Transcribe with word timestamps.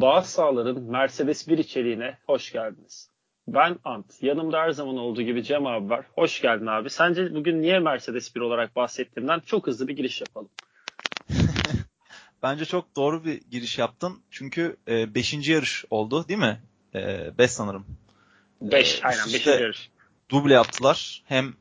Bağız 0.00 0.26
Sağlar'ın 0.26 0.82
Mercedes 0.82 1.48
1 1.48 1.58
içeriğine 1.58 2.18
hoş 2.26 2.52
geldiniz. 2.52 3.10
Ben 3.48 3.78
Ant. 3.84 4.22
Yanımda 4.22 4.60
her 4.60 4.70
zaman 4.70 4.96
olduğu 4.96 5.22
gibi 5.22 5.44
Cem 5.44 5.66
abi 5.66 5.90
var. 5.90 6.06
Hoş 6.14 6.40
geldin 6.40 6.66
abi. 6.66 6.90
Sence 6.90 7.34
bugün 7.34 7.62
niye 7.62 7.78
Mercedes 7.78 8.34
1 8.34 8.40
olarak 8.40 8.76
bahsettiğimden 8.76 9.40
çok 9.40 9.66
hızlı 9.66 9.88
bir 9.88 9.96
giriş 9.96 10.20
yapalım. 10.20 10.48
Bence 12.42 12.64
çok 12.64 12.96
doğru 12.96 13.24
bir 13.24 13.40
giriş 13.50 13.78
yaptın. 13.78 14.22
Çünkü 14.30 14.76
5. 14.86 15.34
E, 15.34 15.52
yarış 15.52 15.84
oldu 15.90 16.28
değil 16.28 16.40
mi? 16.40 16.60
5 16.94 17.44
e, 17.44 17.48
sanırım. 17.48 17.86
5 18.60 18.98
e, 18.98 19.06
aynen 19.06 19.26
5. 19.26 19.34
İşte 19.34 19.50
yarış. 19.50 19.90
Duble 20.30 20.54
yaptılar. 20.54 21.22
Hem 21.26 21.54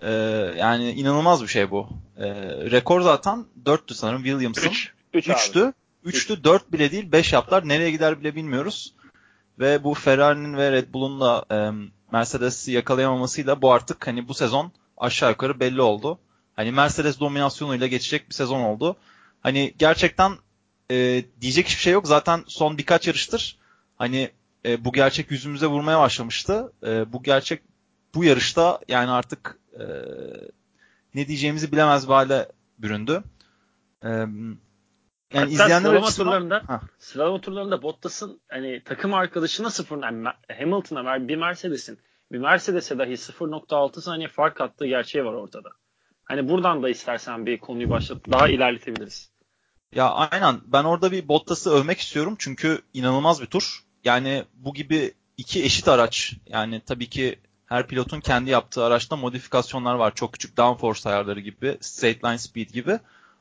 e, 0.00 0.10
yani 0.58 0.90
inanılmaz 0.90 1.42
bir 1.42 1.48
şey 1.48 1.70
bu. 1.70 1.88
E, 2.16 2.28
rekor 2.70 3.00
zaten 3.00 3.46
4'tü 3.64 3.94
sanırım 3.94 4.22
Williams'ın. 4.22 4.70
3. 4.70 4.94
3'tü. 5.14 5.72
3'tü 6.06 6.44
4 6.44 6.72
bile 6.72 6.90
değil 6.90 7.12
5 7.12 7.32
yaptılar. 7.32 7.68
Nereye 7.68 7.90
gider 7.90 8.20
bile 8.20 8.34
bilmiyoruz. 8.34 8.94
Ve 9.58 9.84
bu 9.84 9.94
Ferrari'nin 9.94 10.56
ve 10.56 10.72
Red 10.72 10.92
Bull'un 10.92 11.20
da 11.20 11.44
e, 11.50 11.56
Mercedes'i 12.12 12.72
yakalayamamasıyla 12.72 13.62
bu 13.62 13.72
artık 13.72 14.06
hani 14.06 14.28
bu 14.28 14.34
sezon 14.34 14.72
aşağı 14.96 15.30
yukarı 15.30 15.60
belli 15.60 15.80
oldu. 15.80 16.18
Hani 16.56 16.72
Mercedes 16.72 17.20
dominasyonuyla 17.20 17.86
geçecek 17.86 18.28
bir 18.28 18.34
sezon 18.34 18.60
oldu. 18.60 18.96
Hani 19.40 19.74
gerçekten 19.78 20.32
e, 20.90 21.24
diyecek 21.40 21.66
hiçbir 21.66 21.82
şey 21.82 21.92
yok. 21.92 22.06
Zaten 22.06 22.44
son 22.46 22.78
birkaç 22.78 23.06
yarıştır 23.06 23.58
hani 23.96 24.30
e, 24.64 24.84
bu 24.84 24.92
gerçek 24.92 25.30
yüzümüze 25.30 25.66
vurmaya 25.66 26.00
başlamıştı. 26.00 26.72
E, 26.86 27.12
bu 27.12 27.22
gerçek 27.22 27.62
bu 28.14 28.24
yarışta 28.24 28.80
yani 28.88 29.10
artık 29.10 29.58
e, 29.74 29.84
ne 31.14 31.28
diyeceğimizi 31.28 31.72
bilemez 31.72 32.08
bir 32.08 32.12
hale 32.12 32.48
büründü. 32.78 33.22
E, 34.04 34.26
yani 35.32 35.56
Hatta 35.56 35.80
sıralama 35.80 36.06
açısından... 36.06 36.26
turlarında 36.26 36.62
ha. 36.66 36.80
sıralama 36.98 37.40
turlarında 37.40 37.82
Bottas'ın 37.82 38.40
hani 38.48 38.82
takım 38.84 39.14
arkadaşına 39.14 39.70
sıfır 39.70 40.02
yani 40.02 40.28
Hamilton'a 40.58 41.28
bir 41.28 41.36
Mercedes'in 41.36 41.98
bir 42.32 42.38
Mercedes'e 42.38 42.98
dahi 42.98 43.12
0.6 43.12 44.00
saniye 44.00 44.28
fark 44.28 44.60
attığı 44.60 44.86
gerçeği 44.86 45.24
var 45.24 45.32
ortada. 45.32 45.68
Hani 46.24 46.48
buradan 46.48 46.82
da 46.82 46.88
istersen 46.88 47.46
bir 47.46 47.58
konuyu 47.58 47.90
başlat 47.90 48.18
daha 48.30 48.48
ilerletebiliriz. 48.48 49.30
Ya 49.94 50.10
aynen 50.10 50.60
ben 50.66 50.84
orada 50.84 51.12
bir 51.12 51.28
Bottas'ı 51.28 51.70
övmek 51.70 51.98
istiyorum 51.98 52.36
çünkü 52.38 52.82
inanılmaz 52.94 53.42
bir 53.42 53.46
tur. 53.46 53.84
Yani 54.04 54.44
bu 54.54 54.74
gibi 54.74 55.14
iki 55.36 55.64
eşit 55.64 55.88
araç 55.88 56.34
yani 56.46 56.80
tabii 56.86 57.06
ki 57.06 57.38
her 57.66 57.86
pilotun 57.86 58.20
kendi 58.20 58.50
yaptığı 58.50 58.84
araçta 58.84 59.16
modifikasyonlar 59.16 59.94
var. 59.94 60.14
Çok 60.14 60.32
küçük 60.32 60.56
downforce 60.56 61.08
ayarları 61.08 61.40
gibi, 61.40 61.78
straight 61.80 62.24
line 62.24 62.38
speed 62.38 62.70
gibi. 62.70 62.98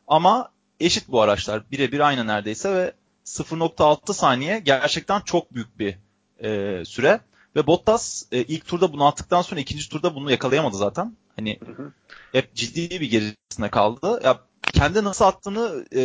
Ama 0.08 0.52
eşit 0.80 1.08
bu 1.08 1.22
araçlar. 1.22 1.72
Birebir 1.72 2.00
aynı 2.00 2.28
neredeyse 2.28 2.76
ve 2.76 2.94
0.6 3.26 4.14
saniye 4.14 4.60
gerçekten 4.60 5.22
çok 5.22 5.54
büyük 5.54 5.80
bir 5.80 5.98
e, 6.44 6.86
süre. 6.86 7.20
Ve 7.56 7.68
Bottas 7.68 8.26
e, 8.32 8.44
ilk 8.44 8.68
turda 8.68 8.94
bunu 8.94 9.06
attıktan 9.06 9.42
sonra 9.42 9.62
ikinci 9.62 9.90
turda 9.90 10.16
bunu 10.16 10.32
yakalayamadı 10.32 10.78
zaten. 10.78 11.16
Hani 11.36 11.60
hı 11.66 11.72
hı. 11.72 11.92
hep 12.32 12.56
ciddi 12.56 13.02
bir 13.02 13.10
gerisine 13.10 13.70
kaldı. 13.70 14.22
Ya 14.24 14.40
kendi 14.74 15.04
nasıl 15.04 15.26
attığını 15.26 15.86
e, 15.96 16.00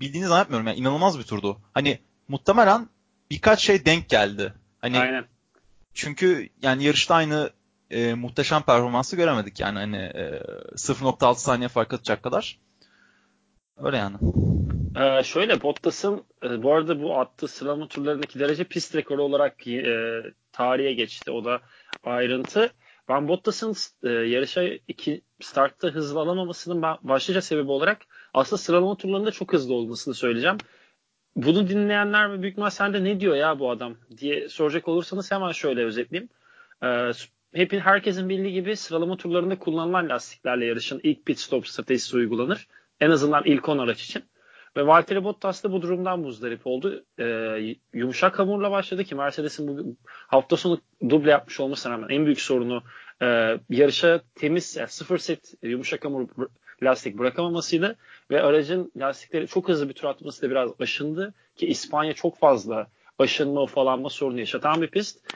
bildiğini 0.00 0.26
zannetmiyorum. 0.26 0.66
Yani 0.66 0.78
inanılmaz 0.78 1.18
bir 1.18 1.24
turdu. 1.24 1.60
Hani 1.74 1.98
muhtemelen 2.28 2.88
birkaç 3.30 3.60
şey 3.60 3.84
denk 3.84 4.08
geldi. 4.08 4.54
Hani 4.80 4.98
Aynen. 4.98 5.24
Çünkü 5.94 6.48
yani 6.62 6.84
yarışta 6.84 7.14
aynı 7.14 7.50
e, 7.90 8.14
muhteşem 8.14 8.62
performansı 8.62 9.16
göremedik 9.16 9.60
yani 9.60 9.78
hani 9.78 9.96
e, 9.96 10.42
0.6 10.74 11.38
saniye 11.38 11.68
fark 11.68 11.94
atacak 11.94 12.22
kadar. 12.22 12.58
Öyle 13.82 13.96
yani. 13.96 14.16
Ee, 14.96 15.22
şöyle 15.22 15.62
Bottas'ın 15.62 16.24
e, 16.42 16.62
bu 16.62 16.74
arada 16.74 17.02
bu 17.02 17.18
attığı 17.18 17.48
sıralama 17.48 17.88
turlarındaki 17.88 18.38
derece 18.38 18.64
pist 18.64 18.94
rekoru 18.94 19.22
olarak 19.22 19.66
e, 19.66 20.22
tarihe 20.52 20.92
geçti. 20.92 21.30
O 21.30 21.44
da 21.44 21.60
ayrıntı. 22.04 22.70
Ben 23.08 23.28
Bottas'ın 23.28 23.74
e, 24.02 24.08
yarışa 24.08 24.62
iki 24.64 25.22
startta 25.40 25.88
hızlı 25.88 26.20
alamamasının 26.20 26.82
başlıca 27.02 27.40
sebebi 27.40 27.70
olarak 27.70 27.98
aslında 28.34 28.62
sıralama 28.62 28.96
turlarında 28.96 29.30
çok 29.30 29.52
hızlı 29.52 29.74
olmasını 29.74 30.14
söyleyeceğim. 30.14 30.58
Bunu 31.36 31.68
dinleyenler 31.68 32.28
mi 32.28 32.42
büyük 32.42 32.52
ihtimal 32.52 32.70
sen 32.70 32.94
de 32.94 33.04
ne 33.04 33.20
diyor 33.20 33.36
ya 33.36 33.58
bu 33.58 33.70
adam 33.70 33.96
diye 34.18 34.48
soracak 34.48 34.88
olursanız 34.88 35.32
hemen 35.32 35.52
şöyle 35.52 35.84
özetleyeyim. 35.84 36.28
Ee, 36.82 37.10
hep 37.54 37.72
herkesin 37.72 38.28
bildiği 38.28 38.52
gibi 38.52 38.76
sıralama 38.76 39.16
turlarında 39.16 39.58
kullanılan 39.58 40.08
lastiklerle 40.08 40.64
yarışın 40.64 41.00
ilk 41.02 41.26
pit 41.26 41.38
stop 41.38 41.68
stratejisi 41.68 42.16
uygulanır. 42.16 42.68
En 43.00 43.10
azından 43.10 43.42
ilk 43.44 43.68
10 43.68 43.78
araç 43.78 44.02
için. 44.02 44.24
Ve 44.76 44.86
Valtteri 44.86 45.24
Bottas 45.24 45.64
da 45.64 45.72
bu 45.72 45.82
durumdan 45.82 46.20
muzdarip 46.20 46.66
oldu. 46.66 47.04
Ee, 47.18 47.76
yumuşak 47.94 48.38
hamurla 48.38 48.70
başladı 48.70 49.04
ki 49.04 49.14
Mercedes'in 49.14 49.68
bu 49.68 49.96
hafta 50.06 50.56
sonu 50.56 50.80
duble 51.08 51.30
yapmış 51.30 51.60
olmasına 51.60 51.92
rağmen 51.92 52.08
en 52.08 52.24
büyük 52.24 52.40
sorunu 52.40 52.82
e, 53.22 53.26
yarışa 53.70 54.20
temiz 54.34 54.76
yani 54.76 54.88
sıfır 54.88 55.18
set 55.18 55.54
yumuşak 55.62 56.04
hamur 56.04 56.28
lastik 56.82 57.18
bırakamamasıydı 57.18 57.96
ve 58.30 58.42
aracın 58.42 58.92
lastikleri 58.96 59.46
çok 59.46 59.68
hızlı 59.68 59.88
bir 59.88 59.94
tur 59.94 60.08
atması 60.08 60.42
da 60.42 60.50
biraz 60.50 60.70
aşındı 60.80 61.34
ki 61.56 61.66
İspanya 61.66 62.12
çok 62.12 62.38
fazla 62.38 62.86
aşınma 63.18 63.62
ufalanma 63.62 64.08
sorunu 64.08 64.40
yaşatan 64.40 64.82
bir 64.82 64.88
pist 64.88 65.32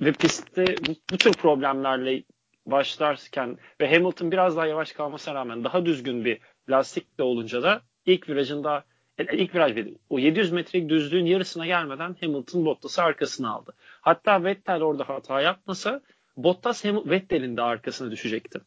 ve 0.00 0.12
pistte 0.12 0.64
bu, 0.88 0.94
bu 1.12 1.18
tür 1.18 1.32
problemlerle 1.32 2.22
başlarken 2.66 3.58
ve 3.80 3.94
Hamilton 3.94 4.32
biraz 4.32 4.56
daha 4.56 4.66
yavaş 4.66 4.92
kalmasına 4.92 5.34
rağmen 5.34 5.64
daha 5.64 5.86
düzgün 5.86 6.24
bir 6.24 6.38
lastik 6.68 7.18
de 7.18 7.22
olunca 7.22 7.62
da 7.62 7.82
ilk 8.06 8.28
virajında 8.28 8.84
e, 9.18 9.36
ilk 9.36 9.54
viraj 9.54 9.76
dedi. 9.76 9.98
O 10.10 10.18
700 10.18 10.52
metrelik 10.52 10.88
düzlüğün 10.88 11.26
yarısına 11.26 11.66
gelmeden 11.66 12.16
Hamilton 12.20 12.64
Bottas'ı 12.64 13.02
arkasına 13.02 13.50
aldı. 13.50 13.72
Hatta 14.00 14.44
Vettel 14.44 14.82
orada 14.82 15.08
hata 15.08 15.40
yapmasa 15.40 16.00
Bottas 16.36 16.84
Vettel'in 16.84 17.56
de 17.56 17.62
arkasına 17.62 18.10
düşecekti. 18.10 18.60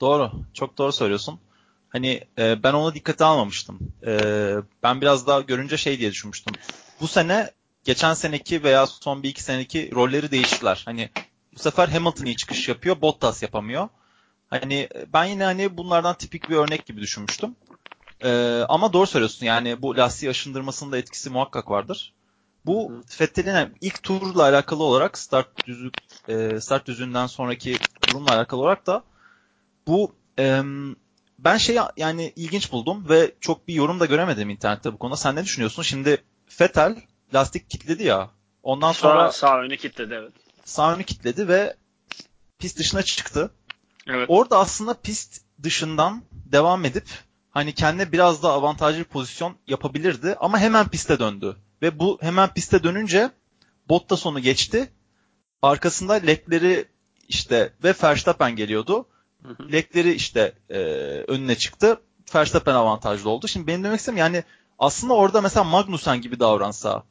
Doğru. 0.00 0.30
Çok 0.54 0.78
doğru 0.78 0.92
söylüyorsun. 0.92 1.40
Hani 1.88 2.20
e, 2.38 2.62
ben 2.62 2.72
ona 2.72 2.94
dikkate 2.94 3.24
almamıştım. 3.24 3.78
E, 4.06 4.20
ben 4.82 5.00
biraz 5.00 5.26
daha 5.26 5.40
görünce 5.40 5.76
şey 5.76 5.98
diye 5.98 6.10
düşünmüştüm. 6.10 6.54
Bu 7.00 7.08
sene 7.08 7.50
geçen 7.84 8.14
seneki 8.14 8.62
veya 8.62 8.86
son 8.86 9.22
bir 9.22 9.28
iki 9.28 9.42
seneki 9.42 9.90
rolleri 9.94 10.30
değiştiler. 10.30 10.82
Hani 10.84 11.10
bu 11.54 11.58
sefer 11.58 11.88
Hamilton 11.88 12.24
iyi 12.24 12.36
çıkış 12.36 12.68
yapıyor, 12.68 13.00
Bottas 13.00 13.42
yapamıyor. 13.42 13.88
Hani 14.50 14.88
ben 15.12 15.24
yine 15.24 15.44
hani 15.44 15.76
bunlardan 15.76 16.14
tipik 16.14 16.50
bir 16.50 16.56
örnek 16.56 16.86
gibi 16.86 17.00
düşünmüştüm. 17.00 17.56
Ee, 18.24 18.64
ama 18.68 18.92
doğru 18.92 19.06
söylüyorsun 19.06 19.46
yani 19.46 19.82
bu 19.82 19.96
lastiği 19.96 20.30
aşındırmasının 20.30 20.92
da 20.92 20.98
etkisi 20.98 21.30
muhakkak 21.30 21.70
vardır. 21.70 22.14
Bu 22.66 23.02
Fettel'in 23.06 23.76
ilk 23.80 24.02
turla 24.02 24.42
alakalı 24.42 24.82
olarak 24.82 25.18
start 25.18 25.66
düzlük 25.66 25.94
e, 26.28 26.60
start 26.60 26.86
düzünden 26.86 27.26
sonraki 27.26 27.76
durumla 28.08 28.34
alakalı 28.34 28.60
olarak 28.60 28.86
da 28.86 29.04
bu 29.86 30.14
e, 30.38 30.62
ben 31.38 31.56
şey 31.56 31.78
yani 31.96 32.32
ilginç 32.36 32.72
buldum 32.72 33.08
ve 33.08 33.34
çok 33.40 33.68
bir 33.68 33.74
yorum 33.74 34.00
da 34.00 34.06
göremedim 34.06 34.50
internette 34.50 34.92
bu 34.92 34.98
konuda. 34.98 35.16
Sen 35.16 35.36
ne 35.36 35.44
düşünüyorsun? 35.44 35.82
Şimdi 35.82 36.24
Fettel 36.46 36.96
lastik 37.34 37.70
kitledi 37.70 38.04
ya. 38.04 38.30
Ondan 38.62 38.92
sonra 38.92 39.32
sağ, 39.32 39.46
sağ 39.46 39.60
önü 39.60 39.76
kitledi 39.76 40.14
evet. 40.14 40.32
Sağ 40.64 40.94
önü 40.94 41.04
kitledi 41.04 41.48
ve 41.48 41.76
pist 42.58 42.78
dışına 42.78 43.02
çıktı. 43.02 43.50
Evet. 44.08 44.26
Orada 44.28 44.58
aslında 44.58 44.94
pist 44.94 45.42
dışından 45.62 46.22
devam 46.32 46.84
edip 46.84 47.04
hani 47.50 47.72
kendine 47.72 48.12
biraz 48.12 48.42
daha 48.42 48.52
avantajlı 48.52 48.98
bir 48.98 49.04
pozisyon 49.04 49.56
yapabilirdi 49.66 50.36
ama 50.40 50.58
hemen 50.58 50.88
piste 50.88 51.18
döndü. 51.18 51.56
Ve 51.82 51.98
bu 51.98 52.18
hemen 52.20 52.54
piste 52.54 52.82
dönünce 52.82 53.30
Bottas 53.88 54.26
onu 54.26 54.40
geçti. 54.40 54.88
Arkasında 55.62 56.14
Leclerc'i 56.14 56.88
işte 57.28 57.72
ve 57.84 57.94
Verstappen 58.02 58.56
geliyordu. 58.56 59.06
Leclerc'i 59.72 60.12
işte 60.12 60.52
e, 60.70 60.78
önüne 61.28 61.54
çıktı. 61.54 62.00
Verstappen 62.34 62.74
avantajlı 62.74 63.30
oldu. 63.30 63.48
Şimdi 63.48 63.66
benim 63.66 63.84
demek 63.84 64.00
istediğim 64.00 64.18
yani 64.18 64.44
aslında 64.78 65.14
orada 65.14 65.40
mesela 65.40 65.64
Magnussen 65.64 66.20
gibi 66.20 66.40
davransa 66.40 67.02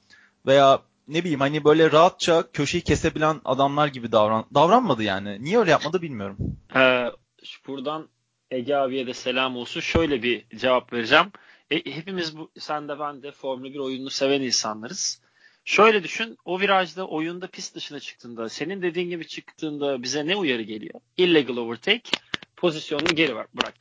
veya 0.45 0.79
ne 1.07 1.23
bileyim 1.23 1.39
hani 1.39 1.63
böyle 1.63 1.91
rahatça 1.91 2.51
köşeyi 2.51 2.83
kesebilen 2.83 3.41
adamlar 3.45 3.87
gibi 3.87 4.11
davran 4.11 4.45
davranmadı 4.53 5.03
yani. 5.03 5.43
Niye 5.43 5.59
öyle 5.59 5.71
yapmadı 5.71 6.01
bilmiyorum. 6.01 6.37
Ee, 6.75 7.05
buradan 7.67 8.09
Ege 8.51 8.75
abiye 8.75 9.07
de 9.07 9.13
selam 9.13 9.57
olsun. 9.57 9.79
Şöyle 9.79 10.23
bir 10.23 10.45
cevap 10.57 10.93
vereceğim. 10.93 11.31
E, 11.71 11.75
hepimiz 11.95 12.37
bu, 12.37 12.51
sen 12.59 12.87
de 12.87 12.99
ben 12.99 13.23
de 13.23 13.31
Formula 13.31 13.73
1 13.73 13.79
oyununu 13.79 14.09
seven 14.09 14.41
insanlarız. 14.41 15.21
Şöyle 15.65 16.03
düşün, 16.03 16.37
o 16.45 16.59
virajda 16.59 17.07
oyunda 17.07 17.47
pist 17.47 17.75
dışına 17.75 17.99
çıktığında, 17.99 18.49
senin 18.49 18.81
dediğin 18.81 19.09
gibi 19.09 19.27
çıktığında 19.27 20.03
bize 20.03 20.27
ne 20.27 20.35
uyarı 20.35 20.61
geliyor? 20.61 20.99
Illegal 21.17 21.57
overtake, 21.57 22.09
pozisyonunu 22.55 23.15
geri 23.15 23.35
ver, 23.35 23.45
bırak. 23.53 23.75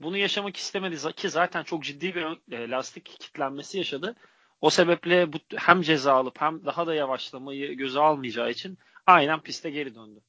Bunu 0.00 0.16
yaşamak 0.16 0.56
istemedi 0.56 0.96
ki 1.16 1.30
zaten 1.30 1.62
çok 1.62 1.84
ciddi 1.84 2.14
bir 2.14 2.24
e, 2.52 2.70
lastik 2.70 3.04
kitlenmesi 3.04 3.78
yaşadı. 3.78 4.16
O 4.60 4.70
sebeple 4.70 5.32
bu 5.32 5.38
hem 5.56 5.82
ceza 5.82 6.14
alıp 6.14 6.40
hem 6.40 6.64
daha 6.66 6.86
da 6.86 6.94
yavaşlamayı 6.94 7.76
göze 7.76 8.00
almayacağı 8.00 8.50
için 8.50 8.78
aynen 9.06 9.40
piste 9.40 9.70
geri 9.70 9.94
döndü. 9.94 10.20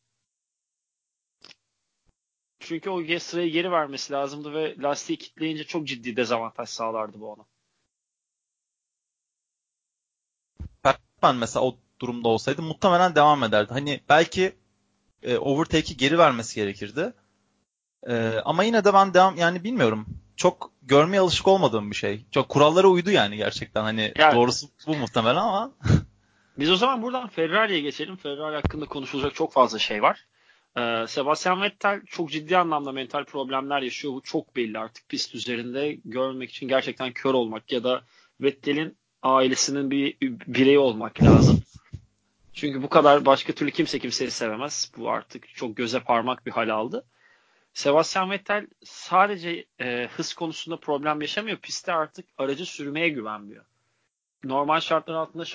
Çünkü 2.59 2.89
o 2.89 3.19
sırayı 3.19 3.51
geri 3.51 3.71
vermesi 3.71 4.13
lazımdı 4.13 4.53
ve 4.53 4.75
lastiği 4.79 5.17
kitleyince 5.17 5.63
çok 5.63 5.87
ciddi 5.87 6.15
dezavantaj 6.15 6.69
sağlardı 6.69 7.19
bu 7.19 7.31
ona. 7.31 7.45
Verstappen 10.85 11.35
mesela 11.35 11.65
o 11.65 11.77
durumda 12.01 12.27
olsaydı 12.27 12.61
muhtemelen 12.61 13.15
devam 13.15 13.43
ederdi. 13.43 13.73
Hani 13.73 14.01
belki 14.09 14.55
e, 15.23 15.37
overtake'i 15.37 15.97
geri 15.97 16.17
vermesi 16.17 16.55
gerekirdi. 16.55 17.13
E, 18.07 18.35
ama 18.45 18.63
yine 18.63 18.83
de 18.83 18.93
ben 18.93 19.13
devam 19.13 19.37
yani 19.37 19.63
bilmiyorum. 19.63 20.20
Çok 20.35 20.71
görmeye 20.81 21.19
alışık 21.19 21.47
olmadığım 21.47 21.91
bir 21.91 21.95
şey. 21.95 22.25
Çok 22.31 22.49
kurallara 22.49 22.87
uydu 22.87 23.11
yani 23.11 23.37
gerçekten. 23.37 23.83
Hani 23.83 24.13
yani, 24.17 24.35
doğrusu 24.35 24.67
bu 24.87 24.95
muhtemelen 24.95 25.35
ama. 25.35 25.71
Biz 26.59 26.71
o 26.71 26.75
zaman 26.75 27.01
buradan 27.01 27.27
Ferrari'ye 27.27 27.79
geçelim. 27.79 28.15
Ferrari 28.15 28.55
hakkında 28.55 28.85
konuşulacak 28.85 29.35
çok 29.35 29.53
fazla 29.53 29.79
şey 29.79 30.01
var. 30.01 30.25
Ee, 30.77 31.05
Sebastian 31.07 31.61
Vettel 31.61 32.01
çok 32.05 32.31
ciddi 32.31 32.57
anlamda 32.57 32.91
mental 32.91 33.23
problemler 33.23 33.81
yaşıyor. 33.81 34.13
Bu 34.13 34.21
çok 34.21 34.55
belli 34.55 34.79
artık 34.79 35.09
pist 35.09 35.35
üzerinde. 35.35 35.97
Görmek 36.05 36.49
için 36.49 36.67
gerçekten 36.67 37.11
kör 37.11 37.33
olmak 37.33 37.71
ya 37.71 37.83
da 37.83 38.01
Vettel'in 38.41 38.97
ailesinin 39.23 39.91
bir 39.91 40.17
bireyi 40.47 40.79
olmak 40.79 41.23
lazım. 41.23 41.63
Çünkü 42.53 42.83
bu 42.83 42.89
kadar 42.89 43.25
başka 43.25 43.53
türlü 43.53 43.71
kimse 43.71 43.99
kimseyi 43.99 44.31
sevemez. 44.31 44.91
Bu 44.97 45.09
artık 45.09 45.55
çok 45.55 45.77
göze 45.77 45.99
parmak 45.99 46.45
bir 46.45 46.51
hal 46.51 46.69
aldı. 46.69 47.05
Sebastian 47.73 48.31
Vettel 48.31 48.67
sadece 48.83 49.65
e, 49.79 50.07
hız 50.07 50.33
konusunda 50.33 50.77
problem 50.77 51.21
yaşamıyor. 51.21 51.57
Pistte 51.57 51.93
artık 51.93 52.25
aracı 52.37 52.65
sürmeye 52.65 53.09
güvenmiyor. 53.09 53.65
Normal 54.43 54.79
şartlar 54.79 55.13
altında 55.15 55.45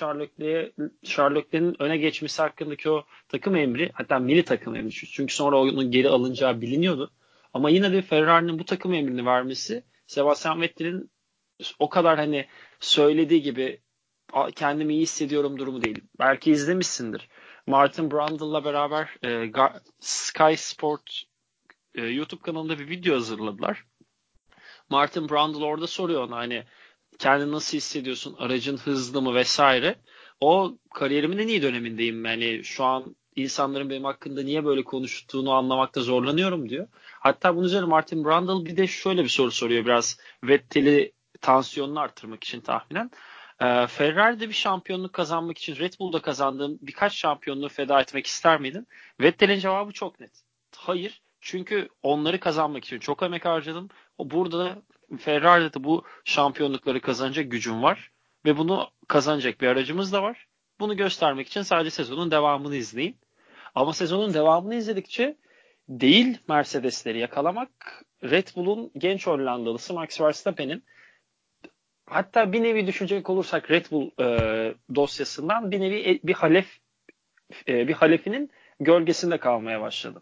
Charlotte'nin 1.03 1.81
öne 1.81 1.97
geçmesi 1.97 2.41
hakkındaki 2.41 2.89
o 2.89 3.05
takım 3.29 3.55
emri 3.55 3.91
hatta 3.93 4.19
milli 4.19 4.45
takım 4.45 4.75
emri 4.75 4.91
çünkü 4.91 5.33
sonra 5.33 5.57
onun 5.57 5.91
geri 5.91 6.09
alınacağı 6.09 6.61
biliniyordu. 6.61 7.11
Ama 7.53 7.69
yine 7.69 7.91
de 7.91 8.01
Ferrari'nin 8.01 8.59
bu 8.59 8.65
takım 8.65 8.93
emrini 8.93 9.25
vermesi 9.25 9.83
Sebastian 10.07 10.61
Vettel'in 10.61 11.11
o 11.79 11.89
kadar 11.89 12.17
hani 12.17 12.45
söylediği 12.79 13.41
gibi 13.41 13.81
kendimi 14.55 14.93
iyi 14.93 15.01
hissediyorum 15.01 15.59
durumu 15.59 15.83
değil. 15.83 16.01
Belki 16.19 16.51
izlemişsindir. 16.51 17.29
Martin 17.67 18.11
Brundle'la 18.11 18.65
beraber 18.65 19.09
e, 19.23 19.51
Sky 19.99 20.53
Sport 20.55 21.23
e, 21.97 22.01
YouTube 22.01 22.41
kanalında 22.41 22.79
bir 22.79 22.89
video 22.89 23.15
hazırladılar. 23.15 23.83
Martin 24.89 25.29
Brundle 25.29 25.65
orada 25.65 25.87
soruyor 25.87 26.23
ona 26.23 26.35
hani 26.35 26.63
kendini 27.19 27.51
nasıl 27.51 27.77
hissediyorsun? 27.77 28.35
Aracın 28.39 28.77
hızlı 28.77 29.21
mı 29.21 29.35
vesaire. 29.35 29.95
O 30.41 30.77
kariyerimin 30.93 31.37
en 31.37 31.47
iyi 31.47 31.61
dönemindeyim. 31.61 32.25
Yani 32.25 32.63
şu 32.63 32.83
an 32.83 33.15
insanların 33.35 33.89
benim 33.89 34.03
hakkında 34.03 34.43
niye 34.43 34.65
böyle 34.65 34.83
konuştuğunu 34.83 35.51
anlamakta 35.51 36.01
zorlanıyorum 36.01 36.69
diyor. 36.69 36.87
Hatta 37.19 37.55
bunun 37.55 37.65
üzerine 37.65 37.85
Martin 37.85 38.25
Brundle 38.25 38.65
bir 38.65 38.77
de 38.77 38.87
şöyle 38.87 39.23
bir 39.23 39.29
soru 39.29 39.51
soruyor 39.51 39.85
biraz 39.85 40.17
Vettel'i 40.43 41.11
tansiyonunu 41.41 41.99
arttırmak 41.99 42.43
için 42.43 42.61
tahminen. 42.61 43.11
Ee, 43.61 43.87
Ferrari'de 43.87 44.49
bir 44.49 44.53
şampiyonluk 44.53 45.13
kazanmak 45.13 45.57
için 45.57 45.75
Red 45.75 45.93
Bull'da 45.99 46.21
kazandığım 46.21 46.77
birkaç 46.81 47.13
şampiyonluğu 47.13 47.69
feda 47.69 48.01
etmek 48.01 48.27
ister 48.27 48.59
miydin? 48.59 48.87
Vettel'in 49.19 49.59
cevabı 49.59 49.91
çok 49.91 50.19
net. 50.19 50.31
Hayır. 50.75 51.21
Çünkü 51.41 51.89
onları 52.03 52.39
kazanmak 52.39 52.85
için 52.85 52.99
çok 52.99 53.23
emek 53.23 53.45
harcadım. 53.45 53.89
O 54.17 54.31
burada 54.31 54.81
Ferrari'de 55.19 55.73
de 55.73 55.83
bu 55.83 56.03
şampiyonlukları 56.25 57.01
kazanacak 57.01 57.51
gücüm 57.51 57.83
var. 57.83 58.11
Ve 58.45 58.57
bunu 58.57 58.89
kazanacak 59.07 59.61
bir 59.61 59.67
aracımız 59.67 60.13
da 60.13 60.23
var. 60.23 60.47
Bunu 60.79 60.97
göstermek 60.97 61.47
için 61.47 61.61
sadece 61.61 61.89
sezonun 61.89 62.31
devamını 62.31 62.75
izleyin. 62.75 63.17
Ama 63.75 63.93
sezonun 63.93 64.33
devamını 64.33 64.75
izledikçe 64.75 65.37
değil 65.89 66.37
Mercedes'leri 66.47 67.19
yakalamak 67.19 67.69
Red 68.23 68.47
Bull'un 68.55 68.91
genç 68.97 69.27
Hollandalısı 69.27 69.93
Max 69.93 70.21
Verstappen'in 70.21 70.83
hatta 72.05 72.53
bir 72.53 72.63
nevi 72.63 72.87
düşünecek 72.87 73.29
olursak 73.29 73.71
Red 73.71 73.85
Bull 73.91 74.11
e, 74.19 74.75
dosyasından 74.95 75.71
bir 75.71 75.79
nevi 75.79 76.09
e, 76.09 76.19
bir 76.27 76.33
halef 76.33 76.77
e, 77.67 77.87
bir 77.87 77.93
halefinin 77.93 78.51
gölgesinde 78.79 79.37
kalmaya 79.37 79.81
başladı. 79.81 80.21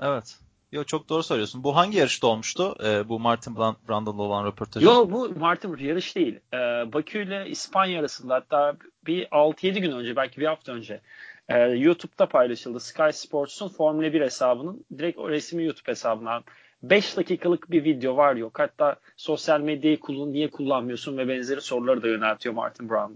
Evet. 0.00 0.38
Yo 0.72 0.84
çok 0.84 1.08
doğru 1.08 1.22
söylüyorsun. 1.22 1.64
Bu 1.64 1.76
hangi 1.76 1.98
yarışta 1.98 2.26
olmuştu? 2.26 2.74
Ee, 2.84 3.08
bu 3.08 3.20
Martin 3.20 3.56
Brundle'la 3.56 4.22
olan 4.22 4.46
röportajı. 4.46 4.86
Yo 4.86 5.10
bu 5.10 5.28
Martin 5.38 5.76
yarış 5.76 6.16
değil. 6.16 6.40
Ee, 6.54 6.56
Bakü 6.92 7.22
ile 7.22 7.48
İspanya 7.48 8.00
arasında 8.00 8.34
hatta 8.34 8.76
bir 9.06 9.26
6-7 9.26 9.80
gün 9.80 9.92
önce 9.92 10.16
belki 10.16 10.40
bir 10.40 10.46
hafta 10.46 10.72
önce 10.72 11.00
e, 11.48 11.58
YouTube'da 11.58 12.26
paylaşıldı. 12.26 12.80
Sky 12.80 13.10
Sports'un 13.12 13.68
Formula 13.68 14.12
1 14.12 14.20
hesabının 14.20 14.84
direkt 14.98 15.18
o 15.18 15.30
resmi 15.30 15.64
YouTube 15.64 15.90
hesabından 15.90 16.44
5 16.82 17.16
dakikalık 17.16 17.70
bir 17.70 17.84
video 17.84 18.16
var 18.16 18.36
yok. 18.36 18.58
Hatta 18.58 18.96
sosyal 19.16 19.60
medyayı 19.60 20.00
kullan, 20.00 20.32
niye 20.32 20.50
kullanmıyorsun 20.50 21.18
ve 21.18 21.28
benzeri 21.28 21.60
soruları 21.60 22.02
da 22.02 22.08
yöneltiyor 22.08 22.54
Martin 22.54 22.90
Brown. 22.90 23.12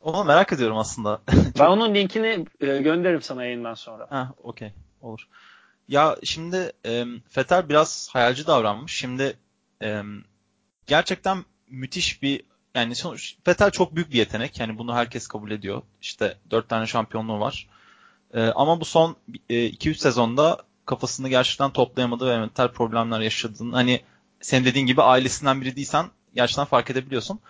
Onu 0.00 0.24
merak 0.24 0.52
ediyorum 0.52 0.76
aslında. 0.76 1.20
ben 1.58 1.66
onun 1.66 1.94
linkini 1.94 2.44
e, 2.60 2.78
gönderirim 2.78 3.22
sana 3.22 3.44
yayından 3.44 3.74
sonra. 3.74 4.06
Ha, 4.10 4.34
okey. 4.42 4.72
Olur. 5.02 5.28
Ya 5.88 6.16
şimdi 6.24 6.72
e, 6.86 7.04
Fetter 7.28 7.68
biraz 7.68 8.08
hayalci 8.12 8.46
davranmış. 8.46 8.92
Şimdi 8.92 9.36
e, 9.82 10.02
gerçekten 10.86 11.44
müthiş 11.68 12.22
bir 12.22 12.42
yani 12.74 12.94
sonuç, 12.94 13.36
Fetter 13.44 13.70
çok 13.70 13.94
büyük 13.96 14.10
bir 14.10 14.18
yetenek. 14.18 14.60
Yani 14.60 14.78
bunu 14.78 14.94
herkes 14.94 15.26
kabul 15.26 15.50
ediyor. 15.50 15.82
İşte 16.02 16.38
dört 16.50 16.68
tane 16.68 16.86
şampiyonluğu 16.86 17.40
var. 17.40 17.68
E, 18.34 18.42
ama 18.42 18.80
bu 18.80 18.84
son 18.84 19.16
2-3 19.50 19.90
e, 19.90 19.94
sezonda 19.94 20.58
kafasını 20.86 21.28
gerçekten 21.28 21.70
toplayamadı 21.70 22.30
ve 22.30 22.38
mental 22.38 22.68
problemler 22.72 23.20
yaşadığını 23.20 23.74
hani 23.74 24.00
sen 24.40 24.64
dediğin 24.64 24.86
gibi 24.86 25.02
ailesinden 25.02 25.60
biri 25.60 25.76
değilsen 25.76 26.06
gerçekten 26.34 26.64
fark 26.64 26.90
edebiliyorsun. 26.90 27.40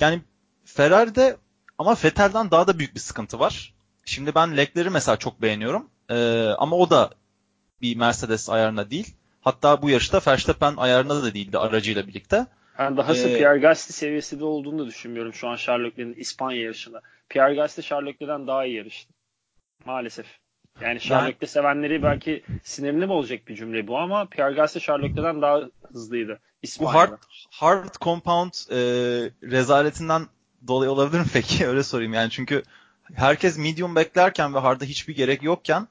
Yani 0.00 0.22
Ferrari'de 0.64 1.36
ama 1.78 1.96
Vettel'den 2.04 2.50
daha 2.50 2.66
da 2.66 2.78
büyük 2.78 2.94
bir 2.94 3.00
sıkıntı 3.00 3.38
var. 3.38 3.74
Şimdi 4.04 4.34
ben 4.34 4.56
Leclerc'i 4.56 4.90
mesela 4.90 5.16
çok 5.16 5.42
beğeniyorum. 5.42 5.90
Ee, 6.10 6.48
ama 6.58 6.76
o 6.76 6.90
da 6.90 7.10
bir 7.82 7.96
Mercedes 7.96 8.50
ayarında 8.50 8.90
değil. 8.90 9.16
Hatta 9.40 9.82
bu 9.82 9.90
yarışta 9.90 10.20
Verstappen 10.26 10.74
ayarında 10.76 11.22
da 11.22 11.34
değildi 11.34 11.58
aracıyla 11.58 12.06
birlikte. 12.06 12.46
Ben 12.78 12.96
dahası 12.96 13.28
ee, 13.28 13.38
Pierre 13.38 13.58
Gasly 13.58 13.92
seviyesinde 13.92 14.44
olduğunu 14.44 14.78
da 14.78 14.86
düşünmüyorum 14.86 15.34
şu 15.34 15.48
an 15.48 15.56
Charles 15.56 16.16
İspanya 16.16 16.62
yarışında. 16.62 17.00
Pierre 17.28 17.54
Gasly 17.54 17.82
Charles 17.82 18.20
daha 18.20 18.64
iyi 18.64 18.76
yarıştı. 18.76 19.12
Maalesef. 19.84 20.26
Yani 20.80 21.00
Charlotte'de 21.00 21.36
yani, 21.40 21.50
sevenleri 21.50 22.02
belki 22.02 22.42
sinirli 22.62 23.06
mi 23.06 23.12
olacak 23.12 23.48
bir 23.48 23.56
cümle 23.56 23.86
bu 23.86 23.98
ama 23.98 24.26
Pierre 24.26 24.54
Gasly 24.54 24.80
Charlotte'den 24.80 25.42
daha 25.42 25.60
hızlıydı. 25.92 26.40
İspanya'da. 26.62 26.94
Bu 26.94 27.00
hard, 27.00 27.18
hard 27.50 27.94
compound 28.00 28.52
e, 28.70 28.76
rezaletinden 29.42 30.26
dolayı 30.66 30.90
olabilir 30.90 31.20
mi 31.20 31.26
peki? 31.32 31.66
Öyle 31.68 31.82
sorayım 31.82 32.14
yani 32.14 32.30
çünkü 32.30 32.62
herkes 33.14 33.58
medium 33.58 33.96
beklerken 33.96 34.54
ve 34.54 34.58
hard'a 34.58 34.84
hiçbir 34.84 35.16
gerek 35.16 35.42
yokken 35.42 35.88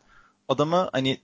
adamı 0.49 0.89
hani 0.91 1.17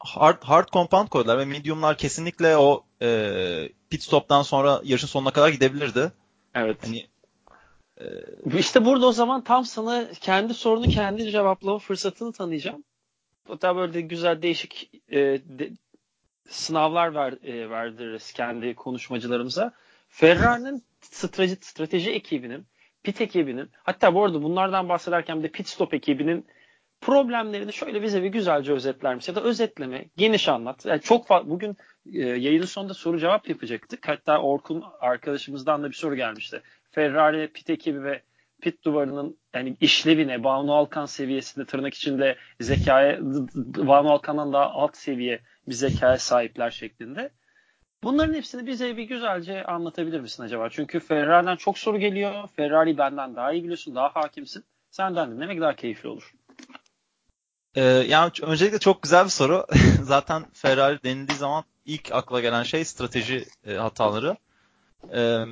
hard, 0.00 0.42
hard 0.42 0.68
compound 0.68 1.08
koydular 1.08 1.38
ve 1.38 1.44
mediumlar 1.44 1.96
kesinlikle 1.96 2.56
o 2.56 2.84
e, 3.02 3.68
pit 3.90 4.02
stop'tan 4.02 4.42
sonra 4.42 4.80
yarışın 4.84 5.06
sonuna 5.06 5.30
kadar 5.30 5.48
gidebilirdi. 5.48 6.12
Evet. 6.54 6.76
Hani 6.86 7.06
ee, 8.00 8.58
işte 8.58 8.84
burada 8.84 9.06
o 9.06 9.12
zaman 9.12 9.44
tam 9.44 9.64
sana 9.64 10.10
kendi 10.20 10.54
sorunu 10.54 10.86
kendi 10.86 11.30
cevaplama 11.30 11.78
fırsatını 11.78 12.32
tanıyacağım. 12.32 12.84
Hatta 13.48 13.76
böyle 13.76 13.94
de 13.94 14.00
güzel 14.00 14.42
değişik 14.42 14.90
e, 15.08 15.18
de, 15.44 15.70
sınavlar 16.48 17.14
ver, 17.14 17.32
e, 17.32 17.70
verdiririz 17.70 18.32
kendi 18.32 18.74
konuşmacılarımıza. 18.74 19.72
Ferrari'nin 20.08 20.84
strateji, 21.00 21.56
strateji 21.60 22.10
ekibinin, 22.10 22.66
pit 23.02 23.20
ekibinin, 23.20 23.70
hatta 23.82 24.14
bu 24.14 24.24
arada 24.24 24.42
bunlardan 24.42 24.88
bahsederken 24.88 25.38
bir 25.38 25.42
de 25.42 25.48
pit 25.48 25.68
stop 25.68 25.94
ekibinin 25.94 26.46
problemlerini 27.00 27.72
şöyle 27.72 28.02
bize 28.02 28.22
bir 28.22 28.28
güzelce 28.28 28.72
özetler 28.72 29.14
misin? 29.14 29.32
Ya 29.32 29.42
da 29.42 29.48
özetleme, 29.48 30.04
geniş 30.16 30.48
anlat. 30.48 30.86
Yani 30.86 31.00
çok 31.00 31.26
fazla, 31.26 31.50
bugün 31.50 31.76
e, 32.12 32.18
yayının 32.18 32.66
sonunda 32.66 32.94
soru 32.94 33.18
cevap 33.18 33.48
yapacaktık. 33.48 34.08
Hatta 34.08 34.38
Orkun 34.38 34.84
arkadaşımızdan 35.00 35.82
da 35.82 35.88
bir 35.88 35.94
soru 35.94 36.16
gelmişti. 36.16 36.62
Ferrari 36.90 37.52
pit 37.52 37.70
ekibi 37.70 38.04
ve 38.04 38.22
pit 38.62 38.84
duvarının 38.84 39.38
yani 39.54 39.76
işlevine 39.80 40.44
Banu 40.44 40.74
Alkan 40.74 41.06
seviyesinde 41.06 41.66
tırnak 41.66 41.94
içinde 41.94 42.36
zekaya 42.60 43.18
Banu 43.64 44.10
Alkan'dan 44.10 44.52
daha 44.52 44.70
alt 44.70 44.96
seviye 44.96 45.40
bir 45.68 45.74
zekaya 45.74 46.18
sahipler 46.18 46.70
şeklinde. 46.70 47.30
Bunların 48.02 48.34
hepsini 48.34 48.66
bize 48.66 48.96
bir 48.96 49.02
güzelce 49.02 49.64
anlatabilir 49.64 50.20
misin 50.20 50.42
acaba? 50.42 50.68
Çünkü 50.70 51.00
Ferrari'den 51.00 51.56
çok 51.56 51.78
soru 51.78 51.98
geliyor. 51.98 52.48
Ferrari 52.56 52.98
benden 52.98 53.36
daha 53.36 53.52
iyi 53.52 53.62
biliyorsun, 53.62 53.94
daha 53.94 54.08
hakimsin. 54.08 54.64
Senden 54.90 55.30
dinlemek 55.30 55.60
daha 55.60 55.76
keyifli 55.76 56.08
olur. 56.08 56.32
Ee, 57.74 57.82
yani 57.82 58.32
öncelikle 58.42 58.78
çok 58.78 59.02
güzel 59.02 59.24
bir 59.24 59.30
soru. 59.30 59.66
Zaten 60.02 60.46
Ferrari 60.52 61.02
denildiği 61.02 61.38
zaman 61.38 61.64
ilk 61.84 62.12
akla 62.12 62.40
gelen 62.40 62.62
şey 62.62 62.84
strateji 62.84 63.46
e, 63.66 63.74
hataları. 63.74 64.36
Ee, 65.14 65.44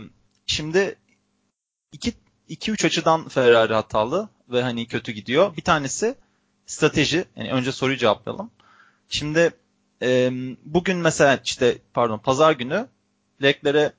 şimdi 0.47 0.97
iki 1.93 2.13
2-3 2.49 2.87
açıdan 2.87 3.29
Ferrari 3.29 3.75
hatalı 3.75 4.29
ve 4.49 4.63
hani 4.63 4.87
kötü 4.87 5.13
gidiyor. 5.13 5.57
Bir 5.57 5.63
tanesi 5.63 6.15
strateji. 6.67 7.25
Yani 7.37 7.53
önce 7.53 7.73
soruyu 7.73 7.97
cevaplayalım. 7.97 8.51
Şimdi 9.09 9.51
e, 10.03 10.31
bugün 10.65 10.97
mesela 10.97 11.41
işte 11.45 11.79
pardon 11.95 12.19
pazar 12.19 12.53
günü 12.53 12.89
Leclerc'e 13.43 13.93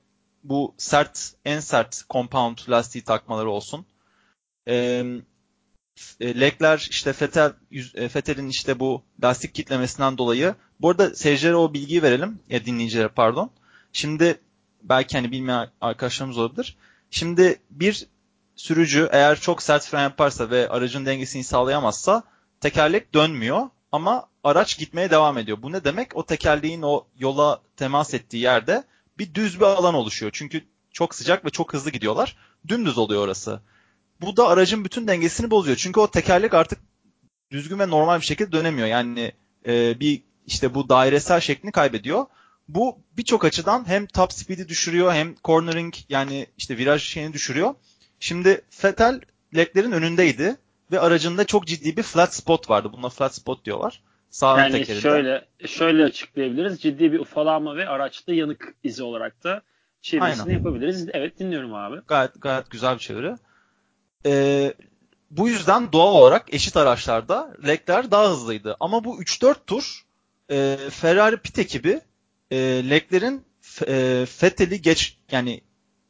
bu 0.44 0.74
sert 0.78 1.32
en 1.44 1.60
sert 1.60 2.02
compound 2.10 2.58
lastiği 2.68 3.04
takmaları 3.04 3.50
olsun. 3.50 3.86
E, 4.68 5.04
Lecler 6.20 6.86
işte 6.90 7.12
Fetel 7.12 7.52
e, 7.94 8.08
Fetel'in 8.08 8.48
işte 8.48 8.80
bu 8.80 9.02
lastik 9.22 9.54
kitlemesinden 9.54 10.18
dolayı 10.18 10.54
bu 10.80 10.90
arada 10.90 11.14
seyircilere 11.14 11.56
o 11.56 11.74
bilgiyi 11.74 12.02
verelim 12.02 12.38
ya 12.48 12.64
dinleyicilere 12.64 13.08
pardon. 13.08 13.50
Şimdi 13.92 14.40
belki 14.82 15.16
hani 15.16 15.32
bilmeyen 15.32 15.70
arkadaşlarımız 15.80 16.38
olabilir. 16.38 16.76
Şimdi 17.10 17.60
bir 17.70 18.06
sürücü 18.56 19.08
eğer 19.12 19.40
çok 19.40 19.62
sert 19.62 19.86
fren 19.86 20.02
yaparsa 20.02 20.50
ve 20.50 20.68
aracın 20.68 21.06
dengesini 21.06 21.44
sağlayamazsa 21.44 22.22
tekerlek 22.60 23.14
dönmüyor 23.14 23.68
ama 23.92 24.28
araç 24.44 24.78
gitmeye 24.78 25.10
devam 25.10 25.38
ediyor. 25.38 25.62
Bu 25.62 25.72
ne 25.72 25.84
demek? 25.84 26.16
O 26.16 26.26
tekerleğin 26.26 26.82
o 26.82 27.06
yola 27.18 27.60
temas 27.76 28.14
ettiği 28.14 28.38
yerde 28.38 28.84
bir 29.18 29.34
düz 29.34 29.60
bir 29.60 29.64
alan 29.64 29.94
oluşuyor. 29.94 30.32
Çünkü 30.34 30.64
çok 30.92 31.14
sıcak 31.14 31.44
ve 31.44 31.50
çok 31.50 31.72
hızlı 31.72 31.90
gidiyorlar. 31.90 32.36
Dümdüz 32.68 32.98
oluyor 32.98 33.24
orası. 33.24 33.60
Bu 34.20 34.36
da 34.36 34.48
aracın 34.48 34.84
bütün 34.84 35.08
dengesini 35.08 35.50
bozuyor. 35.50 35.76
Çünkü 35.76 36.00
o 36.00 36.10
tekerlek 36.10 36.54
artık 36.54 36.78
düzgün 37.50 37.78
ve 37.78 37.90
normal 37.90 38.20
bir 38.20 38.24
şekilde 38.24 38.52
dönemiyor. 38.52 38.88
Yani 38.88 39.32
e, 39.66 40.00
bir 40.00 40.22
işte 40.46 40.74
bu 40.74 40.88
dairesel 40.88 41.40
şeklini 41.40 41.72
kaybediyor. 41.72 42.26
Bu 42.68 42.98
birçok 43.16 43.44
açıdan 43.44 43.88
hem 43.88 44.06
top 44.06 44.32
speed'i 44.32 44.68
düşürüyor 44.68 45.12
hem 45.12 45.34
cornering 45.44 45.94
yani 46.08 46.46
işte 46.58 46.78
viraj 46.78 47.02
şeyini 47.02 47.32
düşürüyor. 47.32 47.74
Şimdi 48.20 48.60
Vettel 48.84 49.20
Leclerc'in 49.56 49.92
önündeydi 49.92 50.56
ve 50.92 51.00
aracında 51.00 51.44
çok 51.44 51.66
ciddi 51.66 51.96
bir 51.96 52.02
flat 52.02 52.34
spot 52.34 52.70
vardı. 52.70 52.90
Buna 52.92 53.08
flat 53.08 53.34
spot 53.34 53.64
diyorlar. 53.64 54.02
Sağ 54.30 54.60
yani 54.60 54.72
tekerinde. 54.72 55.00
şöyle 55.00 55.44
şöyle 55.66 56.04
açıklayabiliriz. 56.04 56.82
Ciddi 56.82 57.12
bir 57.12 57.18
ufalanma 57.18 57.76
ve 57.76 57.88
araçta 57.88 58.32
yanık 58.32 58.74
izi 58.84 59.02
olarak 59.02 59.44
da 59.44 59.62
çevirisini 60.02 60.42
Aynen. 60.42 60.54
yapabiliriz. 60.54 61.08
Evet 61.12 61.38
dinliyorum 61.38 61.74
abi. 61.74 61.96
Gayet 62.06 62.30
gayet 62.40 62.70
güzel 62.70 62.94
bir 62.94 63.00
çeviri. 63.00 63.34
Ee, 64.26 64.74
bu 65.30 65.48
yüzden 65.48 65.92
doğal 65.92 66.14
olarak 66.14 66.54
eşit 66.54 66.76
araçlarda 66.76 67.56
Leclerc 67.66 68.10
daha 68.10 68.30
hızlıydı. 68.30 68.76
Ama 68.80 69.04
bu 69.04 69.22
3-4 69.22 69.54
tur 69.66 70.04
e, 70.50 70.76
Ferrari 70.90 71.36
pit 71.36 71.58
ekibi 71.58 72.00
e, 72.50 72.56
Leclerc'in 72.90 73.44
e, 73.86 74.26
Vettel'i 74.42 74.82
geç 74.82 75.18
yani 75.32 75.60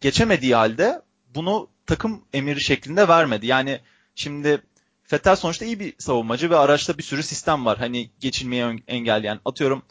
geçemediği 0.01 0.55
halde 0.55 1.03
bunu 1.35 1.69
takım 1.87 2.25
emiri 2.33 2.61
şeklinde 2.61 3.09
vermedi. 3.09 3.47
Yani 3.47 3.81
şimdi 4.15 4.63
Vettel 5.13 5.37
sonuçta 5.37 5.65
iyi 5.65 5.81
bir 5.81 5.95
savunmacı 5.99 6.51
ve 6.51 6.57
araçta 6.57 6.99
bir 6.99 7.03
sürü 7.03 7.23
sistem 7.23 7.67
var. 7.67 7.79
Hani 7.79 8.11
geçilmeyi 8.21 8.83
engelleyen. 8.89 9.41
Atıyorum 9.45 9.83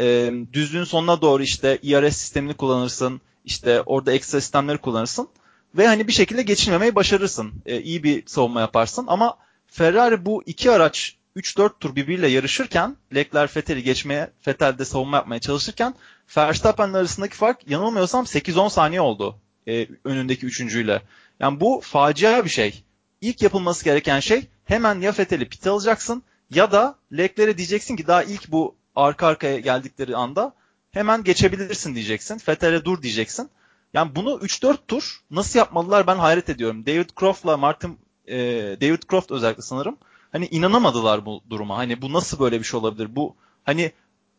e, 0.00 0.32
düzlüğün 0.52 0.84
sonuna 0.84 1.22
doğru 1.22 1.42
işte 1.42 1.78
ERS 1.84 2.16
sistemini 2.16 2.54
kullanırsın. 2.54 3.20
İşte 3.44 3.82
orada 3.82 4.12
ekstra 4.12 4.40
sistemleri 4.40 4.78
kullanırsın. 4.78 5.28
Ve 5.74 5.86
hani 5.86 6.08
bir 6.08 6.12
şekilde 6.12 6.42
geçilmemeyi 6.42 6.94
başarırsın. 6.94 7.52
E, 7.66 7.80
iyi 7.80 8.02
bir 8.02 8.26
savunma 8.26 8.60
yaparsın. 8.60 9.04
Ama 9.08 9.36
Ferrari 9.66 10.26
bu 10.26 10.42
iki 10.46 10.70
araç 10.70 11.16
3-4 11.36 11.70
tur 11.80 11.96
birbiriyle 11.96 12.28
yarışırken 12.28 12.96
Leclerc 13.14 13.52
Vettel'i 13.56 13.82
geçmeye, 13.82 14.30
Vettel'de 14.46 14.84
savunma 14.84 15.16
yapmaya 15.16 15.40
çalışırken 15.40 15.94
Verstappen'le 16.36 16.94
arasındaki 16.94 17.36
fark 17.36 17.70
yanılmıyorsam 17.70 18.24
8-10 18.24 18.70
saniye 18.70 19.00
oldu 19.00 19.38
e, 19.68 19.88
önündeki 20.04 20.46
üçüncüyle. 20.46 21.02
Yani 21.40 21.60
bu 21.60 21.80
facia 21.84 22.44
bir 22.44 22.50
şey. 22.50 22.84
İlk 23.20 23.42
yapılması 23.42 23.84
gereken 23.84 24.20
şey 24.20 24.46
hemen 24.64 25.00
ya 25.00 25.12
Vettel'i 25.18 25.48
pit 25.48 25.66
alacaksın 25.66 26.22
ya 26.50 26.72
da 26.72 26.94
Leclerc'e 27.12 27.58
diyeceksin 27.58 27.96
ki 27.96 28.06
daha 28.06 28.22
ilk 28.22 28.50
bu 28.50 28.74
arka 28.96 29.26
arkaya 29.26 29.58
geldikleri 29.58 30.16
anda 30.16 30.54
hemen 30.90 31.24
geçebilirsin 31.24 31.94
diyeceksin. 31.94 32.40
Vettel'e 32.48 32.84
dur 32.84 33.02
diyeceksin. 33.02 33.50
Yani 33.94 34.16
bunu 34.16 34.30
3-4 34.30 34.76
tur 34.88 35.20
nasıl 35.30 35.58
yapmalılar 35.58 36.06
ben 36.06 36.16
hayret 36.16 36.48
ediyorum. 36.48 36.86
David 36.86 37.10
Croft'la 37.20 37.56
Martin 37.56 37.98
e, 38.26 38.36
David 38.80 39.02
Croft 39.10 39.30
özellikle 39.30 39.62
sanırım 39.62 39.96
hani 40.32 40.46
inanamadılar 40.46 41.26
bu 41.26 41.42
duruma. 41.50 41.76
Hani 41.76 42.02
bu 42.02 42.12
nasıl 42.12 42.40
böyle 42.40 42.58
bir 42.58 42.64
şey 42.64 42.80
olabilir? 42.80 43.16
Bu 43.16 43.36
hani 43.64 43.92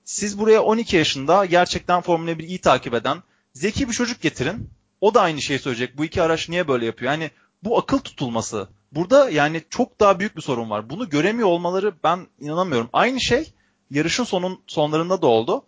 siz 0.03 0.39
buraya 0.39 0.61
12 0.61 0.95
yaşında 0.95 1.45
gerçekten 1.45 2.01
Formula 2.01 2.31
1'i 2.31 2.45
iyi 2.45 2.59
takip 2.59 2.93
eden 2.93 3.23
zeki 3.53 3.89
bir 3.89 3.93
çocuk 3.93 4.21
getirin. 4.21 4.69
O 5.01 5.13
da 5.13 5.21
aynı 5.21 5.41
şeyi 5.41 5.59
söyleyecek. 5.59 5.97
Bu 5.97 6.05
iki 6.05 6.21
araç 6.21 6.49
niye 6.49 6.67
böyle 6.67 6.85
yapıyor? 6.85 7.11
Yani 7.11 7.31
bu 7.63 7.77
akıl 7.77 7.99
tutulması. 7.99 8.67
Burada 8.91 9.29
yani 9.29 9.61
çok 9.69 9.99
daha 9.99 10.19
büyük 10.19 10.37
bir 10.37 10.41
sorun 10.41 10.69
var. 10.69 10.89
Bunu 10.89 11.09
göremiyor 11.09 11.47
olmaları 11.47 11.93
ben 12.03 12.27
inanamıyorum. 12.39 12.89
Aynı 12.93 13.21
şey 13.21 13.53
yarışın 13.91 14.23
sonun 14.23 14.61
sonlarında 14.67 15.21
da 15.21 15.27
oldu. 15.27 15.65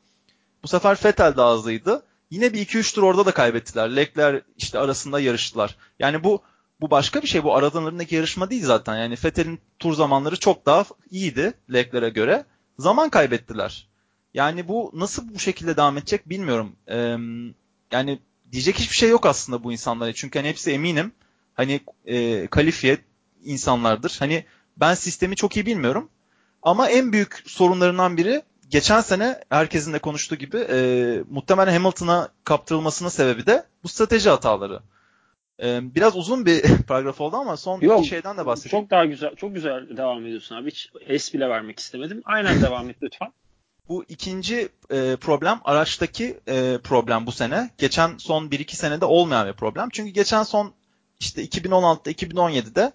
Bu 0.64 0.68
sefer 0.68 0.98
Vettel 1.06 1.38
daha 1.38 1.54
hızlıydı. 1.54 2.04
Yine 2.30 2.54
bir 2.54 2.66
2-3 2.66 2.96
tur 2.96 3.04
orada 3.04 3.26
da 3.26 3.32
kaybettiler. 3.32 3.96
Lekler 3.96 4.42
işte 4.58 4.80
arasında 4.80 5.20
yarıştılar. 5.20 5.76
Yani 6.00 6.24
bu 6.24 6.42
bu 6.82 6.92
başka 6.92 7.22
bir 7.22 7.28
şey. 7.28 7.44
Bu 7.44 7.56
aralarındaki 7.56 8.16
yarışma 8.16 8.50
değil 8.50 8.66
zaten. 8.66 8.96
Yani 8.96 9.16
Vettel'in 9.26 9.60
tur 9.80 9.94
zamanları 9.94 10.40
çok 10.40 10.66
daha 10.66 10.86
iyiydi 11.12 11.54
Leclerc'e 11.74 12.10
göre. 12.10 12.46
Zaman 12.80 13.10
kaybettiler. 13.10 13.88
Yani 14.34 14.68
bu 14.68 14.92
nasıl 14.94 15.34
bu 15.34 15.40
şekilde 15.40 15.78
devam 15.78 15.98
edecek 15.98 16.30
bilmiyorum. 16.30 16.76
Ee, 16.88 17.18
yani 17.92 18.20
diyecek 18.52 18.80
hiçbir 18.80 18.96
şey 18.96 19.10
yok 19.10 19.26
aslında 19.26 19.64
bu 19.64 19.72
insanlara. 19.72 20.14
Çünkü 20.14 20.40
hani 20.40 20.50
hepsi 20.50 20.72
eminim 20.72 21.12
hani 21.54 21.82
e, 22.06 22.48
kalifiye 22.48 22.98
insanlardır. 23.44 24.16
Hani 24.20 24.46
ben 24.78 24.94
sistemi 24.94 25.36
çok 25.36 25.58
iyi 25.58 25.66
bilmiyorum. 25.66 26.10
Ama 26.62 26.90
en 26.90 27.14
büyük 27.14 27.44
sorunlarından 27.46 28.18
biri 28.18 28.42
geçen 28.70 29.02
sene 29.02 29.44
herkesin 29.50 29.94
de 29.94 30.00
konuştuğu 30.00 30.36
gibi 30.36 30.58
e, 30.58 30.78
muhtemelen 31.30 31.74
Hamilton'a 31.74 32.30
kaptırılmasının 32.44 33.10
sebebi 33.10 33.46
de 33.46 33.66
bu 33.84 33.88
strateji 33.88 34.30
hataları. 34.30 34.80
E, 35.64 35.96
biraz 35.96 36.16
uzun 36.16 36.46
bir 36.46 36.64
paragraf 36.88 37.22
oldu 37.22 37.36
ama 37.36 37.58
son 37.58 37.82
Yok, 37.82 38.00
iki 38.00 38.10
şeyden 38.10 38.38
de 38.38 38.46
bahsedeyim. 38.46 38.84
Çok 38.84 38.92
daha 38.92 39.06
güzel, 39.06 39.36
çok 39.36 39.56
güzel 39.56 39.98
devam 39.98 40.26
ediyorsun 40.26 40.56
abi. 40.56 40.72
Hiç 40.72 40.90
es 41.08 41.34
bile 41.34 41.50
vermek 41.50 41.80
istemedim. 41.80 42.22
Aynen 42.26 42.62
devam 42.62 42.90
et 42.90 42.96
lütfen. 43.04 43.34
Bu 43.90 44.06
ikinci 44.10 44.70
e, 44.92 45.16
problem 45.16 45.60
araçtaki 45.64 46.40
e, 46.48 46.78
problem 46.84 47.26
bu 47.26 47.32
sene. 47.32 47.70
Geçen 47.78 48.18
son 48.18 48.48
1-2 48.48 48.76
senede 48.76 49.06
olmayan 49.06 49.48
bir 49.48 49.54
problem. 49.54 49.90
Çünkü 49.92 50.12
geçen 50.12 50.44
son 50.44 50.74
işte 51.20 51.46
2016'da 51.46 52.12
2017'de 52.12 52.92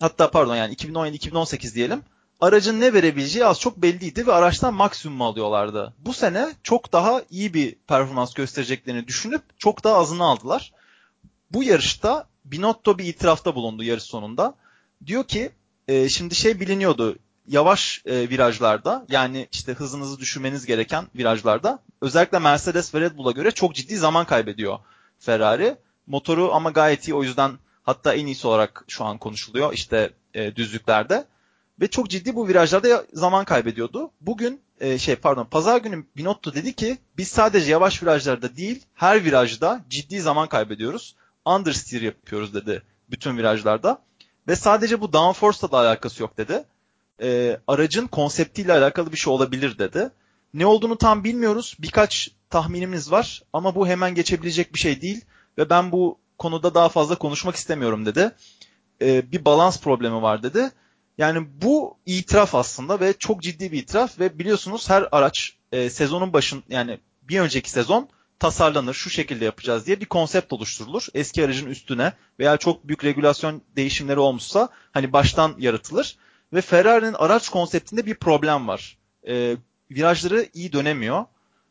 hatta 0.00 0.30
pardon 0.30 0.56
yani 0.56 0.74
2017-2018 0.74 1.74
diyelim 1.74 2.02
aracın 2.40 2.80
ne 2.80 2.92
verebileceği 2.92 3.46
az 3.46 3.60
çok 3.60 3.76
belliydi 3.76 4.26
ve 4.26 4.32
araçtan 4.32 4.74
maksimum 4.74 5.22
alıyorlardı. 5.22 5.94
Bu 5.98 6.12
sene 6.12 6.54
çok 6.62 6.92
daha 6.92 7.22
iyi 7.30 7.54
bir 7.54 7.74
performans 7.74 8.34
göstereceklerini 8.34 9.06
düşünüp 9.08 9.42
çok 9.58 9.84
daha 9.84 9.96
azını 9.96 10.24
aldılar. 10.24 10.72
Bu 11.50 11.62
yarışta 11.62 12.28
Binotto 12.44 12.98
bir 12.98 13.04
itirafta 13.04 13.54
bulundu 13.54 13.82
yarış 13.82 14.02
sonunda. 14.02 14.54
Diyor 15.06 15.24
ki 15.24 15.50
e, 15.88 16.08
şimdi 16.08 16.34
şey 16.34 16.60
biliniyordu 16.60 17.16
yavaş 17.48 18.02
e, 18.06 18.30
virajlarda 18.30 19.06
yani 19.08 19.48
işte 19.52 19.72
hızınızı 19.72 20.18
düşürmeniz 20.18 20.66
gereken 20.66 21.06
virajlarda 21.16 21.78
özellikle 22.00 22.38
Mercedes 22.38 22.94
ve 22.94 23.00
Red 23.00 23.16
Bull'a 23.16 23.30
göre 23.30 23.50
çok 23.50 23.74
ciddi 23.74 23.96
zaman 23.96 24.26
kaybediyor 24.26 24.78
Ferrari. 25.18 25.76
Motoru 26.06 26.52
ama 26.52 26.70
gayet 26.70 27.08
iyi 27.08 27.14
o 27.14 27.22
yüzden 27.22 27.58
hatta 27.82 28.14
en 28.14 28.26
iyisi 28.26 28.46
olarak 28.46 28.84
şu 28.88 29.04
an 29.04 29.18
konuşuluyor 29.18 29.72
işte 29.72 30.10
e, 30.34 30.56
düzlüklerde. 30.56 31.24
Ve 31.80 31.88
çok 31.88 32.10
ciddi 32.10 32.34
bu 32.34 32.48
virajlarda 32.48 33.04
zaman 33.12 33.44
kaybediyordu. 33.44 34.10
Bugün 34.20 34.60
e, 34.80 34.98
şey 34.98 35.16
pardon 35.16 35.44
pazar 35.44 35.80
günü 35.80 36.04
Binotto 36.16 36.54
dedi 36.54 36.72
ki 36.72 36.98
biz 37.18 37.28
sadece 37.28 37.70
yavaş 37.70 38.02
virajlarda 38.02 38.56
değil 38.56 38.82
her 38.94 39.24
virajda 39.24 39.84
ciddi 39.88 40.20
zaman 40.20 40.48
kaybediyoruz. 40.48 41.16
Understeer 41.44 42.02
yapıyoruz 42.02 42.54
dedi 42.54 42.82
bütün 43.10 43.36
virajlarda. 43.38 44.02
Ve 44.48 44.56
sadece 44.56 45.00
bu 45.00 45.12
downforce'la 45.12 45.72
da 45.72 45.78
alakası 45.78 46.22
yok 46.22 46.36
dedi. 46.36 46.64
E, 47.22 47.60
aracın 47.66 48.06
konseptiyle 48.06 48.72
alakalı 48.72 49.12
bir 49.12 49.16
şey 49.16 49.32
olabilir 49.32 49.78
dedi. 49.78 50.10
Ne 50.54 50.66
olduğunu 50.66 50.98
tam 50.98 51.24
bilmiyoruz. 51.24 51.76
Birkaç 51.78 52.30
tahminimiz 52.50 53.10
var 53.10 53.42
ama 53.52 53.74
bu 53.74 53.86
hemen 53.86 54.14
geçebilecek 54.14 54.74
bir 54.74 54.78
şey 54.78 55.02
değil 55.02 55.24
ve 55.58 55.70
ben 55.70 55.92
bu 55.92 56.18
konuda 56.38 56.74
daha 56.74 56.88
fazla 56.88 57.14
konuşmak 57.14 57.56
istemiyorum 57.56 58.06
dedi. 58.06 58.32
E, 59.02 59.32
bir 59.32 59.44
balans 59.44 59.80
problemi 59.80 60.22
var 60.22 60.42
dedi. 60.42 60.70
Yani 61.20 61.46
bu 61.62 61.98
itiraf 62.06 62.54
aslında 62.54 63.00
ve 63.00 63.12
çok 63.18 63.42
ciddi 63.42 63.72
bir 63.72 63.78
itiraf 63.78 64.20
ve 64.20 64.38
biliyorsunuz 64.38 64.90
her 64.90 65.08
araç 65.12 65.56
e, 65.72 65.90
sezonun 65.90 66.32
başın 66.32 66.62
yani 66.68 66.98
bir 67.22 67.40
önceki 67.40 67.70
sezon 67.70 68.08
tasarlanır 68.38 68.94
şu 68.94 69.10
şekilde 69.10 69.44
yapacağız 69.44 69.86
diye 69.86 70.00
bir 70.00 70.06
konsept 70.06 70.52
oluşturulur. 70.52 71.06
Eski 71.14 71.44
aracın 71.44 71.66
üstüne 71.66 72.12
veya 72.38 72.56
çok 72.56 72.88
büyük 72.88 73.04
regülasyon 73.04 73.62
değişimleri 73.76 74.18
olmuşsa 74.18 74.68
hani 74.92 75.12
baştan 75.12 75.54
yaratılır. 75.58 76.16
Ve 76.52 76.60
Ferrari'nin 76.60 77.14
araç 77.14 77.48
konseptinde 77.48 78.06
bir 78.06 78.14
problem 78.14 78.68
var. 78.68 78.98
E, 79.28 79.56
virajları 79.90 80.48
iyi 80.54 80.72
dönemiyor. 80.72 81.24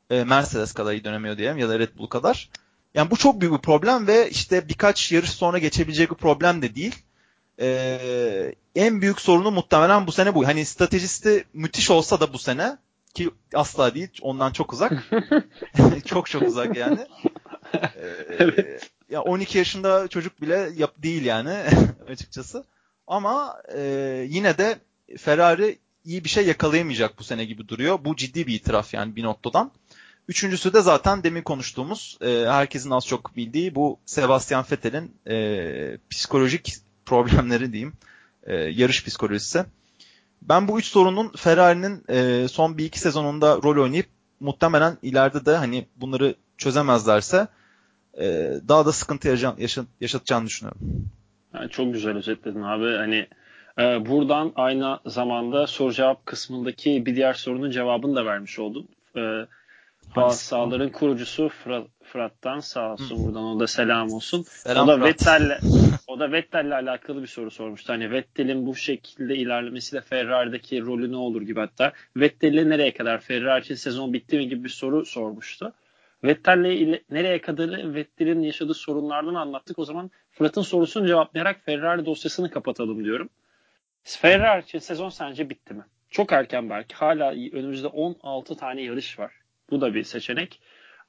E, 0.10 0.24
Mercedes 0.24 0.74
kadar 0.74 0.94
iyi 0.94 1.04
dönemiyor 1.04 1.38
diyelim 1.38 1.58
ya 1.58 1.70
da 1.70 1.80
Red 1.80 1.98
Bull 1.98 2.08
kadar. 2.08 2.50
Yani 2.94 3.12
bu 3.12 3.18
çok 3.18 3.42
büyük 3.42 3.54
bir 3.54 3.62
problem 3.62 4.08
ve 4.08 4.30
işte 4.30 4.70
birkaç 4.70 5.12
yarış 5.12 5.30
sonra 5.30 5.58
geçebilecek 5.58 6.12
bir 6.12 6.16
problem 6.16 6.62
de 6.62 6.76
değil. 6.76 6.96
Ee, 7.62 8.54
en 8.76 9.02
büyük 9.02 9.22
sorunu 9.22 9.52
muhtemelen 9.52 10.08
bu 10.08 10.12
sene 10.12 10.36
bu. 10.36 10.48
Hani 10.48 10.66
stratejisi 10.66 11.46
müthiş 11.54 11.92
olsa 11.92 12.20
da 12.20 12.34
bu 12.34 12.40
sene 12.40 12.78
ki 13.14 13.30
asla 13.54 13.96
değil 13.96 14.10
ondan 14.22 14.52
çok 14.52 14.74
uzak. 14.74 15.12
çok 16.06 16.30
çok 16.30 16.42
uzak 16.42 16.78
yani. 16.78 17.00
Ee, 17.74 18.36
evet. 18.40 18.90
ya 19.10 19.22
12 19.22 19.58
yaşında 19.58 20.08
çocuk 20.08 20.42
bile 20.42 20.70
yap 20.78 20.94
değil 20.98 21.26
yani 21.26 21.54
açıkçası. 22.10 22.64
Ama 23.08 23.62
e, 23.76 23.82
yine 24.30 24.58
de 24.58 24.80
Ferrari 25.18 25.80
iyi 26.06 26.24
bir 26.24 26.30
şey 26.30 26.48
yakalayamayacak 26.48 27.20
bu 27.20 27.24
sene 27.24 27.46
gibi 27.46 27.68
duruyor. 27.68 28.00
Bu 28.06 28.16
ciddi 28.16 28.48
bir 28.48 28.54
itiraf 28.54 28.94
yani 28.94 29.16
bir 29.16 29.24
noktadan. 29.24 29.72
Üçüncüsü 30.28 30.74
de 30.74 30.82
zaten 30.82 31.24
demin 31.24 31.42
konuştuğumuz 31.42 32.18
e, 32.22 32.46
herkesin 32.48 32.92
az 32.92 33.08
çok 33.08 33.36
bildiği 33.36 33.76
bu 33.76 34.00
Sebastian 34.06 34.66
Vettel'in 34.72 35.16
e, 35.28 35.98
psikolojik 36.10 36.76
problemleri 37.10 37.74
diyeyim. 37.74 37.94
E, 38.44 38.56
yarış 38.56 39.06
psikolojisi. 39.06 39.66
Ben 40.42 40.68
bu 40.68 40.80
üç 40.80 40.86
sorunun 40.86 41.32
Ferrari'nin 41.38 42.04
e, 42.10 42.48
son 42.48 42.78
bir 42.78 42.86
iki 42.86 43.00
sezonunda 43.00 43.56
rol 43.64 43.84
oynayıp 43.84 44.06
muhtemelen 44.40 44.98
ileride 45.02 45.46
de 45.46 45.56
hani 45.56 45.86
bunları 45.96 46.36
çözemezlerse 46.58 47.48
e, 48.20 48.26
daha 48.68 48.86
da 48.86 48.92
sıkıntı 48.92 49.28
yaşat, 49.28 49.60
yaşatacağını 50.02 50.46
düşünüyorum. 50.46 50.82
Yani 51.54 51.70
çok 51.70 51.94
güzel 51.94 52.18
özetledin 52.18 52.62
abi. 52.62 52.96
Hani 52.98 53.28
e, 53.80 54.06
buradan 54.06 54.52
aynı 54.56 55.00
zamanda 55.06 55.68
soru 55.68 55.94
cevap 55.94 56.26
kısmındaki 56.26 57.06
bir 57.06 57.16
diğer 57.16 57.34
sorunun 57.34 57.72
cevabını 57.72 58.16
da 58.16 58.26
vermiş 58.26 58.60
oldum. 58.60 58.88
E, 59.16 59.22
Bazı 60.16 60.46
sahaların 60.46 60.90
kurucusu 60.92 61.50
Fırat, 61.50 61.88
Fırat'tan 62.12 62.60
sağ 62.60 62.94
olsun 62.94 63.20
Hı. 63.20 63.26
buradan 63.26 63.44
o 63.44 63.60
da 63.60 63.68
selam 63.68 64.14
olsun. 64.14 64.44
Selam 64.44 64.84
o 64.84 64.88
da 64.88 65.04
Vettel'le 65.04 65.60
o 66.08 66.20
da 66.20 66.32
Vettel'le 66.32 66.72
alakalı 66.72 67.22
bir 67.22 67.28
soru 67.28 67.52
sormuştu. 67.52 67.94
Hani 67.94 68.12
Vettel'in 68.12 68.66
bu 68.66 68.76
şekilde 68.76 69.36
ilerlemesiyle 69.36 70.02
Ferrari'deki 70.02 70.82
rolü 70.82 71.12
ne 71.12 71.16
olur 71.16 71.42
gibi 71.42 71.60
hatta 71.60 71.94
Vettel'le 72.18 72.70
nereye 72.70 72.94
kadar 72.94 73.20
Ferrari 73.20 73.62
için 73.62 73.76
sezon 73.76 74.14
bitti 74.14 74.38
mi 74.38 74.50
gibi 74.50 74.64
bir 74.64 74.70
soru 74.70 75.06
sormuştu. 75.06 75.74
Vettel'le 76.24 77.00
nereye 77.10 77.42
kadar 77.42 77.94
Vettel'in 77.94 78.42
yaşadığı 78.42 78.74
sorunlardan 78.74 79.36
anlattık. 79.36 79.80
O 79.80 79.86
zaman 79.86 80.12
Fırat'ın 80.32 80.62
sorusunu 80.62 81.08
cevaplayarak 81.08 81.62
Ferrari 81.66 82.06
dosyasını 82.06 82.52
kapatalım 82.52 83.04
diyorum. 83.04 83.30
Ferrari 84.04 84.64
için 84.64 84.80
sezon 84.80 85.10
sence 85.10 85.50
bitti 85.50 85.74
mi? 85.74 85.84
Çok 86.10 86.32
erken 86.32 86.70
belki. 86.70 86.96
Hala 86.96 87.32
önümüzde 87.32 87.88
16 87.88 88.56
tane 88.56 88.82
yarış 88.82 89.20
var. 89.20 89.32
Bu 89.72 89.82
da 89.82 89.94
bir 89.94 90.04
seçenek. 90.04 90.60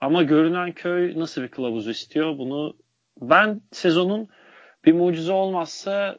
Ama 0.00 0.22
görünen 0.22 0.72
köy 0.72 1.18
nasıl 1.18 1.42
bir 1.42 1.48
kılavuz 1.48 1.88
istiyor? 1.88 2.38
Bunu 2.38 2.76
ben 3.20 3.60
sezonun 3.72 4.28
bir 4.84 4.92
mucize 4.92 5.32
olmazsa 5.32 6.18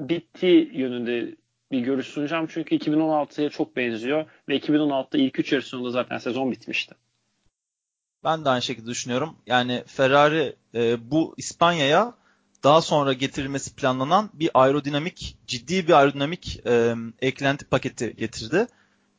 bitti 0.00 0.70
yönünde 0.72 1.36
bir 1.72 1.80
görüş 1.80 2.06
sunacağım. 2.06 2.46
Çünkü 2.46 2.76
2016'ya 2.76 3.50
çok 3.50 3.76
benziyor 3.76 4.26
ve 4.48 4.58
2016'da 4.58 5.18
ilk 5.18 5.38
3 5.38 5.52
yarış 5.52 5.66
sonunda 5.66 5.90
zaten 5.90 6.18
sezon 6.18 6.52
bitmişti. 6.52 6.94
Ben 8.24 8.44
de 8.44 8.48
aynı 8.48 8.62
şekilde 8.62 8.86
düşünüyorum. 8.86 9.36
Yani 9.46 9.82
Ferrari 9.86 10.56
e, 10.74 11.10
bu 11.10 11.34
İspanya'ya 11.36 12.14
daha 12.64 12.82
sonra 12.82 13.12
getirilmesi 13.12 13.74
planlanan 13.74 14.30
bir 14.34 14.50
aerodinamik, 14.54 15.36
ciddi 15.46 15.88
bir 15.88 15.92
aerodinamik 15.92 16.66
e, 16.66 16.94
eklenti 17.20 17.64
paketi 17.64 18.16
getirdi 18.16 18.66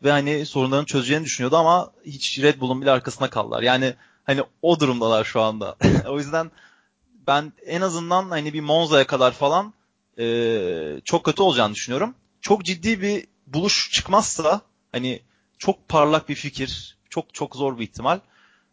ve 0.06 0.12
hani 0.12 0.46
sorunlarını 0.46 0.86
çözeceğini 0.86 1.26
düşünüyordu 1.26 1.58
ama 1.58 1.92
hiç 2.06 2.40
Red 2.40 2.60
Bull'un 2.60 2.82
bile 2.82 2.92
arkasına 2.92 3.30
kaldılar. 3.30 3.62
Yani 3.62 3.94
hani 4.24 4.44
o 4.62 4.80
durumdalar 4.80 5.24
şu 5.24 5.42
anda. 5.42 5.76
o 6.08 6.18
yüzden 6.18 6.52
ben 7.28 7.54
en 7.66 7.82
azından 7.82 8.30
hani 8.30 8.54
bir 8.54 8.62
Monza'ya 8.62 9.08
kadar 9.08 9.32
falan 9.32 9.74
e, 10.20 11.02
çok 11.06 11.24
kötü 11.24 11.42
olacağını 11.42 11.74
düşünüyorum. 11.74 12.16
Çok 12.42 12.66
ciddi 12.66 13.02
bir 13.02 13.28
buluş 13.48 13.92
çıkmazsa 13.92 14.62
hani 14.92 15.22
çok 15.58 15.90
parlak 15.90 16.30
bir 16.30 16.36
fikir, 16.36 16.98
çok 17.10 17.34
çok 17.34 17.56
zor 17.56 17.80
bir 17.80 17.84
ihtimal. 17.84 18.20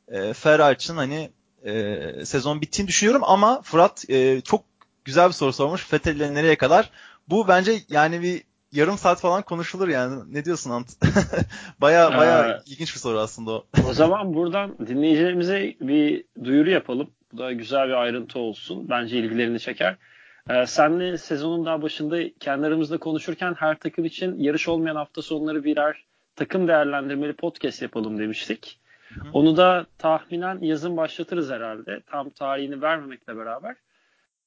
E, 0.08 0.32
Ferrari 0.32 0.74
için 0.74 0.96
hani 0.96 1.30
e, 1.64 2.24
sezon 2.24 2.60
bittiğini 2.60 2.88
düşünüyorum 2.88 3.22
ama 3.24 3.62
Fırat 3.62 4.10
e, 4.10 4.40
çok 4.40 4.64
güzel 5.04 5.28
bir 5.28 5.34
soru 5.34 5.52
sormuş. 5.52 5.92
Vettel'le 5.92 6.34
nereye 6.34 6.56
kadar? 6.56 6.90
Bu 7.28 7.48
bence 7.48 7.82
yani 7.88 8.22
bir 8.22 8.42
yarım 8.72 8.98
saat 8.98 9.20
falan 9.20 9.42
konuşulur 9.42 9.88
yani. 9.88 10.34
Ne 10.34 10.44
diyorsun 10.44 10.70
Ant? 10.70 10.88
baya 11.80 12.18
baya 12.18 12.48
ee, 12.48 12.62
ilginç 12.66 12.94
bir 12.94 13.00
soru 13.00 13.18
aslında 13.18 13.50
o. 13.50 13.66
o 13.88 13.92
zaman 13.92 14.34
buradan 14.34 14.78
dinleyicilerimize 14.86 15.74
bir 15.80 16.24
duyuru 16.44 16.70
yapalım. 16.70 17.10
Bu 17.32 17.38
da 17.38 17.52
güzel 17.52 17.88
bir 17.88 18.02
ayrıntı 18.02 18.38
olsun. 18.38 18.88
Bence 18.88 19.18
ilgilerini 19.18 19.60
çeker. 19.60 19.96
Ee, 20.50 20.66
senle 20.66 21.18
sezonun 21.18 21.66
daha 21.66 21.82
başında 21.82 22.18
kendi 22.40 22.66
aramızda 22.66 22.98
konuşurken 22.98 23.54
her 23.54 23.78
takım 23.78 24.04
için 24.04 24.38
yarış 24.38 24.68
olmayan 24.68 24.96
hafta 24.96 25.22
sonları 25.22 25.64
birer 25.64 26.04
takım 26.36 26.68
değerlendirmeli 26.68 27.32
podcast 27.32 27.82
yapalım 27.82 28.18
demiştik. 28.18 28.80
Hı. 29.08 29.20
Onu 29.32 29.56
da 29.56 29.86
tahminen 29.98 30.58
yazın 30.60 30.96
başlatırız 30.96 31.50
herhalde. 31.50 32.00
Tam 32.06 32.30
tarihini 32.30 32.82
vermemekle 32.82 33.36
beraber. 33.36 33.76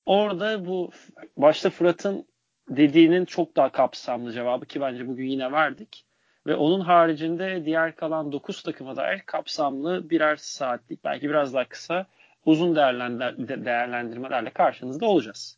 Orada 0.06 0.66
bu 0.66 0.92
başta 1.38 1.70
Fırat'ın 1.70 2.26
dediğinin 2.70 3.26
çok 3.26 3.56
daha 3.56 3.72
kapsamlı 3.72 4.34
cevabı 4.34 4.66
ki 4.66 4.82
bence 4.82 5.08
bugün 5.08 5.26
yine 5.26 5.52
verdik. 5.52 6.06
Ve 6.48 6.56
onun 6.56 6.80
haricinde 6.80 7.66
diğer 7.66 7.96
kalan 7.96 8.32
9 8.32 8.64
takıma 8.64 8.96
dair 8.96 9.22
kapsamlı 9.26 10.10
birer 10.10 10.36
saatlik 10.36 11.04
belki 11.04 11.30
biraz 11.30 11.54
daha 11.54 11.66
kısa 11.66 12.06
uzun 12.46 12.76
değerlendirmelerle 12.76 14.50
karşınızda 14.50 15.06
olacağız. 15.06 15.58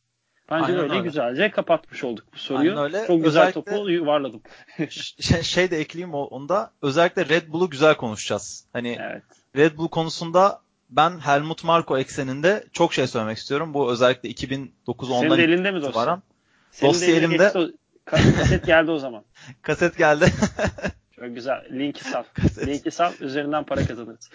Bence 0.51 0.65
Aynen 0.65 0.79
öyle, 0.79 0.93
öyle 0.93 1.03
güzelce 1.03 1.51
kapatmış 1.51 2.03
olduk 2.03 2.25
bu 2.33 2.37
soruyu. 2.37 2.69
Aynen 2.69 2.83
öyle. 2.83 3.07
Çok 3.07 3.23
güzel 3.23 3.47
özellikle, 3.47 3.71
topu 3.71 3.89
yuvarladım. 3.89 4.41
şey, 4.89 5.41
şey 5.41 5.71
de 5.71 5.77
ekleyeyim 5.77 6.13
onda. 6.13 6.71
Özellikle 6.81 7.29
Red 7.29 7.47
Bull'u 7.47 7.69
güzel 7.69 7.95
konuşacağız. 7.95 8.65
Hani 8.73 8.97
evet. 9.01 9.23
Red 9.55 9.77
Bull 9.77 9.87
konusunda 9.87 10.61
ben 10.89 11.19
Helmut 11.19 11.63
Marko 11.63 11.97
ekseninde 11.97 12.63
çok 12.73 12.93
şey 12.93 13.07
söylemek 13.07 13.37
istiyorum. 13.37 13.73
Bu 13.73 13.91
özellikle 13.91 14.29
2009-10'dan 14.29 15.19
Senin 15.19 15.37
elinde 15.37 15.71
mi 15.71 15.81
dostum? 15.81 16.21
Senin 16.77 16.93
Dosya 16.93 17.15
elimde. 17.15 17.53
Kaset 18.05 18.65
geldi 18.65 18.91
o 18.91 18.97
zaman. 18.97 19.23
kaset 19.61 19.97
geldi. 19.97 20.25
Çok 21.15 21.35
güzel. 21.35 21.65
Linki 21.71 22.03
sal. 22.03 22.23
Kaset. 22.33 22.67
Linki 22.67 22.91
sal. 22.91 23.13
Üzerinden 23.19 23.63
para 23.63 23.85
kazanırız. 23.85 24.29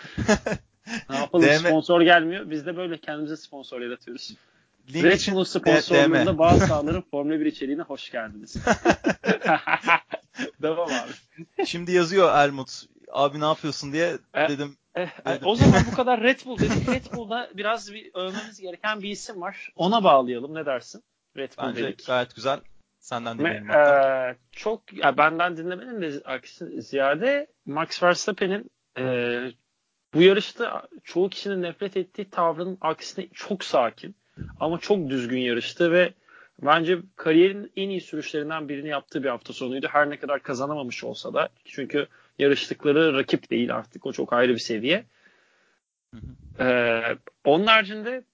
ne 1.10 1.16
yapalım? 1.16 1.46
DM... 1.46 1.56
Sponsor 1.56 2.00
gelmiyor. 2.00 2.50
Biz 2.50 2.66
de 2.66 2.76
böyle 2.76 2.98
kendimize 2.98 3.36
sponsor 3.36 3.80
yaratıyoruz. 3.80 4.34
Link 4.94 5.04
Red 5.04 5.34
Bull 5.34 5.44
sponsorluğunda 5.44 6.38
bazı 6.38 6.66
sahaların 6.66 7.04
Formula 7.10 7.40
1 7.40 7.46
içeriğine 7.46 7.82
hoş 7.82 8.10
geldiniz. 8.10 8.56
Devam 10.62 10.88
abi. 10.88 11.66
Şimdi 11.66 11.92
yazıyor 11.92 12.38
Elmut. 12.38 12.82
Abi 13.12 13.40
ne 13.40 13.44
yapıyorsun 13.44 13.92
diye 13.92 14.18
e, 14.34 14.48
dedim. 14.48 14.76
E, 14.94 15.02
e, 15.02 15.08
o 15.44 15.54
zaman 15.54 15.82
bu 15.90 15.96
kadar 15.96 16.22
Red 16.22 16.38
Bull 16.46 16.58
dedik. 16.58 16.88
Red 16.88 17.16
Bull'da 17.16 17.50
biraz 17.54 17.92
bir 17.92 18.10
övmemiz 18.14 18.60
gereken 18.60 19.02
bir 19.02 19.10
isim 19.10 19.40
var. 19.40 19.72
Ona 19.76 20.04
bağlayalım. 20.04 20.54
Ne 20.54 20.66
dersin? 20.66 21.02
Red 21.36 21.52
Bull 21.58 21.68
Bence 21.68 21.84
dedik. 21.84 22.06
gayet 22.06 22.34
güzel. 22.34 22.60
Senden 22.98 23.38
dinleyelim. 23.38 23.70
E, 23.70 24.36
çok 24.52 24.92
ya 24.92 25.16
benden 25.16 25.56
dinlemenin 25.56 26.02
de 26.02 26.22
aksi 26.24 26.82
ziyade 26.82 27.46
Max 27.66 28.02
Verstappen'in 28.02 28.70
e, 28.98 29.04
bu 30.14 30.22
yarışta 30.22 30.88
çoğu 31.04 31.30
kişinin 31.30 31.62
nefret 31.62 31.96
ettiği 31.96 32.30
tavrının 32.30 32.78
aksine 32.80 33.28
çok 33.34 33.64
sakin 33.64 34.14
ama 34.60 34.78
çok 34.78 35.08
düzgün 35.10 35.40
yarıştı 35.40 35.92
ve 35.92 36.14
bence 36.62 36.98
kariyerin 37.16 37.72
en 37.76 37.88
iyi 37.88 38.00
sürüşlerinden 38.00 38.68
birini 38.68 38.88
yaptığı 38.88 39.22
bir 39.22 39.28
hafta 39.28 39.52
sonuydu. 39.52 39.88
Her 39.90 40.10
ne 40.10 40.16
kadar 40.16 40.42
kazanamamış 40.42 41.04
olsa 41.04 41.34
da 41.34 41.48
çünkü 41.64 42.06
yarıştıkları 42.38 43.14
rakip 43.14 43.50
değil 43.50 43.74
artık 43.74 44.06
o 44.06 44.12
çok 44.12 44.32
ayrı 44.32 44.52
bir 44.52 44.58
seviye. 44.58 45.04
Hı 46.14 46.16
hı. 46.16 46.64
Ee, 46.64 47.16
onun 47.44 47.66
haricinde 47.66 48.24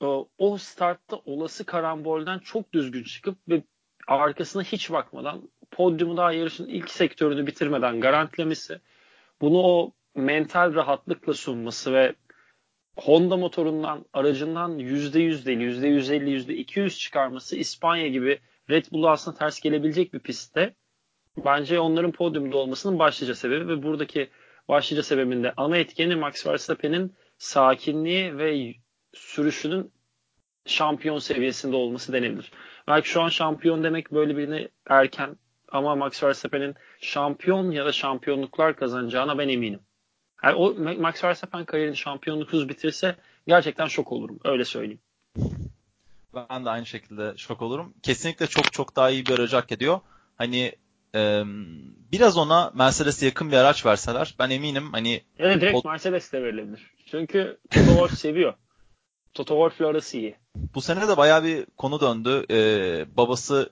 o, 0.00 0.28
o 0.38 0.58
startta 0.58 1.16
olası 1.16 1.66
karambolden 1.66 2.38
çok 2.38 2.72
düzgün 2.72 3.02
çıkıp 3.02 3.38
ve 3.48 3.62
arkasına 4.06 4.62
hiç 4.62 4.90
bakmadan 4.90 5.48
podyumu 5.70 6.16
daha 6.16 6.32
yarışın 6.32 6.68
ilk 6.68 6.90
sektörünü 6.90 7.46
bitirmeden 7.46 8.00
garantilemesi 8.00 8.80
bunu 9.40 9.58
o 9.58 9.92
mental 10.14 10.74
rahatlıkla 10.74 11.34
sunması 11.34 11.92
ve 11.92 12.14
Honda 12.96 13.36
motorundan 13.36 14.04
aracından 14.12 14.78
%100 14.78 15.46
değil 15.46 15.58
%150 15.58 16.30
%200 16.30 16.98
çıkarması 16.98 17.56
İspanya 17.56 18.08
gibi 18.08 18.40
Red 18.70 18.84
Bull'a 18.92 19.10
aslında 19.10 19.38
ters 19.38 19.60
gelebilecek 19.60 20.14
bir 20.14 20.18
pistte 20.18 20.74
bence 21.44 21.80
onların 21.80 22.12
podyumda 22.12 22.56
olmasının 22.56 22.98
başlıca 22.98 23.34
sebebi 23.34 23.68
ve 23.68 23.82
buradaki 23.82 24.28
başlıca 24.68 25.02
sebebinde 25.02 25.52
ana 25.56 25.76
etkeni 25.76 26.16
Max 26.16 26.46
Verstappen'in 26.46 27.14
sakinliği 27.38 28.38
ve 28.38 28.74
sürüşünün 29.14 29.92
şampiyon 30.66 31.18
seviyesinde 31.18 31.76
olması 31.76 32.12
denebilir. 32.12 32.52
Belki 32.88 33.08
şu 33.08 33.22
an 33.22 33.28
şampiyon 33.28 33.84
demek 33.84 34.12
böyle 34.12 34.36
birine 34.36 34.68
erken 34.86 35.36
ama 35.68 35.96
Max 35.96 36.22
Verstappen'in 36.22 36.74
şampiyon 37.00 37.70
ya 37.70 37.86
da 37.86 37.92
şampiyonluklar 37.92 38.76
kazanacağına 38.76 39.38
ben 39.38 39.48
eminim. 39.48 39.80
Yani 40.44 40.54
o 40.54 40.74
Max 40.74 41.24
Verstappen 41.24 41.64
kariyerini 41.64 41.96
şampiyonluksuz 41.96 42.68
bitirse 42.68 43.16
gerçekten 43.46 43.86
şok 43.86 44.12
olurum. 44.12 44.38
Öyle 44.44 44.64
söyleyeyim. 44.64 45.00
Ben 46.34 46.64
de 46.64 46.70
aynı 46.70 46.86
şekilde 46.86 47.34
şok 47.36 47.62
olurum. 47.62 47.94
Kesinlikle 48.02 48.46
çok 48.46 48.72
çok 48.72 48.96
daha 48.96 49.10
iyi 49.10 49.26
bir 49.26 49.38
aracı 49.38 49.56
hak 49.56 49.72
ediyor. 49.72 50.00
Hani 50.36 50.72
e, 51.14 51.42
biraz 52.12 52.36
ona 52.36 52.72
Mercedes'e 52.74 53.26
yakın 53.26 53.52
bir 53.52 53.56
araç 53.56 53.86
verseler 53.86 54.34
ben 54.38 54.50
eminim 54.50 54.92
hani 54.92 55.22
Evet 55.38 55.60
direkt 55.60 55.86
o... 55.86 55.88
Mercedes 55.88 56.32
de 56.32 56.42
verilebilir. 56.42 56.90
Çünkü 57.06 57.58
Toto 57.70 58.08
seviyor. 58.08 58.54
Toto 59.34 59.54
Wolff'le 59.54 59.90
arası 59.90 60.16
iyi. 60.16 60.36
Bu 60.74 60.80
sene 60.80 61.08
de 61.08 61.16
bayağı 61.16 61.44
bir 61.44 61.66
konu 61.76 62.00
döndü. 62.00 62.46
Ee, 62.50 63.16
babası 63.16 63.70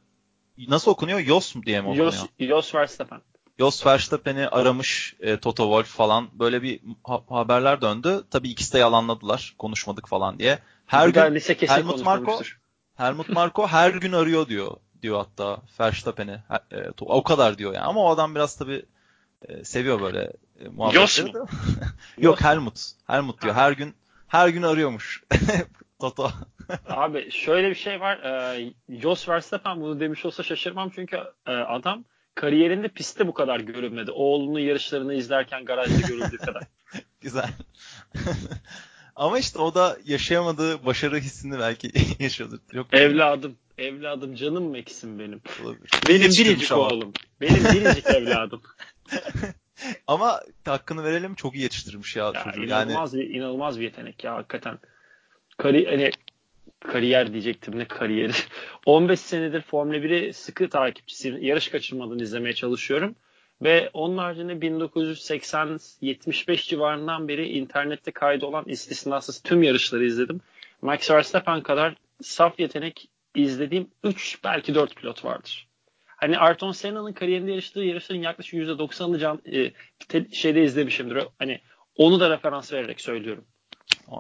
nasıl 0.69 0.91
okunuyor? 0.91 1.21
Jos 1.21 1.55
mu 1.55 1.63
diye 1.63 1.81
mi 1.81 1.89
okunuyor? 1.89 2.13
Jos, 2.13 2.27
Jos 2.41 2.75
Verstappen. 2.75 3.21
Jos 3.59 3.87
Verstappen'i 3.87 4.49
aramış 4.49 5.17
e, 5.21 5.37
Toto 5.37 5.63
Wolff 5.63 5.97
falan. 5.97 6.29
Böyle 6.33 6.63
bir 6.63 6.81
ha- 7.05 7.23
haberler 7.29 7.81
döndü. 7.81 8.25
Tabii 8.31 8.49
ikisi 8.49 8.73
de 8.73 8.79
yalanladılar. 8.79 9.55
Konuşmadık 9.59 10.09
falan 10.09 10.39
diye. 10.39 10.59
Her 10.87 11.09
Bir 11.09 11.15
gün 11.15 11.67
Helmut 11.69 12.05
Marko. 12.05 12.41
Helmut 12.97 13.29
Marko 13.29 13.67
her 13.67 13.91
gün 13.91 14.13
arıyor 14.13 14.49
diyor 14.49 14.77
diyor 15.03 15.19
hatta 15.19 15.63
Verstappen'i. 15.81 16.41
E, 16.73 16.77
o 17.01 17.23
kadar 17.23 17.59
diyor 17.59 17.75
yani. 17.75 17.85
Ama 17.85 18.01
o 18.01 18.11
adam 18.11 18.35
biraz 18.35 18.57
tabii 18.57 18.85
e, 19.49 19.65
seviyor 19.65 20.01
böyle 20.01 20.33
e, 20.61 20.69
muhabbetleri 20.69 21.07
Jos 21.07 21.35
mu? 21.35 21.47
Yok 22.19 22.41
Helmut. 22.41 22.81
Helmut 23.07 23.43
diyor. 23.43 23.55
Her 23.55 23.73
gün 23.73 23.95
her 24.33 24.49
gün 24.49 24.63
arıyormuş. 24.63 25.23
Toto. 26.01 26.31
Abi 26.89 27.31
şöyle 27.31 27.71
bir 27.71 27.75
şey 27.75 28.01
var. 28.01 28.17
E, 28.19 28.73
Jos 29.01 29.29
Verstappen 29.29 29.81
bunu 29.81 30.01
demiş 30.01 30.25
olsa 30.25 30.43
şaşırmam 30.43 30.91
çünkü 30.95 31.17
e, 31.47 31.53
adam 31.53 32.05
kariyerinde 32.35 32.89
pistte 32.89 33.27
bu 33.27 33.35
kadar 33.35 33.61
görünmedi. 33.61 34.11
Oğlunun 34.11 34.59
yarışlarını 34.59 35.15
izlerken 35.15 35.65
garajda 35.65 36.09
görüldüğü 36.09 36.37
kadar. 36.37 36.63
Güzel. 37.21 37.49
Ama 39.17 39.39
işte 39.39 39.59
o 39.59 39.75
da 39.75 39.99
yaşayamadığı 40.05 40.87
başarı 40.87 41.17
hissini 41.19 41.59
belki 41.59 41.93
yaşıyordur. 42.19 42.59
Yok 42.73 42.87
Evladım, 42.93 43.57
evladım 43.79 44.35
canım 44.35 44.71
Max'im 44.77 45.19
benim. 45.19 45.43
olabilir. 45.65 45.91
Benim 46.09 46.23
Yetiştirmiş 46.23 46.51
biricik 46.61 46.77
oğlum. 46.77 47.13
Benim 47.41 47.65
biricik 47.65 48.07
evladım. 48.07 48.63
Ama 50.07 50.41
hakkını 50.65 51.05
verelim 51.05 51.35
çok 51.35 51.55
iyi 51.55 51.63
yetiştirmiş 51.63 52.17
ya, 52.17 52.33
Ya, 52.35 52.45
çocuğu. 52.45 52.65
Yani 52.65 52.93
inanılmaz 52.93 53.17
bir 53.17 53.31
inanılmaz 53.31 53.79
bir 53.79 53.85
yetenek 53.85 54.25
ya 54.25 54.35
hakikaten. 54.35 54.79
Kari, 55.57 55.87
hani 55.87 56.11
kariyer 56.81 57.33
diyecektim 57.33 57.79
ne 57.79 57.89
kariyeri. 57.89 58.33
15 58.87 59.21
senedir 59.21 59.63
Formula 59.63 59.97
1'i 59.97 60.33
sıkı 60.33 60.69
takipçisiyim. 60.69 61.43
Yarış 61.43 61.69
kaçırmadan 61.69 62.19
izlemeye 62.19 62.55
çalışıyorum. 62.55 63.15
Ve 63.63 63.91
onun 63.93 64.19
haricinde 64.19 64.53
1980-75 64.53 66.69
civarından 66.69 67.29
beri 67.29 67.49
internette 67.49 68.11
kaydolan 68.11 68.65
istisnasız 68.67 69.43
tüm 69.43 69.63
yarışları 69.63 70.05
izledim. 70.05 70.41
Max 70.83 71.11
Verstappen 71.11 71.63
kadar 71.63 71.95
saf 72.23 72.61
yetenek 72.61 73.09
izlediğim 73.35 73.89
3 74.05 74.39
belki 74.45 74.75
4 74.75 74.97
pilot 74.97 75.25
vardır. 75.25 75.69
Hani 76.23 76.39
Ayrton 76.39 76.73
Senna'nın 76.73 77.13
kariyerinde 77.13 77.51
yarıştığı 77.51 77.81
yarışların 77.81 78.23
yaklaşık 78.23 78.55
%90'ını 78.55 79.19
can, 79.19 79.43
e, 79.53 79.73
te- 80.09 80.31
şeyde 80.33 80.63
izlemişimdir. 80.63 81.25
Hani 81.39 81.61
onu 81.97 82.21
da 82.21 82.31
referans 82.31 82.73
vererek 82.73 83.01
söylüyorum. 83.01 83.45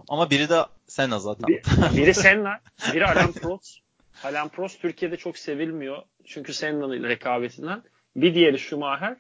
ama 0.08 0.30
biri 0.30 0.48
de 0.48 0.60
Senna 0.86 1.18
zaten. 1.18 1.48
Bir, 1.48 1.62
biri 1.96 2.14
Senna, 2.24 2.60
biri 2.94 3.06
Alain 3.06 3.32
Prost. 3.32 3.78
Alain 4.24 4.48
Prost 4.48 4.82
Türkiye'de 4.82 5.16
çok 5.16 5.38
sevilmiyor. 5.38 6.02
Çünkü 6.26 6.52
Senna'nın 6.52 7.04
rekabetinden. 7.04 7.82
Bir 8.16 8.34
diğeri 8.34 8.58
Schumacher. 8.58 9.16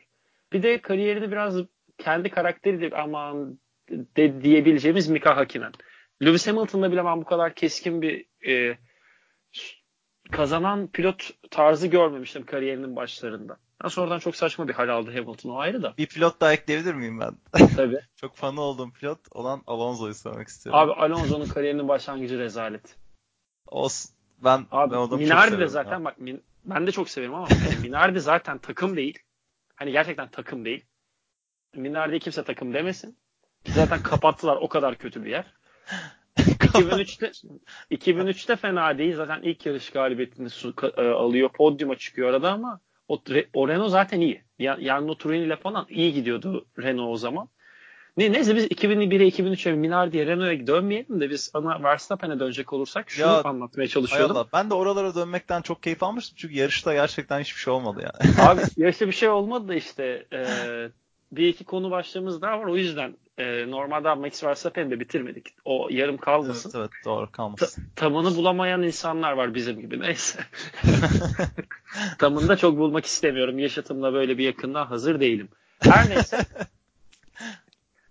Bir 0.52 0.62
de 0.62 0.80
kariyerini 0.80 1.32
biraz 1.32 1.56
kendi 1.98 2.30
karakteriyle 2.30 2.96
aman 2.96 3.58
de, 3.90 4.42
diyebileceğimiz 4.42 5.08
Mika 5.08 5.36
Hakkinen. 5.36 5.72
Lewis 6.24 6.46
Hamilton'da 6.46 6.92
bile 6.92 7.04
ben 7.04 7.20
bu 7.20 7.24
kadar 7.24 7.54
keskin 7.54 8.02
bir 8.02 8.24
e, 8.48 8.78
kazanan 10.32 10.86
pilot 10.86 11.30
tarzı 11.50 11.86
görmemiştim 11.86 12.46
kariyerinin 12.46 12.96
başlarında. 12.96 13.56
Ha, 13.78 13.90
sonradan 13.90 14.18
çok 14.18 14.36
saçma 14.36 14.68
bir 14.68 14.74
hal 14.74 14.88
aldı 14.88 15.10
Hamilton 15.10 15.50
o 15.50 15.58
ayrı 15.58 15.82
da. 15.82 15.94
Bir 15.98 16.06
pilot 16.06 16.40
daha 16.40 16.52
ekleyebilir 16.52 16.94
miyim 16.94 17.20
ben? 17.20 17.66
Tabii. 17.76 18.00
Çok 18.16 18.36
fanı 18.36 18.60
olduğum 18.60 18.92
pilot 18.92 19.18
olan 19.30 19.62
Alonso'yu 19.66 20.14
söylemek 20.14 20.48
istiyorum. 20.48 20.80
Abi 20.80 20.92
Alonso'nun 20.92 21.46
kariyerinin 21.46 21.88
başlangıcı 21.88 22.38
rezalet. 22.38 22.96
Olsun. 23.66 24.10
Ben, 24.44 24.66
Abi 24.70 24.92
ben 24.92 24.98
adamı 24.98 25.16
Minardi 25.16 25.58
de 25.58 25.66
zaten 25.68 25.98
ya. 25.98 26.04
bak 26.04 26.18
Min- 26.18 26.40
ben 26.64 26.86
de 26.86 26.92
çok 26.92 27.10
severim 27.10 27.34
ama 27.34 27.48
yani 27.50 27.78
Minardi 27.82 28.20
zaten 28.20 28.58
takım 28.58 28.96
değil. 28.96 29.18
Hani 29.74 29.92
gerçekten 29.92 30.28
takım 30.28 30.64
değil. 30.64 30.84
Minardi'ye 31.74 32.18
kimse 32.18 32.44
takım 32.44 32.74
demesin. 32.74 33.18
Zaten 33.66 34.02
kapattılar 34.02 34.56
o 34.56 34.68
kadar 34.68 34.98
kötü 34.98 35.24
bir 35.24 35.30
yer. 35.30 35.54
2003'te 36.36 37.32
2003'te 37.90 38.56
fena 38.56 38.98
değil. 38.98 39.16
Zaten 39.16 39.42
ilk 39.42 39.66
yarış 39.66 39.90
galibiyetini 39.90 40.50
su- 40.50 40.74
e, 40.96 41.02
alıyor. 41.02 41.50
Podyuma 41.52 41.96
çıkıyor 41.96 42.28
arada 42.28 42.52
ama 42.52 42.80
o, 43.08 43.22
o 43.54 43.68
Renault 43.68 43.90
zaten 43.90 44.20
iyi. 44.20 44.42
Ya- 44.58 44.78
Jarno 44.82 45.14
Trulli 45.14 45.44
ile 45.44 45.56
falan 45.56 45.86
iyi 45.90 46.12
gidiyordu 46.12 46.66
Renault 46.82 47.14
o 47.14 47.16
zaman. 47.16 47.48
Ne, 48.16 48.32
neyse 48.32 48.56
biz 48.56 48.64
2001'e 48.64 49.28
2003'e 49.28 49.72
Minardi'ye 49.72 50.26
Renault'a 50.26 50.66
dönmeyelim 50.66 51.20
de 51.20 51.30
biz 51.30 51.50
ana 51.54 51.82
Verstappen'e 51.82 52.40
dönecek 52.40 52.72
olursak 52.72 53.10
şunu 53.10 53.26
Ya, 53.26 53.42
anlatmaya 53.42 53.82
Hay 53.82 53.88
çalışıyordum. 53.88 54.36
Allah. 54.36 54.46
Ben 54.52 54.70
de 54.70 54.74
oralara 54.74 55.14
dönmekten 55.14 55.62
çok 55.62 55.82
keyif 55.82 56.02
almıştım. 56.02 56.34
Çünkü 56.38 56.54
yarışta 56.54 56.94
gerçekten 56.94 57.40
hiçbir 57.40 57.60
şey 57.60 57.72
olmadı 57.72 58.00
yani. 58.02 58.48
Abi 58.48 58.60
yarışta 58.76 59.06
bir 59.06 59.12
şey 59.12 59.28
olmadı 59.28 59.68
da 59.68 59.74
işte 59.74 60.26
e, 60.32 60.44
bir 61.32 61.48
iki 61.48 61.64
konu 61.64 61.90
başlığımız 61.90 62.42
daha 62.42 62.60
var. 62.60 62.64
O 62.64 62.76
yüzden 62.76 63.16
e, 63.38 63.70
normalde 63.70 64.14
Max 64.14 64.44
Verstappen'i 64.44 64.90
de 64.90 65.00
bitirmedik. 65.00 65.46
O 65.64 65.88
yarım 65.90 66.16
kalmasın. 66.16 66.72
evet, 66.74 66.90
evet 66.94 67.04
doğru 67.04 67.30
kalmasın. 67.32 67.84
Tamını 67.96 68.36
bulamayan 68.36 68.82
insanlar 68.82 69.32
var 69.32 69.54
bizim 69.54 69.80
gibi. 69.80 70.00
Neyse. 70.00 70.40
Tamını 72.18 72.48
da 72.48 72.56
çok 72.56 72.78
bulmak 72.78 73.04
istemiyorum. 73.04 73.58
Yaşatımla 73.58 74.12
böyle 74.12 74.38
bir 74.38 74.44
yakından 74.44 74.86
hazır 74.86 75.20
değilim. 75.20 75.48
Her 75.80 76.10
neyse. 76.10 76.38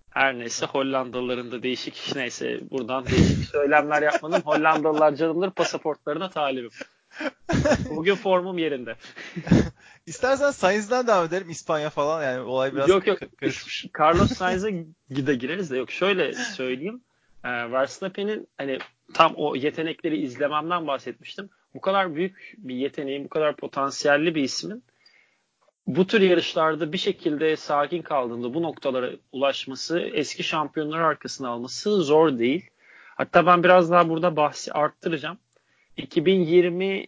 Her 0.10 0.40
neyse 0.40 0.66
Hollandalıların 0.66 1.52
da 1.52 1.64
değişik 1.64 1.98
iş 1.98 2.16
neyse 2.16 2.60
buradan 2.72 3.06
değişik 3.06 3.50
söylemler 3.50 4.02
yapmadım. 4.02 4.42
Hollandalılar 4.46 5.16
canımdır 5.16 5.52
pasaportlarına 5.52 6.30
talibim. 6.30 6.72
Bugün 7.90 8.16
formum 8.16 8.58
yerinde. 8.58 8.96
İstersen 10.06 10.52
Sainz'den 10.52 11.08
devam 11.08 11.26
edelim. 11.26 11.50
İspanya 11.50 11.90
falan 11.90 12.24
yani 12.24 12.40
olay 12.40 12.76
biraz 12.76 12.90
Yok, 12.90 13.08
yok. 13.08 13.22
ka- 13.22 13.36
karışmış. 13.36 13.86
Carlos 14.00 14.32
Sainz'a 14.32 14.70
gide 15.10 15.36
gireriz 15.36 15.72
de 15.72 15.78
yok. 15.78 15.92
Şöyle 15.92 16.34
söyleyeyim. 16.34 17.02
Ee, 17.44 17.72
Verstappen'in 17.72 18.48
hani 18.58 18.80
tam 19.14 19.34
o 19.36 19.56
yetenekleri 19.56 20.18
izlememden 20.18 20.88
bahsetmiştim. 20.88 21.50
Bu 21.74 21.82
kadar 21.82 22.16
büyük 22.16 22.56
bir 22.58 22.76
yeteneğin, 22.76 23.26
bu 23.26 23.30
kadar 23.30 23.56
potansiyelli 23.56 24.36
bir 24.36 24.44
ismin 24.44 24.84
bu 25.88 26.08
tür 26.08 26.22
yarışlarda 26.22 26.94
bir 26.94 26.98
şekilde 26.98 27.56
sakin 27.56 28.02
kaldığında 28.02 28.54
bu 28.54 28.62
noktalara 28.62 29.12
ulaşması, 29.32 30.00
eski 30.00 30.44
şampiyonları 30.44 31.06
arkasına 31.06 31.50
alması 31.50 32.02
zor 32.02 32.40
değil. 32.40 32.70
Hatta 33.16 33.46
ben 33.46 33.64
biraz 33.64 33.92
daha 33.92 34.10
burada 34.10 34.36
bahsi 34.36 34.74
arttıracağım. 34.74 35.38
2020 35.98 37.08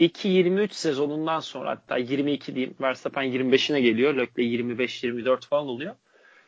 2-23 0.00 0.72
sezonundan 0.72 1.40
sonra 1.40 1.70
hatta 1.70 1.96
22 1.96 2.54
diyeyim 2.54 2.74
Verstappen 2.80 3.24
25'ine 3.24 3.80
geliyor. 3.80 4.14
Leclerc 4.14 4.42
25-24 4.42 5.46
falan 5.46 5.66
oluyor. 5.66 5.94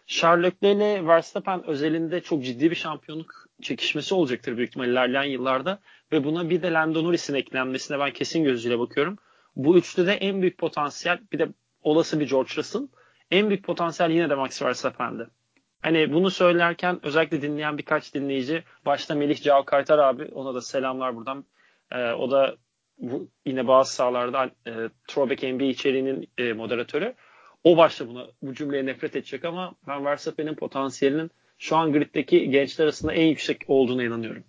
Charles 0.07 0.53
ile 0.63 1.07
Verstappen 1.07 1.67
özelinde 1.67 2.21
çok 2.21 2.45
ciddi 2.45 2.71
bir 2.71 2.77
şampiyonluk 2.77 3.49
çekişmesi 3.63 4.15
olacaktır 4.15 4.57
büyük 4.57 4.69
ihtimalle 4.69 4.91
ilerleyen 4.91 5.25
yıllarda. 5.25 5.81
Ve 6.13 6.25
buna 6.25 6.51
bir 6.51 6.63
de 6.63 6.73
Lando 6.73 7.05
Norris'in 7.05 7.35
eklenmesine 7.35 7.99
ben 7.99 8.13
kesin 8.13 8.45
gözüyle 8.45 8.79
bakıyorum. 8.79 9.19
Bu 9.57 9.79
üçlüde 9.79 10.13
en 10.13 10.43
büyük 10.43 10.59
potansiyel 10.59 11.21
bir 11.33 11.39
de 11.39 11.49
olası 11.83 12.21
bir 12.21 12.29
George 12.29 12.51
Russell. 12.57 12.89
En 13.31 13.49
büyük 13.49 13.65
potansiyel 13.65 14.11
yine 14.11 14.31
de 14.31 14.35
Max 14.35 14.63
Verstappen'de. 14.63 15.27
Hani 15.83 16.13
bunu 16.13 16.31
söylerken 16.31 17.01
özellikle 17.03 17.43
dinleyen 17.43 17.79
birkaç 17.79 18.15
dinleyici 18.15 18.65
başta 18.87 19.15
Melih 19.15 19.43
Cavkaytar 19.43 19.99
abi 19.99 20.25
ona 20.25 20.55
da 20.55 20.61
selamlar 20.61 21.17
buradan. 21.17 21.45
Ee, 21.93 22.13
o 22.13 22.31
da 22.31 22.57
bu, 22.99 23.29
yine 23.47 23.69
bazı 23.69 23.95
sahalarda 23.95 24.51
e, 24.67 24.73
Throwback 25.09 25.43
NBA 25.43 25.65
içeriğinin 25.65 26.29
e, 26.39 26.53
moderatörü. 26.53 27.15
O 27.65 27.77
başta 27.77 28.09
buna 28.09 28.27
bu 28.43 28.55
cümleye 28.55 28.87
nefret 28.87 29.17
edecek 29.17 29.45
ama 29.45 29.75
ben 29.89 30.05
Verstappen'in 30.05 30.55
potansiyelinin 30.55 31.31
şu 31.59 31.77
an 31.77 31.93
griddeki 31.93 32.51
gençler 32.51 32.85
arasında 32.85 33.13
en 33.13 33.27
yüksek 33.27 33.65
olduğuna 33.69 34.05
inanıyorum. 34.05 34.45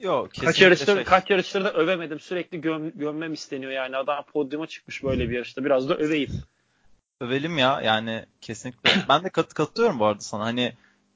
Yok 0.00 0.30
Kaç 0.40 0.60
yarıştır, 0.60 0.94
şey. 0.94 1.04
kaç 1.04 1.30
yarıştır 1.30 1.64
da 1.64 1.72
övemedim. 1.72 2.20
Sürekli 2.20 2.60
göm, 2.60 2.98
gömmem 2.98 3.32
isteniyor 3.32 3.72
yani. 3.72 3.96
Adam 3.96 4.24
podyuma 4.32 4.66
çıkmış 4.66 5.02
böyle 5.04 5.28
bir 5.28 5.34
yarışta. 5.34 5.64
Biraz 5.64 5.88
da 5.88 5.96
öveyim. 5.96 6.30
Övelim 7.22 7.58
ya 7.58 7.80
yani 7.80 8.26
kesinlikle. 8.40 8.90
Ben 9.08 9.24
de 9.24 9.28
kat, 9.28 9.54
katılıyorum 9.54 9.98
bu 9.98 10.06
arada 10.06 10.20
sana. 10.20 10.44
Hani 10.44 10.72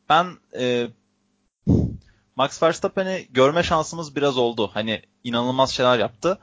ben 0.08 0.26
e, 0.58 0.88
Max 2.36 2.62
Verstappen'i 2.62 3.26
görme 3.30 3.62
şansımız 3.62 4.16
biraz 4.16 4.38
oldu. 4.38 4.70
Hani 4.74 5.02
inanılmaz 5.24 5.70
şeyler 5.70 5.98
yaptı. 5.98 6.38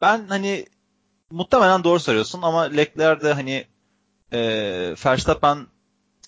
Ben 0.00 0.26
hani 0.28 0.66
muhtemelen 1.30 1.84
doğru 1.84 2.00
söylüyorsun 2.00 2.42
ama 2.42 2.62
Leclerc 2.62 3.24
de 3.24 3.32
hani 3.32 3.66
e, 4.32 4.40
Verstappen 5.06 5.66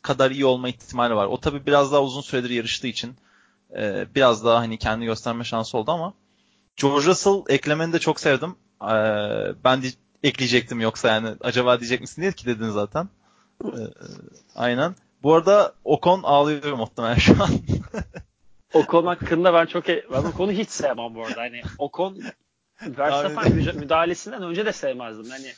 kadar 0.02 0.30
iyi 0.30 0.44
olma 0.46 0.68
ihtimali 0.68 1.14
var. 1.14 1.26
O 1.26 1.40
tabii 1.40 1.66
biraz 1.66 1.92
daha 1.92 2.02
uzun 2.02 2.20
süredir 2.20 2.50
yarıştığı 2.50 2.86
için 2.86 3.16
e, 3.76 4.06
biraz 4.14 4.44
daha 4.44 4.58
hani 4.58 4.78
kendi 4.78 5.04
gösterme 5.04 5.44
şansı 5.44 5.78
oldu 5.78 5.90
ama 5.90 6.14
George 6.76 7.06
Russell 7.06 7.42
eklemeni 7.48 7.92
de 7.92 7.98
çok 7.98 8.20
sevdim. 8.20 8.56
E, 8.82 8.94
ben 9.64 9.82
ekleyecektim 10.26 10.80
yoksa 10.80 11.08
yani 11.08 11.28
acaba 11.40 11.80
diyecek 11.80 12.00
misin 12.00 12.22
diye 12.22 12.32
ki 12.32 12.46
dedin 12.46 12.70
zaten. 12.70 13.08
E, 13.64 13.80
aynen. 14.54 14.94
Bu 15.22 15.34
arada 15.34 15.74
Ocon 15.84 16.22
ağlıyor 16.22 16.72
muhtemelen 16.72 17.14
şu 17.14 17.42
an. 17.42 17.50
Ocon 18.74 19.06
hakkında 19.06 19.54
ben 19.54 19.66
çok 19.66 19.88
e- 19.88 20.04
ben 20.12 20.22
Ocon'u 20.22 20.52
hiç 20.52 20.68
sevmem 20.68 21.14
bu 21.14 21.24
arada. 21.26 21.40
Hani 21.40 21.62
Ocon 21.78 22.18
Verstappen 22.82 23.76
müdahalesinden 23.76 24.42
önce 24.42 24.66
de 24.66 24.72
sevmezdim. 24.72 25.30
Hani 25.30 25.52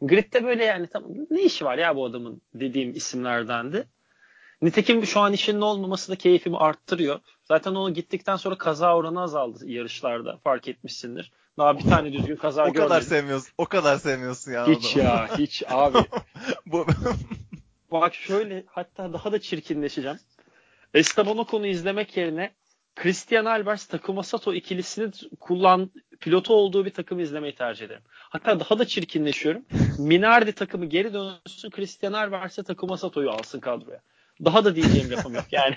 gridde 0.00 0.44
böyle 0.44 0.64
yani 0.64 0.86
tam 0.86 1.04
ne 1.30 1.42
işi 1.42 1.64
var 1.64 1.78
ya 1.78 1.96
bu 1.96 2.04
adamın 2.04 2.42
dediğim 2.54 2.90
isimlerdendi. 2.90 3.88
Nitekim 4.62 5.06
şu 5.06 5.20
an 5.20 5.32
işinin 5.32 5.60
olmaması 5.60 6.12
da 6.12 6.16
keyfimi 6.16 6.56
arttırıyor. 6.56 7.20
Zaten 7.44 7.74
onu 7.74 7.94
gittikten 7.94 8.36
sonra 8.36 8.58
kaza 8.58 8.96
oranı 8.96 9.22
azaldı 9.22 9.66
yarışlarda 9.66 10.38
fark 10.44 10.68
etmişsindir. 10.68 11.32
Daha 11.58 11.78
bir 11.78 11.84
tane 11.84 12.12
düzgün 12.12 12.36
kaza 12.36 12.62
o 12.62 12.66
görmedim. 12.66 12.88
kadar 12.88 13.00
sevmiyorsun. 13.00 13.52
O 13.58 13.64
kadar 13.66 13.96
sevmiyorsun 13.96 14.52
ya. 14.52 14.66
Hiç 14.66 14.96
ya 14.96 15.38
hiç 15.38 15.62
abi. 15.68 15.98
Bu 16.66 16.86
Bak 17.92 18.14
şöyle 18.14 18.64
hatta 18.66 19.12
daha 19.12 19.32
da 19.32 19.40
çirkinleşeceğim. 19.40 20.18
Esteban 20.94 21.38
Ocon'u 21.38 21.66
izlemek 21.66 22.16
yerine 22.16 22.54
Christian 22.96 23.44
Albers 23.44 23.86
Takuma 23.86 24.22
Sato 24.22 24.54
ikilisini 24.54 25.10
kullan 25.40 25.90
pilotu 26.20 26.54
olduğu 26.54 26.84
bir 26.84 26.90
takım 26.90 27.20
izlemeyi 27.20 27.54
tercih 27.54 27.86
ederim. 27.86 28.02
Hatta 28.08 28.60
daha 28.60 28.78
da 28.78 28.86
çirkinleşiyorum. 28.86 29.64
Minardi 29.98 30.52
takımı 30.52 30.86
geri 30.86 31.14
dönsün 31.14 31.70
Christian 31.70 32.12
Albers'e 32.12 32.62
Takuma 32.62 32.96
Sato'yu 32.96 33.30
alsın 33.30 33.60
kadroya. 33.60 34.00
Daha 34.44 34.64
da 34.64 34.76
diyeceğim 34.76 35.10
lafım 35.10 35.34
yok 35.40 35.46
yani. 35.52 35.74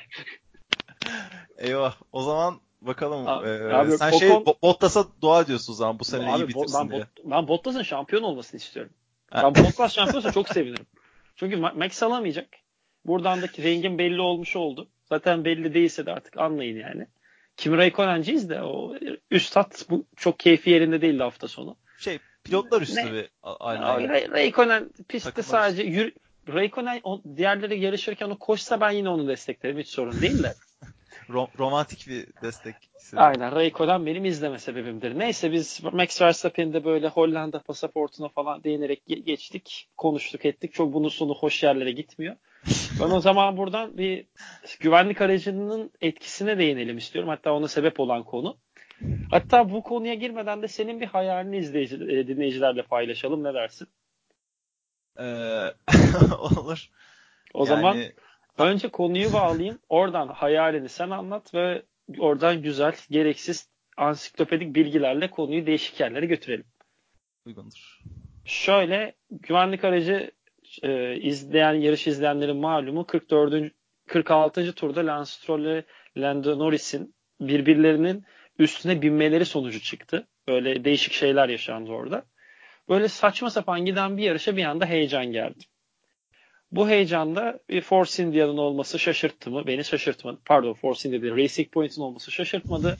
Eyvah. 1.58 1.96
O 2.12 2.24
zaman 2.24 2.60
bakalım. 2.82 3.28
Abi- 3.28 3.48
Ee, 3.48 3.74
abi 3.74 3.92
sen 3.92 4.12
şey 4.12 4.30
Bo- 4.30 4.62
Bottas'a 4.62 5.06
dua 5.22 5.42
ediyorsun 5.42 5.74
o 5.74 5.76
zaman 5.76 6.00
bu 6.00 6.04
sene 6.04 6.24
iyi 6.24 6.30
Abi, 6.32 6.48
bitirsin 6.48 6.80
ben, 6.82 6.90
diye. 6.90 7.02
Bot- 7.02 7.32
ben 7.32 7.48
Bottas'ın 7.48 7.84
şampiyon 7.84 8.24
olmasını 8.24 8.60
istiyorum. 8.60 8.94
Ben 9.34 9.56
Bottas 9.56 9.94
şampiyonsa 9.96 10.32
çok 10.32 10.50
sevinirim. 10.50 10.86
Çünkü 11.36 11.56
Ma- 11.56 11.78
Max 11.78 12.04
alamayacak. 12.04 12.48
Buradan 13.06 13.42
da 13.42 13.46
rengin 13.48 13.98
belli 13.98 14.22
olmuş 14.22 14.56
oldu. 14.56 14.90
Zaten 15.10 15.46
belli 15.46 15.74
değilse 15.74 16.06
de 16.06 16.12
artık 16.12 16.38
anlayın 16.38 16.78
yani. 16.80 17.08
Kim 17.58 17.78
Raikkonen'ciyiz 17.78 18.50
de 18.50 18.62
o 18.62 18.96
üstad 19.32 19.72
bu 19.90 20.06
çok 20.16 20.40
keyfi 20.40 20.70
yerinde 20.70 21.02
değildi 21.02 21.24
hafta 21.24 21.48
sonu. 21.48 21.78
Şey 22.00 22.20
pilotlar 22.44 22.82
üstü 22.82 23.06
Ne? 23.06 23.14
bir 23.14 23.30
a- 23.44 23.56
aynen. 23.56 23.84
Ray- 23.84 24.08
Ray- 24.10 24.32
Raikkonen 24.32 24.90
pistte 25.10 25.42
sadece 25.42 25.84
yürü, 25.84 26.12
Raikkonen 26.48 27.02
diğerleri 27.36 27.80
yarışırken 27.80 28.30
o 28.30 28.38
koşsa 28.38 28.82
ben 28.82 28.92
yine 28.92 29.10
onu 29.10 29.28
desteklerim. 29.28 29.78
Hiç 29.80 29.88
sorun 29.88 30.22
değil 30.22 30.44
de. 30.44 30.54
Ro- 31.30 31.58
romantik 31.60 32.08
bir 32.08 32.28
destek. 32.44 32.76
Aynen 33.16 33.56
Raikkonen 33.56 34.06
benim 34.06 34.26
izleme 34.26 34.60
sebebimdir. 34.60 35.20
Neyse 35.20 35.52
biz 35.52 35.84
Max 35.94 36.22
Verstappen'de 36.22 36.84
böyle 36.86 37.08
Hollanda 37.08 37.60
pasaportuna 37.60 38.30
falan 38.30 38.64
değinerek 38.64 39.02
ge- 39.10 39.24
geçtik. 39.24 39.90
Konuştuk 39.98 40.46
ettik. 40.46 40.74
Çok 40.74 40.94
bunun 40.94 41.10
sonu 41.10 41.36
hoş 41.36 41.64
yerlere 41.64 41.92
gitmiyor. 41.92 42.36
Ben 43.00 43.10
o 43.12 43.20
zaman 43.20 43.58
buradan 43.58 43.98
bir 43.98 44.26
güvenlik 44.80 45.22
aracının 45.22 45.92
etkisine 46.02 46.58
değinelim 46.58 46.98
istiyorum. 46.98 47.30
Hatta 47.30 47.54
ona 47.54 47.68
sebep 47.68 48.00
olan 48.00 48.24
konu. 48.24 48.58
Hatta 49.32 49.70
bu 49.72 49.84
konuya 49.84 50.14
girmeden 50.14 50.62
de 50.62 50.68
senin 50.68 51.02
bir 51.02 51.06
hayalini 51.08 51.58
izleyici, 51.58 51.96
e, 51.96 52.28
dinleyicilerle 52.28 52.82
paylaşalım. 52.84 53.44
Ne 53.44 53.54
dersin? 53.54 53.88
Ee, 55.20 55.24
olur. 56.40 56.90
O 57.54 57.60
Yani 57.60 57.68
zaman 57.68 57.98
önce 58.58 58.90
konuyu 58.90 59.34
bağlayayım. 59.34 59.80
Oradan 59.90 60.28
hayalini 60.28 60.90
sen 60.90 61.10
anlat 61.10 61.54
ve 61.54 61.82
oradan 62.20 62.62
güzel, 62.62 62.96
gereksiz 63.10 63.70
ansiklopedik 63.98 64.76
bilgilerle 64.76 65.30
konuyu 65.30 65.66
değişik 65.66 66.00
yerlere 66.00 66.26
götürelim. 66.26 66.66
uygundur. 67.46 68.00
Şöyle 68.46 69.16
güvenlik 69.32 69.84
aracı 69.84 70.32
e, 70.84 71.16
izleyen 71.16 71.74
yarış 71.74 72.08
izleyenlerin 72.08 72.58
malumu 72.58 73.06
44. 73.06 73.74
46. 74.08 74.76
turda 74.76 75.06
Lance 75.06 75.32
Stroll 75.32 75.62
ile 75.62 75.86
Lando 76.18 76.60
Norris'in 76.60 77.16
birbirlerinin 77.40 78.26
üstüne 78.60 79.02
binmeleri 79.02 79.46
sonucu 79.46 79.82
çıktı. 79.82 80.28
Böyle 80.48 80.86
değişik 80.86 81.14
şeyler 81.14 81.50
yaşandı 81.50 81.92
orada. 81.92 82.24
Böyle 82.92 83.08
saçma 83.08 83.50
sapan 83.50 83.86
giden 83.86 84.18
bir 84.18 84.24
yarışa 84.24 84.58
bir 84.58 84.66
anda 84.66 84.86
heyecan 84.86 85.26
geldi. 85.26 85.64
Bu 86.72 86.90
heyecanda 86.90 87.60
bir 87.70 87.82
Force 87.82 88.24
India'nın 88.24 88.58
olması 88.58 89.00
şaşırttı 89.00 89.52
mı? 89.52 89.68
Beni 89.68 89.84
şaşırtmadı. 89.84 90.40
Pardon 90.46 90.74
Force 90.74 91.10
India 91.10 91.22
değil. 91.22 91.36
Racing 91.36 91.72
Point'in 91.72 92.02
olması 92.02 92.32
şaşırtmadı. 92.32 92.98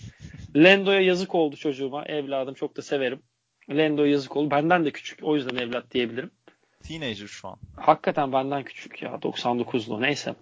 Lando'ya 0.56 1.02
yazık 1.02 1.36
oldu 1.36 1.56
çocuğuma. 1.56 2.06
Evladım 2.06 2.54
çok 2.54 2.78
da 2.78 2.82
severim. 2.82 3.22
Lando 3.70 4.04
yazık 4.06 4.38
oldu. 4.38 4.52
Benden 4.52 4.86
de 4.86 4.92
küçük. 4.92 5.20
O 5.24 5.36
yüzden 5.36 5.56
evlat 5.56 5.92
diyebilirim. 5.92 6.32
Teenager 6.84 7.28
şu 7.28 7.48
an. 7.48 7.58
Hakikaten 7.78 8.34
benden 8.34 8.64
küçük 8.64 9.02
ya. 9.02 9.12
99'lu 9.12 10.02
neyse. 10.02 10.36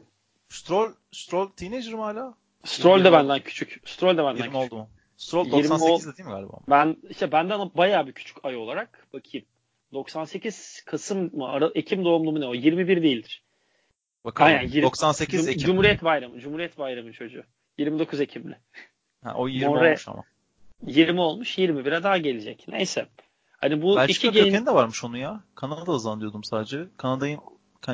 Stroll, 0.49 0.93
Stroll 1.11 1.49
teenager 1.49 1.93
mı 1.93 2.03
hala? 2.03 2.33
Stroll 2.63 3.03
de 3.03 3.11
benden 3.11 3.39
küçük. 3.39 3.81
Stroll 3.85 4.17
de 4.17 4.23
benden 4.23 4.43
20 4.43 4.43
küçük. 4.43 4.55
oldu 4.55 4.75
mu? 4.75 4.89
Stroll 5.19 5.45
20 5.45 5.67
98'de 5.67 6.17
değil 6.17 6.29
mi 6.29 6.33
galiba? 6.33 6.53
Ben 6.69 6.97
işte 7.09 7.31
benden 7.31 7.71
bayağı 7.77 8.07
bir 8.07 8.11
küçük 8.11 8.45
ay 8.45 8.55
olarak 8.55 9.07
bakayım. 9.13 9.47
98 9.93 10.83
Kasım 10.85 11.37
mı? 11.37 11.47
Ara, 11.47 11.71
Ekim 11.75 12.05
doğumlu 12.05 12.31
mu 12.31 12.39
ne 12.41 12.45
o? 12.45 12.53
21 12.53 13.03
değildir. 13.03 13.43
Bakalım. 14.25 14.51
Aynen, 14.51 14.67
yirmi- 14.67 14.81
98 14.81 15.45
Cum- 15.45 15.49
Ekim. 15.51 15.65
Cumhuriyet 15.67 16.03
Bayramı. 16.03 16.39
Cumhuriyet 16.39 16.77
Bayramı 16.77 17.13
çocuğu. 17.13 17.43
29 17.77 18.21
Ekimli. 18.21 18.57
Ha, 19.23 19.33
o 19.35 19.47
20 19.47 19.65
More- 19.65 19.87
olmuş 19.87 20.07
ama. 20.07 20.23
20 20.87 21.21
olmuş 21.21 21.57
21'e 21.57 22.03
daha 22.03 22.17
gelecek. 22.17 22.65
Neyse. 22.67 23.05
Hani 23.51 23.81
bu 23.81 23.95
Belçika 23.95 24.27
iki 24.27 24.39
kökeni 24.39 24.65
de 24.65 24.73
varmış 24.73 25.03
onun 25.03 25.17
ya. 25.17 25.43
Kanada 25.55 25.99
zannediyordum 25.99 26.43
sadece. 26.43 26.85
Kanada'yı 26.97 27.37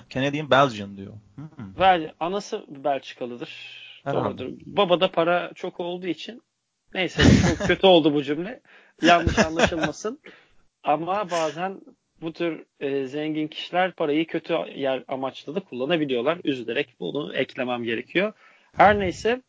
Canadian 0.09 0.51
Belgian 0.51 0.97
diyor. 0.97 1.13
Hmm. 1.35 2.05
Anası 2.19 2.65
Belçikalıdır. 2.67 3.49
Herhalde. 4.03 4.37
Doğrudur. 4.37 4.57
Baba 4.65 5.01
da 5.01 5.11
para 5.11 5.51
çok 5.55 5.79
olduğu 5.79 6.07
için 6.07 6.41
neyse 6.95 7.23
çok 7.49 7.57
kötü 7.67 7.87
oldu 7.87 8.13
bu 8.13 8.23
cümle. 8.23 8.61
Yanlış 9.01 9.39
anlaşılmasın. 9.39 10.19
Ama 10.83 11.31
bazen 11.31 11.81
bu 12.21 12.33
tür 12.33 12.65
e, 12.79 13.05
zengin 13.05 13.47
kişiler 13.47 13.91
parayı 13.91 14.27
kötü 14.27 14.53
yer 14.75 15.03
amaçlı 15.07 15.55
da 15.55 15.59
kullanabiliyorlar. 15.59 16.39
Üzülerek 16.43 16.95
bunu 16.99 17.35
eklemem 17.35 17.83
gerekiyor. 17.83 18.33
Her 18.77 18.99
neyse 18.99 19.41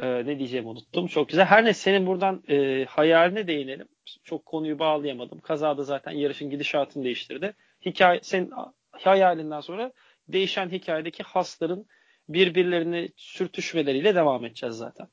e, 0.00 0.06
ne 0.26 0.38
diyeceğimi 0.38 0.68
unuttum. 0.68 1.06
Çok 1.06 1.28
güzel. 1.28 1.44
Her 1.44 1.64
neyse 1.64 1.80
senin 1.80 2.06
buradan 2.06 2.42
e, 2.48 2.84
hayaline 2.84 3.46
değinelim. 3.46 3.88
Çok 4.24 4.46
konuyu 4.46 4.78
bağlayamadım. 4.78 5.40
Kazada 5.40 5.82
zaten 5.82 6.12
yarışın 6.12 6.50
gidişatını 6.50 7.04
değiştirdi. 7.04 7.54
Hikaye, 7.86 8.20
senin 8.22 8.52
hayalinden 8.90 9.60
sonra 9.60 9.92
değişen 10.28 10.70
hikayedeki 10.70 11.22
hasların 11.22 11.86
birbirlerini 12.28 13.08
sürtüşmeleriyle 13.16 14.14
devam 14.14 14.44
edeceğiz 14.44 14.76
zaten. 14.76 15.08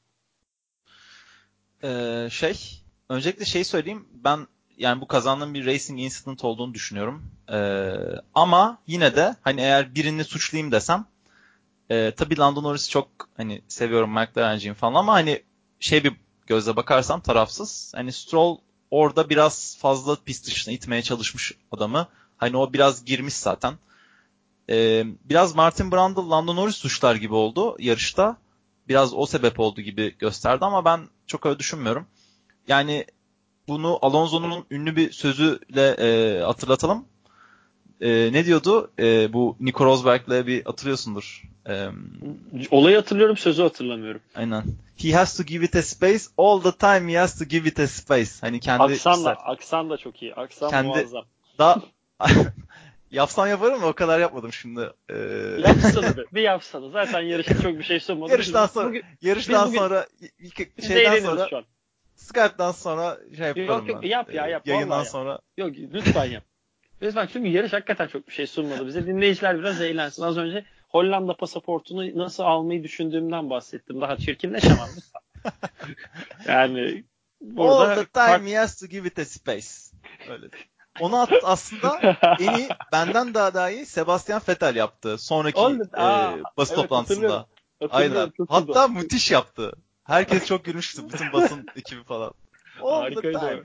Ee, 1.83 2.27
şey, 2.31 2.81
öncelikle 3.09 3.45
şey 3.45 3.63
söyleyeyim. 3.63 4.07
Ben 4.13 4.47
yani 4.77 5.01
bu 5.01 5.07
kazandığım 5.07 5.53
bir 5.53 5.65
racing 5.65 6.01
incident 6.01 6.43
olduğunu 6.43 6.73
düşünüyorum. 6.73 7.31
Ee, 7.51 7.93
ama 8.33 8.77
yine 8.87 9.15
de 9.15 9.35
hani 9.41 9.61
eğer 9.61 9.95
birini 9.95 10.23
suçlayayım 10.23 10.71
desem 10.71 11.05
e, 11.89 12.11
tabii 12.17 12.37
Lando 12.37 12.63
Norris'i 12.63 12.89
çok 12.89 13.07
hani 13.37 13.61
seviyorum 13.67 14.09
McLaren'ciyim 14.09 14.75
falan 14.75 14.93
ama 14.99 15.13
hani 15.13 15.43
şey 15.79 16.03
bir 16.03 16.13
gözle 16.47 16.75
bakarsam 16.75 17.21
tarafsız. 17.21 17.91
Hani 17.95 18.11
Stroll 18.11 18.57
orada 18.91 19.29
biraz 19.29 19.77
fazla 19.77 20.15
pist 20.15 20.47
dışına 20.47 20.73
itmeye 20.73 21.01
çalışmış 21.01 21.51
adamı. 21.71 22.07
Hani 22.37 22.57
o 22.57 22.73
biraz 22.73 23.05
girmiş 23.05 23.33
zaten. 23.33 23.73
Ee, 24.69 25.05
biraz 25.23 25.55
Martin 25.55 25.91
Brundle 25.91 26.29
Lando 26.29 26.55
Norris 26.55 26.75
suçlar 26.75 27.15
gibi 27.15 27.33
oldu 27.33 27.75
yarışta. 27.79 28.37
Biraz 28.89 29.13
o 29.13 29.25
sebep 29.25 29.59
oldu 29.59 29.81
gibi 29.81 30.17
gösterdi 30.17 30.65
ama 30.65 30.85
ben 30.85 31.01
çok 31.27 31.45
öyle 31.45 31.59
düşünmüyorum. 31.59 32.07
Yani 32.67 33.05
bunu 33.67 33.99
Alonso'nun 34.01 34.65
ünlü 34.71 34.95
bir 34.95 35.11
sözüyle 35.11 35.87
e, 35.99 36.39
hatırlatalım. 36.43 37.05
E, 38.01 38.09
ne 38.33 38.45
diyordu? 38.45 38.91
E, 38.99 39.33
bu 39.33 39.57
Nico 39.59 39.85
Rosberg'le 39.85 40.47
bir 40.47 40.65
hatırlıyorsundur. 40.65 41.43
E, 41.69 41.87
Olayı 42.71 42.95
hatırlıyorum, 42.95 43.37
sözü 43.37 43.61
hatırlamıyorum. 43.61 44.21
aynen. 44.35 44.63
He 44.97 45.11
has 45.11 45.37
to 45.37 45.43
give 45.43 45.65
it 45.65 45.75
a 45.75 45.81
space. 45.81 46.23
All 46.37 46.61
the 46.61 46.71
time 46.71 47.11
he 47.13 47.17
has 47.17 47.39
to 47.39 47.45
give 47.45 47.69
it 47.69 47.79
a 47.79 47.87
space. 47.87 48.31
Hani 48.41 48.59
kendi 48.59 48.83
aksan 48.83 49.25
da, 49.25 49.29
aksan 49.35 49.89
da 49.89 49.97
çok 49.97 50.21
iyi. 50.21 50.35
Aksan 50.35 50.69
Kendi- 50.69 50.87
muazzam. 50.87 51.25
daha 51.59 51.81
yapsam 53.15 53.47
yaparım 53.47 53.81
da 53.81 53.85
o 53.85 53.93
kadar 53.93 54.19
yapmadım 54.19 54.53
şimdi. 54.53 54.89
E, 55.09 55.15
Yapsana 55.67 56.17
bir. 56.17 56.25
Bir 56.33 56.41
yapsana. 56.41 56.89
Zaten 56.89 57.21
yarışta 57.21 57.61
çok 57.61 57.77
bir 57.77 57.83
şey 57.83 57.99
sunmadı. 57.99 58.31
Yarıştan 58.31 58.65
sonra- 58.67 58.87
bugün- 58.87 59.03
yarıştan 59.21 59.67
bugün- 59.67 59.77
sonra 59.77 60.05
biz 60.39 60.51
de 60.57 60.81
şeyden 60.87 61.19
sonra 61.19 61.47
şu 61.49 61.57
an. 61.57 61.63
Skype'dan 62.15 62.71
sonra 62.71 63.17
şey 63.37 63.47
yaparım 63.47 63.67
Yok, 63.67 63.89
yok, 63.89 64.03
ben. 64.03 64.07
yap 64.07 64.33
ya, 64.33 64.47
yap, 64.47 64.67
Yayından 64.67 64.97
yap. 64.97 65.07
sonra 65.07 65.39
Yok 65.57 65.71
lütfen 65.93 66.25
yap. 66.25 66.43
Lütfen 67.01 67.27
çünkü 67.33 67.49
yarış 67.49 67.73
hakikaten 67.73 68.07
çok 68.07 68.27
bir 68.27 68.33
şey 68.33 68.47
sunmadı 68.47 68.87
bize. 68.87 69.05
Dinleyiciler 69.07 69.59
biraz 69.59 69.81
eğlensin. 69.81 70.23
Az 70.23 70.37
önce 70.37 70.65
Hollanda 70.89 71.35
pasaportunu 71.37 72.17
nasıl 72.17 72.43
almayı 72.43 72.83
düşündüğümden 72.83 73.49
bahsettim. 73.49 74.01
Daha 74.01 74.17
çirkinleşemem 74.17 74.89
yani 76.47 77.03
burada 77.41 77.91
All 77.91 77.95
the 77.95 78.05
time 78.05 78.51
he 78.51 78.57
has 78.57 78.79
to 78.79 78.85
give 78.87 79.07
it 79.07 79.19
a 79.19 79.25
space. 79.25 79.67
Öyle. 80.29 80.47
Onu 80.99 81.19
at- 81.21 81.43
aslında 81.43 82.17
en 82.39 82.53
iyi 82.57 82.67
benden 82.91 83.33
daha 83.33 83.53
daha 83.53 83.69
iyi 83.69 83.85
Sebastian 83.85 84.41
Vettel 84.49 84.75
yaptı. 84.75 85.17
Sonraki 85.17 85.61
the- 85.61 86.01
e, 86.01 86.01
Aa, 86.01 86.33
basın 86.57 86.73
evet, 86.73 86.83
toplantısında. 86.83 87.47
hatırlıyorum. 87.79 88.33
Aynen. 88.39 88.47
Hatta 88.49 88.87
müthiş 88.87 89.31
yaptı. 89.31 89.71
Herkes 90.03 90.45
çok 90.45 90.65
gülmüştü. 90.65 91.09
Bütün 91.13 91.33
basın 91.33 91.65
ekibi 91.75 92.03
falan. 92.03 92.31
Harikaydı. 92.81 93.63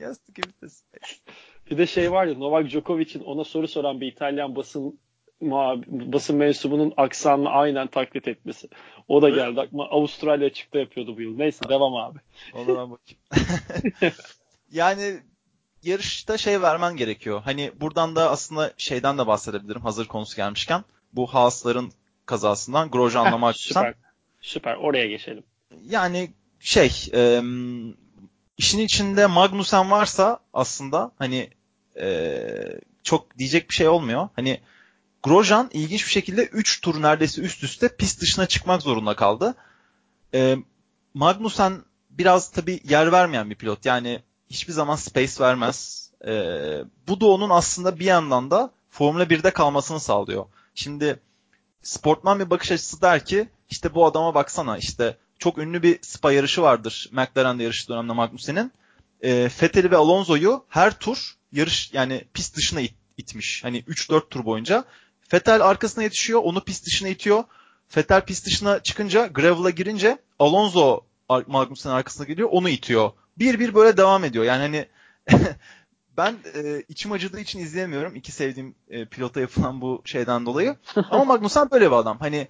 Bir 1.71 1.79
de 1.79 1.87
şey 1.87 2.13
var 2.13 2.27
ya 2.27 2.39
Novak 2.39 2.67
Djokovic'in 2.71 3.25
ona 3.25 3.45
soru 3.45 3.69
soran 3.69 4.01
bir 4.01 4.07
İtalyan 4.07 4.57
basın 4.57 4.99
basın 5.89 6.37
mensubunun 6.37 6.93
aksanını 6.97 7.49
aynen 7.51 7.87
taklit 7.87 8.29
etmesi. 8.29 8.69
O 9.09 9.23
da 9.23 9.29
geldi 9.31 9.61
aklıma. 9.61 9.85
Avustralya 9.85 10.47
açıkta 10.47 10.79
yapıyordu 10.79 11.17
bu 11.17 11.21
yıl. 11.23 11.37
Neyse 11.37 11.69
devam 11.69 11.95
abi. 11.97 12.19
O 12.55 12.65
zaman 12.65 12.91
bakayım. 12.91 13.21
yani 14.73 15.21
yarışta 15.83 16.39
şey 16.39 16.63
vermen 16.63 16.97
gerekiyor. 16.97 17.43
Hani 17.45 17.73
buradan 17.81 18.17
da 18.17 18.31
aslında 18.31 18.73
şeyden 18.77 19.19
de 19.19 19.27
bahsedebilirim 19.27 19.83
hazır 19.83 20.07
konusu 20.07 20.37
gelmişken. 20.37 20.85
Bu 21.13 21.27
Haas'ların 21.27 21.93
kazasından 22.27 22.91
Grosjean'la 22.91 23.39
Max 23.39 23.57
Süper. 23.57 23.95
Süper. 24.41 24.77
Oraya 24.77 25.07
geçelim. 25.07 25.45
Yani 25.85 26.31
şey 26.61 27.09
e, 27.15 27.43
işin 28.59 28.79
içinde 28.79 29.27
Magnussen 29.27 29.91
varsa 29.91 30.39
aslında 30.53 31.13
hani 31.19 31.51
e, 32.01 32.39
çok 33.03 33.39
diyecek 33.39 33.71
bir 33.71 33.75
şey 33.75 33.89
olmuyor. 33.89 34.29
Hani 34.37 34.61
Grosjean 35.23 35.71
ilginç 35.73 36.07
bir 36.07 36.11
şekilde 36.11 36.45
3 36.45 36.81
tur 36.81 37.03
neredeyse 37.03 37.43
üst 37.43 37.65
üste 37.65 37.97
pist 37.97 38.21
dışına 38.21 38.47
çıkmak 38.47 38.83
zorunda 38.83 39.17
kaldı. 39.17 39.55
E, 40.35 40.57
Magnussen 41.15 41.83
biraz 42.11 42.51
tabi 42.51 42.81
yer 42.85 43.13
vermeyen 43.13 43.51
bir 43.51 43.55
pilot. 43.55 43.87
Yani 43.87 44.23
hiçbir 44.51 44.73
zaman 44.73 44.97
space 44.97 45.33
vermez. 45.41 46.11
E, 46.27 46.33
bu 47.09 47.21
da 47.21 47.27
onun 47.27 47.51
aslında 47.51 47.99
bir 47.99 48.05
yandan 48.05 48.51
da 48.51 48.71
Formula 48.91 49.25
1'de 49.25 49.51
kalmasını 49.51 50.01
sağlıyor. 50.01 50.47
Şimdi 50.75 51.21
sportman 51.83 52.41
bir 52.41 52.51
bakış 52.51 52.73
açısı 52.73 53.03
der 53.03 53.25
ki 53.25 53.49
işte 53.71 53.95
bu 53.95 54.07
adama 54.07 54.35
baksana 54.35 54.79
işte 54.79 55.17
çok 55.39 55.59
ünlü 55.59 55.83
bir 55.83 55.99
Spa 56.03 56.33
yarışı 56.33 56.63
vardır 56.63 57.11
McLaren'de 57.13 57.63
yarış 57.63 57.89
döneminde 57.89 58.13
Magnussen'in. 58.13 58.73
E, 59.23 59.49
Vettel'i 59.63 59.91
ve 59.91 59.97
Alonso'yu 59.97 60.65
her 60.69 60.99
tur 60.99 61.37
yarış 61.53 61.93
yani 61.93 62.25
pist 62.35 62.57
dışına 62.57 62.81
it, 62.81 62.95
itmiş. 63.17 63.65
Hani 63.65 63.83
3-4 63.83 64.29
tur 64.29 64.45
boyunca. 64.45 64.85
Vettel 65.33 65.67
arkasına 65.67 66.05
yetişiyor, 66.05 66.41
onu 66.45 66.65
pist 66.65 66.87
dışına 66.87 67.09
itiyor. 67.09 67.45
Vettel 67.97 68.21
pist 68.21 68.47
dışına 68.47 68.83
çıkınca, 68.83 69.27
gravel'a 69.27 69.71
girince 69.71 70.19
Alonso 70.39 71.01
Magnussen'in 71.47 71.95
arkasına 71.95 72.27
geliyor, 72.27 72.49
onu 72.53 72.69
itiyor. 72.69 73.11
Bir 73.41 73.59
bir 73.59 73.75
böyle 73.75 73.97
devam 73.97 74.25
ediyor. 74.25 74.45
Yani 74.45 74.61
hani 74.61 74.87
ben 76.17 76.37
e, 76.55 76.83
içim 76.89 77.13
acıdığı 77.13 77.41
için 77.41 77.59
izleyemiyorum. 77.59 78.17
İki 78.17 78.33
sevdiğim 78.33 78.75
e, 78.91 79.05
pilota 79.05 79.41
yapılan 79.41 79.81
bu 79.81 80.03
şeyden 80.05 80.47
dolayı. 80.47 80.77
Ama 81.11 81.25
Magnussen 81.25 81.71
böyle 81.71 81.87
bir 81.87 81.97
adam. 81.97 82.19
Hani 82.19 82.49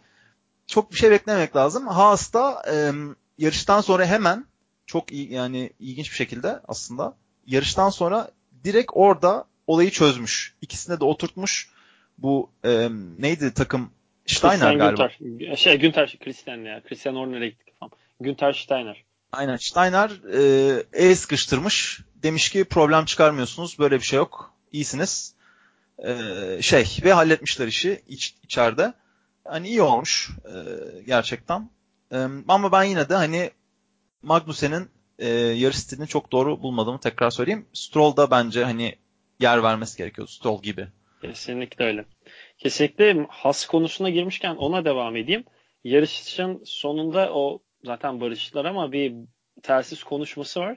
çok 0.66 0.92
bir 0.92 0.96
şey 0.96 1.10
beklemek 1.10 1.56
lazım. 1.56 1.86
Haas 1.86 2.32
da 2.32 2.62
e, 2.72 2.92
yarıştan 3.38 3.80
sonra 3.80 4.06
hemen 4.06 4.46
çok 4.86 5.12
iyi, 5.12 5.32
yani 5.32 5.70
ilginç 5.78 6.10
bir 6.10 6.16
şekilde 6.16 6.60
aslında 6.68 7.16
yarıştan 7.46 7.90
sonra 7.90 8.30
direkt 8.64 8.90
orada 8.94 9.44
olayı 9.66 9.90
çözmüş. 9.90 10.54
İkisine 10.62 11.00
de 11.00 11.04
oturtmuş. 11.04 11.70
Bu 12.18 12.50
e, 12.64 12.88
neydi 13.18 13.54
takım 13.54 13.90
Steiner 14.26 14.58
Christian 14.58 14.78
galiba. 14.78 15.10
Günther. 15.20 15.56
Şey 15.56 15.78
Günther 15.78 16.16
Christian 16.24 16.58
ya. 16.58 16.82
Christian 16.82 17.14
Horner'e 17.14 17.48
gitti 17.48 17.64
kafam. 17.64 17.90
Günther 18.20 18.52
Steiner. 18.52 19.04
Aynen 19.32 19.56
Steiner 19.56 20.10
e, 20.32 20.82
el 20.92 21.14
sıkıştırmış. 21.14 22.00
Demiş 22.14 22.50
ki 22.50 22.64
problem 22.64 23.04
çıkarmıyorsunuz. 23.04 23.78
Böyle 23.78 23.96
bir 23.96 24.04
şey 24.04 24.16
yok. 24.16 24.54
İyisiniz. 24.72 25.34
E, 25.98 26.14
şey 26.62 26.86
ve 27.04 27.12
halletmişler 27.12 27.66
işi 27.66 28.02
iç, 28.08 28.34
içeride. 28.42 28.92
Hani 29.44 29.68
iyi 29.68 29.82
olmuş 29.82 30.30
e, 30.44 30.54
gerçekten. 31.06 31.70
E, 32.12 32.26
ama 32.48 32.72
ben 32.72 32.82
yine 32.82 33.08
de 33.08 33.14
hani 33.14 33.50
Magnussen'in 34.22 34.90
e, 35.18 35.28
yarış 35.28 35.76
stilini 35.76 36.06
çok 36.06 36.32
doğru 36.32 36.62
bulmadığımı 36.62 37.00
tekrar 37.00 37.30
söyleyeyim. 37.30 37.66
Stroll 37.72 38.16
da 38.16 38.30
bence 38.30 38.64
hani 38.64 38.96
yer 39.40 39.62
vermesi 39.62 39.98
gerekiyor. 39.98 40.28
Stroll 40.28 40.62
gibi. 40.62 40.88
Kesinlikle 41.22 41.84
öyle. 41.84 42.04
Kesinlikle 42.58 43.26
has 43.28 43.66
konusuna 43.66 44.10
girmişken 44.10 44.56
ona 44.56 44.84
devam 44.84 45.16
edeyim. 45.16 45.44
Yarışın 45.84 46.62
sonunda 46.64 47.32
o 47.32 47.62
zaten 47.84 48.20
barıştılar 48.20 48.64
ama 48.64 48.92
bir 48.92 49.14
telsiz 49.62 50.04
konuşması 50.04 50.60
var. 50.60 50.76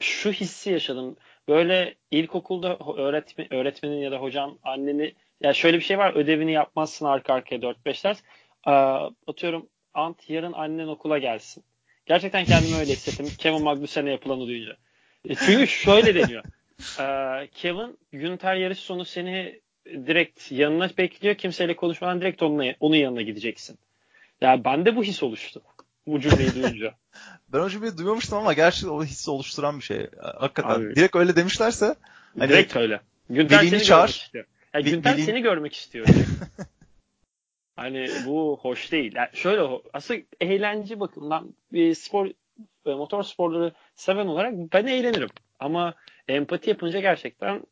Şu 0.00 0.32
hissi 0.32 0.70
yaşadım. 0.70 1.16
Böyle 1.48 1.94
ilkokulda 2.10 2.78
öğretmen, 2.96 3.54
öğretmenin 3.54 4.00
ya 4.00 4.12
da 4.12 4.16
hocan 4.16 4.58
anneni 4.62 5.14
ya 5.40 5.52
şöyle 5.52 5.76
bir 5.76 5.82
şey 5.82 5.98
var 5.98 6.14
ödevini 6.14 6.52
yapmazsın 6.52 7.06
arka 7.06 7.34
arkaya 7.34 7.56
4-5 7.56 8.04
ders. 8.04 8.22
atıyorum 9.26 9.68
Ant 9.94 10.30
yarın 10.30 10.52
annen 10.52 10.86
okula 10.86 11.18
gelsin. 11.18 11.64
Gerçekten 12.06 12.44
kendimi 12.44 12.76
öyle 12.76 12.92
hissettim. 12.92 13.26
Kevin 13.38 13.62
Magnussen'e 13.62 14.10
yapılanı 14.10 14.46
duyunca. 14.46 14.76
E, 15.28 15.34
çünkü 15.34 15.66
şöyle 15.66 16.14
deniyor. 16.14 16.44
Kevin 17.54 17.98
Günter 18.12 18.54
yarış 18.54 18.78
sonu 18.78 19.04
seni 19.04 19.60
direkt 19.86 20.52
yanına 20.52 20.90
bekliyor. 20.98 21.34
Kimseyle 21.34 21.76
konuşmadan 21.76 22.20
direkt 22.20 22.42
onunla, 22.42 22.74
onun 22.80 22.96
yanına 22.96 23.22
gideceksin. 23.22 23.78
Yani 24.40 24.64
bende 24.64 24.96
bu 24.96 25.04
his 25.04 25.22
oluştu. 25.22 25.62
Bu 26.06 26.20
cümleyi 26.20 26.54
duyunca. 26.54 26.94
ben 27.52 27.58
o 27.58 27.68
cümleyi 27.68 27.98
duymamıştım 27.98 28.38
ama 28.38 28.52
gerçekten 28.52 28.88
o 28.88 29.04
hissi 29.04 29.30
oluşturan 29.30 29.78
bir 29.78 29.84
şey. 29.84 30.10
Hakikaten. 30.20 30.70
Abi, 30.70 30.96
direkt 30.96 31.16
öyle 31.16 31.36
demişlerse. 31.36 31.94
Hani, 32.38 32.48
direkt 32.48 32.76
öyle. 32.76 33.00
Günter 33.30 33.64
seni 33.64 33.82
çağır. 33.82 34.08
görmek 34.08 34.16
istiyor. 34.16 34.44
Yani 34.74 34.84
Günter 34.84 35.18
seni 35.18 35.42
görmek 35.42 35.74
istiyor. 35.76 36.06
hani 37.76 38.08
bu 38.26 38.58
hoş 38.62 38.92
değil. 38.92 39.12
Yani 39.14 39.28
şöyle 39.32 39.80
aslında 39.92 40.20
eğlence 40.40 41.00
bakımından 41.00 41.54
bir 41.72 41.94
spor 41.94 42.26
e, 42.86 42.90
motor 42.94 43.22
sporları 43.22 43.72
seven 43.94 44.26
olarak 44.26 44.54
ben 44.54 44.86
eğlenirim. 44.86 45.28
Ama 45.60 45.94
empati 46.28 46.70
yapınca 46.70 47.00
gerçekten 47.00 47.62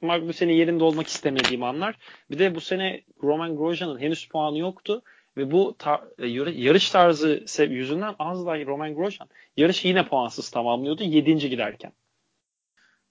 Magnussen'in 0.00 0.52
yerinde 0.52 0.84
olmak 0.84 1.06
istemediğim 1.06 1.62
anlar. 1.62 1.98
Bir 2.30 2.38
de 2.38 2.54
bu 2.54 2.60
sene 2.60 3.02
Roman 3.22 3.56
Grosjean'ın 3.56 4.00
henüz 4.00 4.28
puanı 4.28 4.58
yoktu 4.58 5.02
ve 5.36 5.50
bu 5.50 5.76
tar- 5.78 6.08
e, 6.18 6.26
yarış 6.62 6.90
tarzı 6.90 7.44
yüzünden 7.68 8.14
az 8.18 8.46
da 8.46 8.66
Roman 8.66 8.94
Grosjean 8.94 9.28
yarışı 9.56 9.88
yine 9.88 10.08
puansız 10.08 10.50
tamamlıyordu 10.50 11.02
7. 11.02 11.48
giderken. 11.48 11.92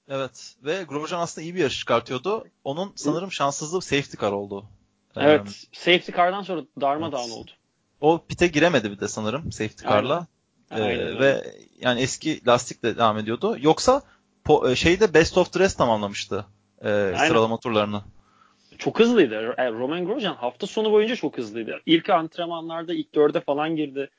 Evet 0.10 0.56
ve 0.64 0.84
Grosjean 0.84 1.20
aslında 1.22 1.46
iyi 1.46 1.56
bir 1.56 1.60
yarış 1.60 1.80
çıkartıyordu. 1.80 2.48
Onun 2.64 2.92
sanırım 2.96 3.32
şanssızlığı 3.32 3.82
safety 3.82 4.18
car 4.22 4.32
oldu. 4.32 4.66
Evet. 5.16 5.48
Ee, 5.48 5.52
safety 5.72 6.12
car'dan 6.12 6.42
sonra 6.42 6.62
darmadağın 6.82 7.22
evet. 7.24 7.38
oldu. 7.38 7.52
O 8.02 8.26
pite 8.28 8.48
giremedi 8.48 8.92
bir 8.92 9.00
de 9.00 9.08
sanırım 9.08 9.52
safety 9.52 9.84
car'la. 9.84 10.28
Aynen. 10.70 10.90
Ee, 10.90 11.02
Aynen. 11.02 11.20
Ve 11.20 11.44
yani 11.80 12.02
eski 12.02 12.46
lastikle 12.48 12.98
devam 12.98 13.18
ediyordu. 13.18 13.58
Yoksa 13.60 14.02
po- 14.46 14.72
e, 14.72 14.76
şeyde 14.76 15.14
best 15.14 15.38
of 15.38 15.54
the 15.54 15.60
rest 15.60 15.78
tamamlamıştı 15.78 16.46
e, 16.82 17.16
sıralama 17.28 17.60
turlarını. 17.60 18.04
Çok 18.80 19.00
hızlıydı. 19.00 19.54
E, 19.58 19.72
Roman 19.72 20.06
Grosjean 20.06 20.36
hafta 20.36 20.68
sonu 20.68 20.92
boyunca 20.92 21.16
çok 21.16 21.38
hızlıydı. 21.38 21.82
İlk 21.86 22.10
antrenmanlarda 22.10 22.94
ilk 22.94 23.16
dörde 23.16 23.42
falan 23.42 23.76
girdi. 23.76 24.10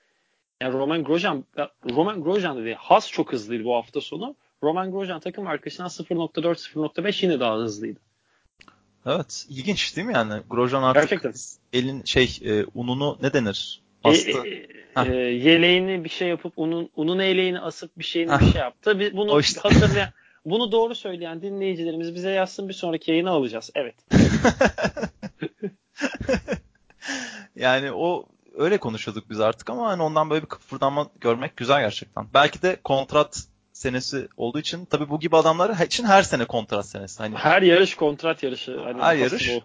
Yani 0.61 0.73
Roman 0.73 1.05
Grosjean, 1.05 1.45
Roman 1.91 2.23
Grosjean 2.23 2.57
dedi. 2.59 2.75
Has 2.79 3.11
çok 3.11 3.33
hızlıydı 3.33 3.65
bu 3.65 3.75
hafta 3.75 4.01
sonu. 4.01 4.35
Roman 4.63 4.91
Grosjean 4.93 5.21
takım 5.21 5.47
arkadaşından 5.47 5.89
0.4 5.89 6.43
0.5 6.43 7.25
yine 7.25 7.41
daha 7.41 7.57
hızlıydı. 7.57 8.01
Evet, 9.07 9.47
ilginç 9.49 9.97
değil 9.97 10.07
mi 10.07 10.15
yani? 10.15 10.43
Grosjean 10.51 10.83
artık 10.83 11.11
Gerçekten. 11.11 11.33
elin 11.73 12.05
şey 12.05 12.39
e, 12.45 12.65
ununu 12.75 13.19
ne 13.23 13.33
denir? 13.33 13.81
Bastı. 14.05 14.31
E, 14.31 14.67
e, 14.97 15.13
e, 15.13 15.15
yeleğini 15.17 16.05
bir 16.05 16.09
şey 16.09 16.29
yapıp 16.29 16.53
unun 16.57 16.91
unun 16.97 17.19
eleğini 17.19 17.61
asıp 17.61 17.99
bir 17.99 18.05
şeyini 18.05 18.41
bir 18.41 18.53
şey 18.53 18.61
yaptı. 18.61 19.13
Bunu 19.17 19.41
işte. 19.41 19.61
hatırlayan 19.61 20.09
bunu 20.45 20.73
doğru 20.73 20.95
söyleyen 20.95 21.43
dinleyicilerimiz 21.43 22.15
bize 22.15 22.31
yazsın 22.31 22.69
bir 22.69 22.75
sonraki 22.75 23.11
yayını 23.11 23.31
alacağız. 23.31 23.71
Evet. 23.75 23.95
yani 27.57 27.93
o 27.93 28.27
öyle 28.55 28.79
konuşuyorduk 28.79 29.31
biz 29.31 29.41
artık 29.41 29.71
ama 29.71 29.89
hani 29.89 30.03
ondan 30.03 30.31
böyle 30.31 30.43
bir 30.43 30.49
kıpırdanma 30.49 31.11
görmek 31.21 31.57
güzel 31.57 31.81
gerçekten. 31.81 32.27
Belki 32.35 32.63
de 32.63 32.77
kontrat 32.85 33.45
senesi 33.73 34.29
olduğu 34.37 34.59
için 34.59 34.85
tabii 34.85 35.09
bu 35.09 35.21
gibi 35.21 35.37
adamlar 35.37 35.87
için 35.87 36.05
her 36.05 36.23
sene 36.23 36.45
kontrat 36.45 36.87
senesi. 36.87 37.19
Hani 37.19 37.37
her 37.37 37.63
yarış 37.63 37.95
kontrat 37.95 38.43
yarışı. 38.43 38.81
Hani 38.81 39.03
her 39.03 39.17
yarış. 39.17 39.49
Bu. 39.49 39.63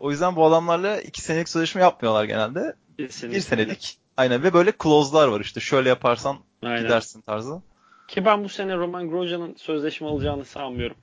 O 0.00 0.10
yüzden 0.10 0.36
bu 0.36 0.46
adamlarla 0.46 1.00
iki 1.00 1.20
senelik 1.20 1.48
sözleşme 1.48 1.80
yapmıyorlar 1.80 2.24
genelde. 2.24 2.76
Kesinlikle. 2.98 3.36
Bir 3.36 3.42
senelik. 3.42 3.98
Aynen 4.16 4.42
ve 4.42 4.52
böyle 4.52 4.72
clause'lar 4.82 5.28
var 5.28 5.40
işte 5.40 5.60
şöyle 5.60 5.88
yaparsan 5.88 6.38
Aynen. 6.62 6.82
gidersin 6.82 7.20
tarzı. 7.20 7.62
Ki 8.12 8.24
ben 8.24 8.44
bu 8.44 8.48
sene 8.48 8.76
Roman 8.76 9.10
Grosjean'ın 9.10 9.54
sözleşme 9.54 10.06
alacağını 10.06 10.44
sanmıyorum. 10.44 10.96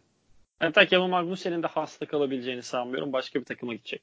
Hatta 0.60 0.86
Kevin 0.86 1.10
Magnussen'in 1.10 1.64
de 1.64 1.68
Haas'ta 1.68 2.06
kalabileceğini 2.06 2.64
sanmıyorum. 2.64 3.14
Başka 3.14 3.40
bir 3.40 3.46
takıma 3.46 3.74
gidecek. 3.74 4.02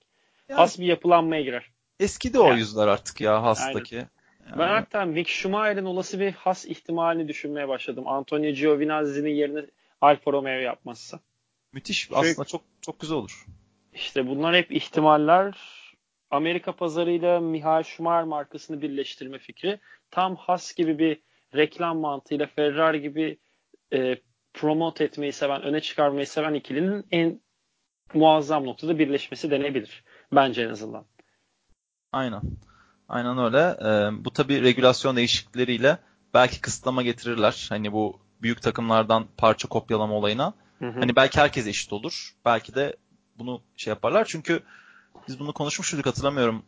Yani, 0.48 0.56
Haas 0.56 0.78
bir 0.78 0.84
yapılanmaya 0.84 1.42
girer. 1.42 1.70
Eski 2.00 2.34
de 2.34 2.38
o 2.38 2.48
yani. 2.48 2.58
yüzler 2.58 2.88
artık 2.88 3.20
ya 3.20 3.42
Haas'taki. 3.42 3.94
Yani. 3.94 4.06
Ben 4.58 4.68
hatta 4.68 5.04
Mick 5.04 5.28
Schumacher'in 5.28 5.84
olası 5.84 6.20
bir 6.20 6.32
Haas 6.32 6.64
ihtimalini 6.64 7.28
düşünmeye 7.28 7.68
başladım. 7.68 8.08
Antonio 8.08 8.50
Giovinazzi'nin 8.50 9.34
yerine 9.34 9.66
Alfa 10.00 10.32
Romeo 10.32 10.60
yapmazsa. 10.60 11.20
Müthiş. 11.72 12.08
Çünkü, 12.08 12.20
Aslında 12.20 12.44
çok 12.44 12.62
çok 12.80 13.00
güzel 13.00 13.16
olur. 13.16 13.46
İşte 13.94 14.28
bunlar 14.28 14.56
hep 14.56 14.72
ihtimaller. 14.72 15.56
Amerika 16.30 16.72
pazarıyla 16.72 17.40
Michael 17.40 17.82
Schumacher 17.82 18.24
markasını 18.24 18.82
birleştirme 18.82 19.38
fikri 19.38 19.80
tam 20.10 20.36
Haas 20.36 20.74
gibi 20.74 20.98
bir 20.98 21.25
reklam 21.54 21.98
mantığıyla 21.98 22.46
Ferrari 22.46 23.02
gibi 23.02 23.38
e, 23.92 24.16
promote 24.54 25.04
etmeyi 25.04 25.32
seven, 25.32 25.62
öne 25.62 25.80
çıkarmayı 25.80 26.26
seven 26.26 26.54
ikilinin 26.54 27.06
en 27.10 27.40
muazzam 28.14 28.66
noktada 28.66 28.98
birleşmesi 28.98 29.50
denebilir. 29.50 30.04
Bence 30.32 30.62
en 30.62 30.70
azından. 30.70 31.04
Aynen. 32.12 32.42
Aynen 33.08 33.38
öyle. 33.38 33.76
Ee, 33.80 34.24
bu 34.24 34.30
tabi 34.30 34.62
regülasyon 34.62 35.16
değişiklikleriyle 35.16 35.98
belki 36.34 36.60
kısıtlama 36.60 37.02
getirirler. 37.02 37.66
Hani 37.68 37.92
bu 37.92 38.20
büyük 38.42 38.62
takımlardan 38.62 39.26
parça 39.36 39.68
kopyalama 39.68 40.14
olayına. 40.14 40.52
Hı 40.78 40.86
hı. 40.86 41.00
Hani 41.00 41.16
belki 41.16 41.40
herkes 41.40 41.66
eşit 41.66 41.92
olur. 41.92 42.34
Belki 42.44 42.74
de 42.74 42.96
bunu 43.38 43.62
şey 43.76 43.90
yaparlar. 43.90 44.24
Çünkü 44.24 44.60
biz 45.28 45.40
bunu 45.40 45.52
konuşmuştuk 45.52 46.06
hatırlamıyorum. 46.06 46.62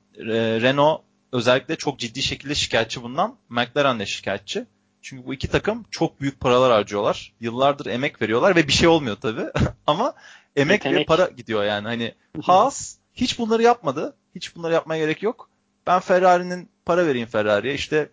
Renault 0.61 1.01
özellikle 1.33 1.77
çok 1.77 1.99
ciddi 1.99 2.23
şekilde 2.23 2.55
şikayetçi 2.55 3.03
bundan. 3.03 3.37
McLaren 3.49 3.99
de 4.01 4.07
şikayetçi. 4.07 4.67
Çünkü 5.03 5.27
bu 5.27 5.35
iki 5.35 5.49
takım 5.49 5.85
çok 5.91 6.21
büyük 6.21 6.41
paralar 6.41 6.73
harcıyorlar. 6.73 7.35
Yıllardır 7.41 7.87
emek 7.87 8.23
veriyorlar 8.23 8.57
ve 8.57 8.69
bir 8.69 8.73
şey 8.73 8.89
olmuyor 8.89 9.17
tabii. 9.17 9.47
Ama 9.87 10.15
emek 10.57 10.85
Yetenek. 10.85 11.01
ve 11.01 11.05
para 11.05 11.27
gidiyor 11.27 11.65
yani. 11.65 11.87
Hani 11.87 12.15
Haas 12.43 12.97
hiç 13.15 13.39
bunları 13.39 13.63
yapmadı. 13.63 14.17
Hiç 14.35 14.57
bunları 14.57 14.73
yapmaya 14.73 14.99
gerek 14.99 15.23
yok. 15.23 15.51
Ben 15.87 16.01
Ferrari'nin 16.01 16.69
para 16.85 17.07
vereyim 17.07 17.29
Ferrari'ye. 17.29 17.75
İşte 17.75 18.11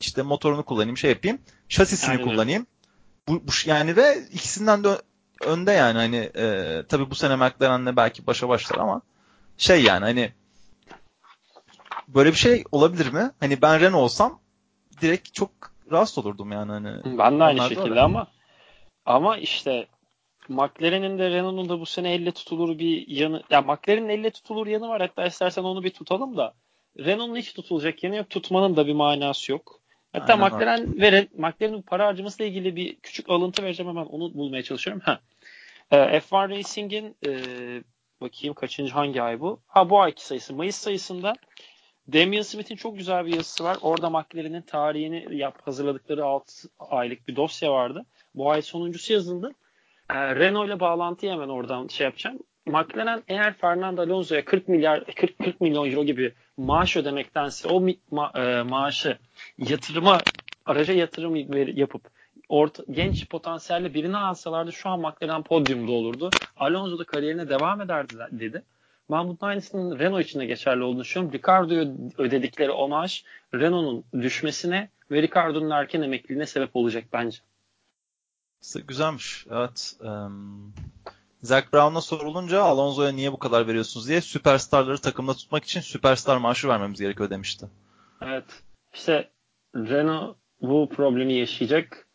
işte 0.00 0.22
motorunu 0.22 0.64
kullanayım, 0.64 0.96
şey 0.96 1.10
yapayım. 1.10 1.38
Şasisini 1.68 2.10
Aynen. 2.10 2.24
kullanayım. 2.24 2.66
Bu, 3.28 3.34
bu 3.34 3.50
yani 3.66 3.96
ve 3.96 4.18
ikisinden 4.32 4.84
de 4.84 4.88
önde 5.40 5.72
yani 5.72 5.98
hani 5.98 6.16
e, 6.16 6.82
tabii 6.88 7.10
bu 7.10 7.14
sene 7.14 7.36
McLaren'le 7.36 7.96
belki 7.96 8.26
başa 8.26 8.48
başlar 8.48 8.78
ama 8.78 9.02
şey 9.58 9.82
yani 9.82 10.04
hani 10.04 10.32
böyle 12.08 12.30
bir 12.30 12.36
şey 12.36 12.64
olabilir 12.72 13.12
mi? 13.12 13.30
Hani 13.40 13.62
ben 13.62 13.80
Renault 13.80 14.02
olsam 14.02 14.40
direkt 15.02 15.34
çok 15.34 15.50
rahatsız 15.90 16.18
olurdum 16.18 16.52
yani 16.52 16.72
hani. 16.72 17.18
Ben 17.18 17.40
de 17.40 17.44
aynı 17.44 17.62
şekilde 17.62 17.90
öyle. 17.90 18.00
ama 18.00 18.26
ama 19.04 19.36
işte 19.36 19.86
McLaren'in 20.48 21.18
de 21.18 21.30
Renault'un 21.30 21.68
da 21.68 21.80
bu 21.80 21.86
sene 21.86 22.14
elle 22.14 22.32
tutulur 22.32 22.78
bir 22.78 23.08
yanı 23.08 23.42
ya 23.50 23.60
McLaren'in 23.62 24.08
elle 24.08 24.30
tutulur 24.30 24.66
yanı 24.66 24.88
var 24.88 25.00
hatta 25.00 25.26
istersen 25.26 25.62
onu 25.62 25.82
bir 25.82 25.90
tutalım 25.90 26.36
da 26.36 26.54
Renault'un 26.98 27.36
hiç 27.36 27.52
tutulacak 27.52 28.04
yanı 28.04 28.16
yok. 28.16 28.30
Tutmanın 28.30 28.76
da 28.76 28.86
bir 28.86 28.94
manası 28.94 29.52
yok. 29.52 29.80
Hatta 30.12 30.32
Aynen 30.32 30.46
McLaren 30.46 31.00
ve 31.00 31.28
McLaren'in 31.34 31.82
para 31.82 32.06
harcaması 32.06 32.42
ile 32.42 32.48
ilgili 32.48 32.76
bir 32.76 32.96
küçük 32.96 33.30
alıntı 33.30 33.62
vereceğim 33.62 33.90
hemen 33.90 34.06
onu 34.06 34.34
bulmaya 34.34 34.62
çalışıyorum. 34.62 35.02
Ha. 35.04 35.20
E, 35.90 35.96
F1 35.96 36.50
Racing'in 36.50 37.16
e, 37.26 37.32
bakayım 38.20 38.54
kaçıncı 38.54 38.92
hangi 38.92 39.22
ay 39.22 39.40
bu? 39.40 39.60
Ha 39.66 39.90
bu 39.90 40.00
ayki 40.00 40.26
sayısı. 40.26 40.54
Mayıs 40.54 40.76
sayısında 40.76 41.32
Damian 42.12 42.42
Smith'in 42.42 42.76
çok 42.76 42.98
güzel 42.98 43.26
bir 43.26 43.32
yazısı 43.32 43.64
var. 43.64 43.76
Orada 43.82 44.10
McLaren'in 44.10 44.62
tarihini 44.62 45.36
yap, 45.36 45.58
hazırladıkları 45.64 46.24
6 46.24 46.68
aylık 46.78 47.28
bir 47.28 47.36
dosya 47.36 47.72
vardı. 47.72 48.06
Bu 48.34 48.50
ay 48.50 48.62
sonuncusu 48.62 49.12
yazıldı. 49.12 49.52
E, 50.10 50.34
Renault 50.34 50.66
ile 50.66 50.80
bağlantıyı 50.80 51.32
hemen 51.32 51.48
oradan 51.48 51.86
şey 51.86 52.04
yapacağım. 52.04 52.38
McLaren 52.66 53.22
eğer 53.28 53.52
Fernando 53.52 54.02
Alonso'ya 54.02 54.44
40 54.44 54.68
milyar 54.68 55.04
40 55.04 55.38
40 55.38 55.60
milyon 55.60 55.90
euro 55.90 56.04
gibi 56.04 56.34
maaş 56.56 56.96
ödemektense 56.96 57.68
o 57.68 57.86
ma, 58.10 58.32
e, 58.34 58.62
maaşı 58.62 59.18
yatırıma 59.58 60.20
araca 60.66 60.94
yatırım 60.94 61.36
yapıp 61.78 62.02
orta, 62.48 62.84
genç 62.90 63.28
potansiyelli 63.28 63.94
birini 63.94 64.16
alsalardı 64.16 64.72
şu 64.72 64.88
an 64.88 65.00
McLaren 65.00 65.42
podyumda 65.42 65.92
olurdu. 65.92 66.30
Alonso 66.56 66.98
da 66.98 67.04
kariyerine 67.04 67.48
devam 67.48 67.80
ederdi 67.80 68.14
dedi. 68.30 68.62
Ben 69.10 69.24
bunun 69.24 69.38
aynısının 69.40 69.98
Renault 69.98 70.24
için 70.24 70.40
de 70.40 70.46
geçerli 70.46 70.82
olduğunu 70.82 71.00
düşünüyorum. 71.00 71.38
Ricardo'ya 71.38 71.86
ödedikleri 72.18 72.70
o 72.70 72.88
maaş 72.88 73.24
Renault'un 73.54 74.22
düşmesine 74.22 74.88
ve 75.10 75.22
Ricardo'nun 75.22 75.70
erken 75.70 76.02
emekliliğine 76.02 76.46
sebep 76.46 76.76
olacak 76.76 77.04
bence. 77.12 77.38
Güzelmiş. 78.86 79.46
Evet. 79.50 79.96
Um, 80.00 80.74
Zach 81.42 81.72
Brown'a 81.72 82.00
sorulunca 82.00 82.62
Alonso'ya 82.62 83.12
niye 83.12 83.32
bu 83.32 83.38
kadar 83.38 83.66
veriyorsunuz 83.66 84.08
diye 84.08 84.20
süperstarları 84.20 84.98
takımda 84.98 85.34
tutmak 85.34 85.64
için 85.64 85.80
süperstar 85.80 86.36
maaşı 86.36 86.68
vermemiz 86.68 87.00
gerekiyor 87.00 87.30
demişti. 87.30 87.66
Evet. 88.22 88.44
İşte 88.94 89.30
Renault 89.74 90.36
bu 90.62 90.88
problemi 90.88 91.32
yaşayacak. 91.34 92.06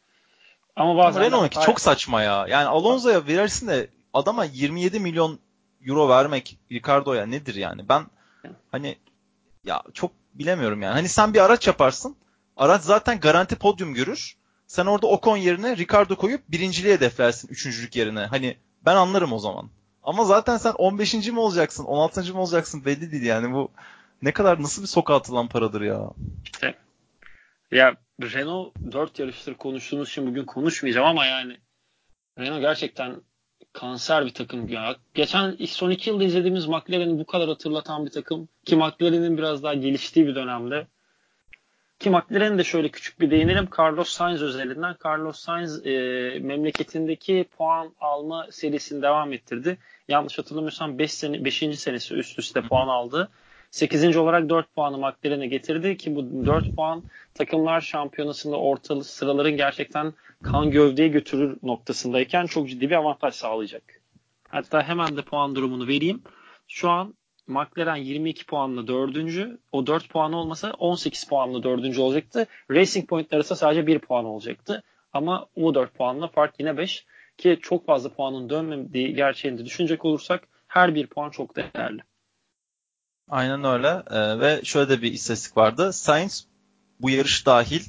Ama 0.75 0.97
bazen 0.97 1.23
Renault'unki 1.23 1.65
çok 1.65 1.81
saçma 1.81 2.21
ya. 2.21 2.45
Yani 2.47 2.67
Alonso'ya 2.67 3.27
verirsin 3.27 3.67
de 3.67 3.89
adama 4.13 4.45
27 4.45 4.99
milyon 4.99 5.39
euro 5.86 6.09
vermek 6.09 6.57
Ricardo'ya 6.71 7.25
nedir 7.25 7.55
yani? 7.55 7.89
Ben 7.89 8.05
hani 8.71 8.97
ya 9.63 9.84
çok 9.93 10.11
bilemiyorum 10.34 10.82
yani. 10.82 10.93
Hani 10.93 11.09
sen 11.09 11.34
bir 11.34 11.45
araç 11.45 11.67
yaparsın. 11.67 12.15
Araç 12.57 12.82
zaten 12.82 13.19
garanti 13.19 13.55
podyum 13.55 13.93
görür. 13.93 14.36
Sen 14.67 14.86
orada 14.86 15.07
Ocon 15.07 15.38
yerine 15.38 15.77
Ricardo 15.77 16.15
koyup 16.15 16.41
birinciliğe 16.49 16.93
hedeflersin 16.93 17.47
üçüncülük 17.47 17.95
yerine. 17.95 18.25
Hani 18.25 18.57
ben 18.86 18.95
anlarım 18.95 19.34
o 19.34 19.39
zaman. 19.39 19.69
Ama 20.03 20.25
zaten 20.25 20.57
sen 20.57 20.71
15. 20.71 21.13
mi 21.13 21.39
olacaksın, 21.39 21.84
16. 21.84 22.34
mı 22.34 22.41
olacaksın 22.41 22.86
belli 22.86 23.11
değil 23.11 23.23
yani 23.23 23.53
bu 23.53 23.71
ne 24.21 24.32
kadar 24.32 24.61
nasıl 24.61 24.82
bir 24.82 24.88
sokağa 24.88 25.15
atılan 25.15 25.47
paradır 25.47 25.82
ya. 25.82 26.09
İşte 26.43 26.75
ya 27.71 27.95
Renault 28.21 28.75
4 28.91 29.19
yarıştır 29.19 29.53
konuştuğumuz 29.53 30.09
için 30.09 30.27
bugün 30.27 30.45
konuşmayacağım 30.45 31.07
ama 31.07 31.25
yani 31.25 31.57
Renault 32.39 32.61
gerçekten 32.61 33.21
kanser 33.74 34.26
bir 34.26 34.34
takım 34.34 34.69
ya. 34.69 34.95
Geçen 35.13 35.55
son 35.65 35.89
iki 35.91 36.09
yılda 36.09 36.24
izlediğimiz 36.24 36.67
McLaren'i 36.67 37.19
bu 37.19 37.26
kadar 37.26 37.47
hatırlatan 37.47 38.05
bir 38.05 38.11
takım 38.11 38.49
ki 38.65 38.76
McLaren'in 38.76 39.38
biraz 39.38 39.63
daha 39.63 39.74
geliştiği 39.74 40.28
bir 40.28 40.36
dönemde 40.36 40.88
ki 42.01 42.09
McLaren'e 42.09 42.57
de 42.57 42.63
şöyle 42.63 42.89
küçük 42.89 43.19
bir 43.19 43.32
değinelim. 43.32 43.69
Carlos 43.80 44.09
Sainz 44.09 44.41
özelinden. 44.41 44.95
Carlos 45.05 45.39
Sainz 45.39 45.88
e, 45.88 45.91
memleketindeki 46.41 47.45
puan 47.57 47.93
alma 47.99 48.47
serisini 48.51 49.01
devam 49.01 49.34
ettirdi. 49.34 49.78
Yanlış 50.07 50.38
hatırlamıyorsam 50.38 50.99
5 50.99 51.13
sene 51.13 51.45
5. 51.45 51.80
senesi 51.80 52.13
üst 52.13 52.39
üste 52.39 52.61
puan 52.61 52.88
aldı. 52.88 53.30
8. 53.72 54.17
olarak 54.17 54.49
4 54.49 54.76
puanı 54.76 54.97
McLaren'e 54.97 55.47
getirdi 55.47 55.97
ki 55.97 56.15
bu 56.15 56.45
4 56.45 56.76
puan 56.76 57.03
takımlar 57.34 57.82
şampiyonasında 57.82 58.57
ortalı 58.57 59.03
sıraların 59.03 59.57
gerçekten 59.57 60.13
kan 60.43 60.72
gövdeye 60.72 61.07
götürür 61.07 61.57
noktasındayken 61.63 62.45
çok 62.45 62.69
ciddi 62.69 62.89
bir 62.89 62.95
avantaj 62.95 63.34
sağlayacak. 63.34 63.84
Hatta 64.49 64.84
hemen 64.84 65.17
de 65.17 65.22
puan 65.22 65.55
durumunu 65.55 65.88
vereyim. 65.88 66.22
Şu 66.67 66.89
an 66.89 67.13
McLaren 67.47 67.95
22 67.95 68.45
puanla 68.45 68.88
dördüncü. 68.88 69.59
O 69.72 69.88
4 69.88 70.09
puanı 70.09 70.38
olmasa 70.38 70.72
18 70.72 71.24
puanla 71.24 71.63
dördüncü 71.63 72.01
olacaktı. 72.01 72.45
Racing 72.72 73.09
Point 73.09 73.34
arasında 73.34 73.55
sadece 73.55 73.88
1 73.88 73.99
puan 73.99 74.26
olacaktı. 74.26 74.84
Ama 75.13 75.47
o 75.55 75.76
4 75.76 75.93
puanla 75.93 76.28
fark 76.28 76.55
yine 76.59 76.78
5. 76.78 77.05
Ki 77.38 77.59
çok 77.61 77.86
fazla 77.86 78.09
puanın 78.09 78.49
dönmediği 78.49 79.15
gerçeğini 79.15 79.57
de 79.57 79.65
düşünecek 79.65 80.05
olursak 80.05 80.47
her 80.67 80.95
bir 80.95 81.07
puan 81.07 81.30
çok 81.30 81.55
değerli. 81.55 82.01
Aynen 83.32 83.63
öyle. 83.63 84.03
Ee, 84.11 84.39
ve 84.39 84.61
şöyle 84.63 84.89
de 84.89 85.01
bir 85.01 85.13
istatistik 85.13 85.57
vardı. 85.57 85.93
Sainz 85.93 86.47
bu 86.99 87.09
yarış 87.09 87.45
dahil 87.45 87.82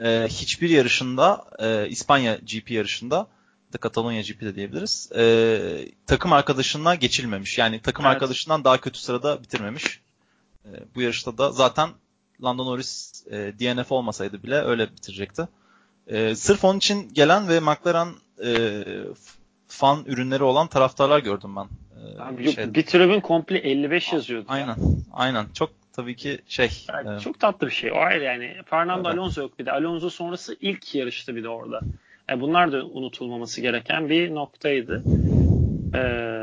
e, 0.00 0.26
hiçbir 0.28 0.70
yarışında 0.70 1.44
e, 1.58 1.88
İspanya 1.88 2.34
GP 2.34 2.70
yarışında 2.70 3.26
da 3.72 3.78
Katalonya 3.78 4.20
GP 4.20 4.40
de 4.40 4.54
diyebiliriz. 4.54 5.12
E, 5.16 5.88
takım 6.06 6.32
arkadaşından 6.32 6.98
geçilmemiş. 6.98 7.58
Yani 7.58 7.80
takım 7.80 8.06
evet. 8.06 8.14
arkadaşından 8.14 8.64
daha 8.64 8.80
kötü 8.80 8.98
sırada 8.98 9.42
bitirmemiş. 9.42 10.00
E, 10.64 10.68
bu 10.94 11.00
yarışta 11.00 11.38
da 11.38 11.52
zaten 11.52 11.90
Lando 12.42 12.66
Norris 12.66 13.24
e, 13.30 13.36
DNF 13.36 13.92
olmasaydı 13.92 14.42
bile 14.42 14.62
öyle 14.62 14.90
bitirecekti. 14.90 15.48
E, 16.06 16.34
sırf 16.34 16.64
onun 16.64 16.78
için 16.78 17.14
gelen 17.14 17.48
ve 17.48 17.60
McLaren 17.60 18.08
e, 18.44 18.84
fan 19.68 20.04
ürünleri 20.06 20.42
olan 20.42 20.66
taraftarlar 20.66 21.18
gördüm 21.18 21.56
ben. 21.56 21.68
E, 22.00 22.22
Abi, 22.22 22.74
bir 22.74 22.82
tribün 22.82 23.20
komple 23.20 23.58
55 23.58 24.12
yazıyordu. 24.12 24.46
Aynen. 24.48 24.66
Ya. 24.66 24.76
Aynen. 25.12 25.46
Çok 25.54 25.70
tabii 25.92 26.16
ki 26.16 26.38
şey. 26.46 26.70
Yani 26.88 27.16
e, 27.16 27.20
çok 27.20 27.40
tatlı 27.40 27.66
bir 27.66 27.72
şey. 27.72 27.92
O 27.92 27.96
ayrı 27.96 28.24
yani. 28.24 28.56
Fernando 28.66 29.08
evet. 29.08 29.18
Alonso 29.18 29.40
yok 29.40 29.58
bir 29.58 29.66
de. 29.66 29.72
Alonso 29.72 30.10
sonrası 30.10 30.56
ilk 30.60 30.94
yarıştı 30.94 31.36
bir 31.36 31.42
de 31.42 31.48
orada. 31.48 31.80
Yani 32.28 32.40
bunlar 32.40 32.72
da 32.72 32.86
unutulmaması 32.86 33.60
gereken 33.60 34.08
bir 34.08 34.34
noktaydı. 34.34 35.02
Ee, 35.94 35.98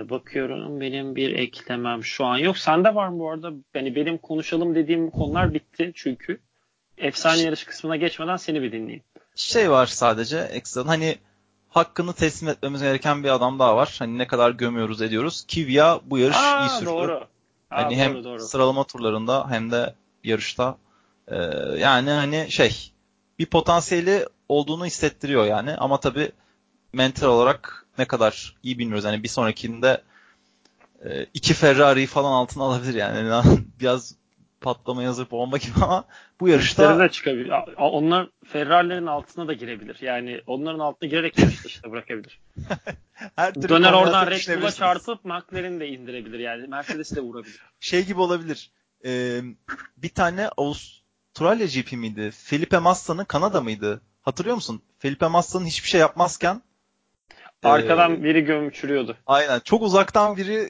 bakıyorum 0.09 0.81
benim 0.81 1.15
bir 1.15 1.35
eklemem 1.35 2.03
şu 2.03 2.25
an 2.25 2.37
yok. 2.37 2.57
Sende 2.57 2.95
var 2.95 3.07
mı 3.07 3.19
bu 3.19 3.31
arada? 3.31 3.51
Yani 3.73 3.95
benim 3.95 4.17
konuşalım 4.17 4.75
dediğim 4.75 5.09
konular 5.09 5.53
bitti 5.53 5.91
çünkü. 5.95 6.39
Efsane 6.97 7.41
yarış 7.41 7.63
kısmına 7.63 7.95
geçmeden 7.95 8.35
seni 8.35 8.61
bir 8.61 8.71
dinleyeyim. 8.71 9.03
Şey 9.35 9.71
var 9.71 9.85
sadece 9.85 10.39
ekstradan 10.39 10.87
hani 10.87 11.15
hakkını 11.77 12.13
teslim 12.13 12.49
etmemiz 12.49 12.81
gereken 12.81 13.23
bir 13.23 13.29
adam 13.29 13.59
daha 13.59 13.75
var. 13.75 13.95
Hani 13.99 14.17
ne 14.17 14.27
kadar 14.27 14.51
gömüyoruz 14.51 15.01
ediyoruz. 15.01 15.45
Kivya 15.47 15.99
bu 16.05 16.17
yarış 16.17 16.37
Aa, 16.37 16.65
iyi 16.65 16.69
sürdü. 16.69 16.85
Doğru. 16.85 17.27
Aa, 17.71 17.83
hani 17.83 17.95
doğru, 17.95 17.99
hem 17.99 18.23
doğru. 18.23 18.39
sıralama 18.39 18.83
turlarında 18.83 19.49
hem 19.49 19.71
de 19.71 19.95
yarışta 20.23 20.77
ee, 21.27 21.35
yani 21.77 22.09
hani 22.09 22.51
şey 22.51 22.91
bir 23.39 23.45
potansiyeli 23.45 24.27
olduğunu 24.49 24.85
hissettiriyor 24.85 25.45
yani. 25.45 25.75
Ama 25.75 25.99
tabii 25.99 26.31
mental 26.93 27.27
olarak 27.27 27.85
ne 27.97 28.05
kadar 28.05 28.55
iyi 28.63 28.79
bilmiyoruz. 28.79 29.05
Yani 29.05 29.23
bir 29.23 29.27
sonrakinde 29.27 30.01
e, 31.05 31.25
iki 31.33 31.53
Ferrari'yi 31.53 32.07
falan 32.07 32.31
altına 32.31 32.63
alabilir 32.63 32.93
yani. 32.93 33.43
Biraz 33.79 34.15
patlamaya 34.61 35.09
hazır 35.09 35.31
bomba 35.31 35.57
gibi 35.57 35.73
ama 35.81 36.05
bu 36.39 36.47
yarışta 36.47 36.99
de 36.99 37.09
çıkabilir. 37.09 37.51
Onlar 37.77 38.29
Ferrari'lerin 38.45 39.05
altına 39.05 39.47
da 39.47 39.53
girebilir. 39.53 39.97
Yani 40.01 40.41
onların 40.47 40.79
altına 40.79 41.09
girerek 41.09 41.39
yarış 41.39 41.65
dışında 41.65 41.91
bırakabilir. 41.91 42.39
Her 43.35 43.55
Döner 43.55 43.93
oradan 43.93 44.27
Red 44.27 44.61
Bull'a 44.61 44.71
çarpıp 44.71 45.25
McLaren'i 45.25 45.79
de 45.79 45.87
indirebilir. 45.87 46.39
Yani 46.39 46.67
Mercedes'i 46.67 47.15
de 47.15 47.21
vurabilir. 47.21 47.61
Şey 47.79 48.05
gibi 48.05 48.21
olabilir. 48.21 48.71
Ee, 49.05 49.41
bir 49.97 50.09
tane 50.09 50.49
Avustralya 50.57 51.65
GP 51.65 51.91
miydi? 51.91 52.31
Felipe 52.31 52.77
Massa'nın 52.77 53.25
Kanada 53.25 53.61
mıydı? 53.61 54.01
Hatırlıyor 54.21 54.55
musun? 54.55 54.81
Felipe 54.99 55.27
Massa'nın 55.27 55.65
hiçbir 55.65 55.89
şey 55.89 55.99
yapmazken 56.01 56.61
Arkadan 57.63 58.13
ee, 58.13 58.23
biri 58.23 58.41
gömçürüyordu. 58.41 59.17
Aynen. 59.27 59.59
Çok 59.59 59.81
uzaktan 59.81 60.37
biri 60.37 60.69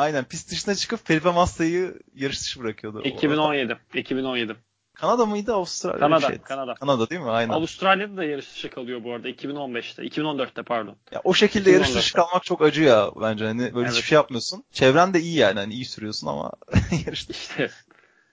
aynen 0.00 0.24
pist 0.24 0.50
dışına 0.50 0.74
çıkıp 0.74 1.06
Felipe 1.06 1.30
Massa'yı 1.30 1.98
yarış 2.14 2.40
dışı 2.40 2.60
bırakıyordu. 2.60 3.02
2017. 3.04 3.78
2017. 3.94 4.56
Kanada 4.94 5.26
mıydı 5.26 5.54
Avustralya? 5.54 5.98
Kanada, 5.98 6.26
şey. 6.26 6.38
Kanada. 6.38 6.74
Kanada 6.74 7.10
değil 7.10 7.20
mi? 7.20 7.30
Aynen. 7.30 7.52
Avustralya'da 7.52 8.16
da 8.16 8.24
yarış 8.24 8.50
dışı 8.52 8.70
kalıyor 8.70 9.04
bu 9.04 9.12
arada 9.12 9.30
2015'te. 9.30 10.02
2014'te 10.02 10.62
pardon. 10.62 10.96
Ya 11.12 11.20
o 11.24 11.34
şekilde 11.34 11.70
2014'te. 11.70 11.78
yarış 11.78 11.94
dışı 11.94 12.14
kalmak 12.14 12.44
çok 12.44 12.62
acı 12.62 12.82
ya 12.82 13.10
bence. 13.20 13.44
Hani 13.44 13.58
böyle 13.58 13.80
evet. 13.80 13.90
hiçbir 13.90 14.06
şey 14.06 14.16
yapmıyorsun. 14.16 14.64
Çevren 14.72 15.14
de 15.14 15.20
iyi 15.20 15.36
yani. 15.36 15.58
Hani 15.58 15.74
iyi 15.74 15.84
sürüyorsun 15.84 16.26
ama 16.26 16.52
yarış 17.06 17.28
dışı. 17.28 17.40
İşte. 17.40 17.70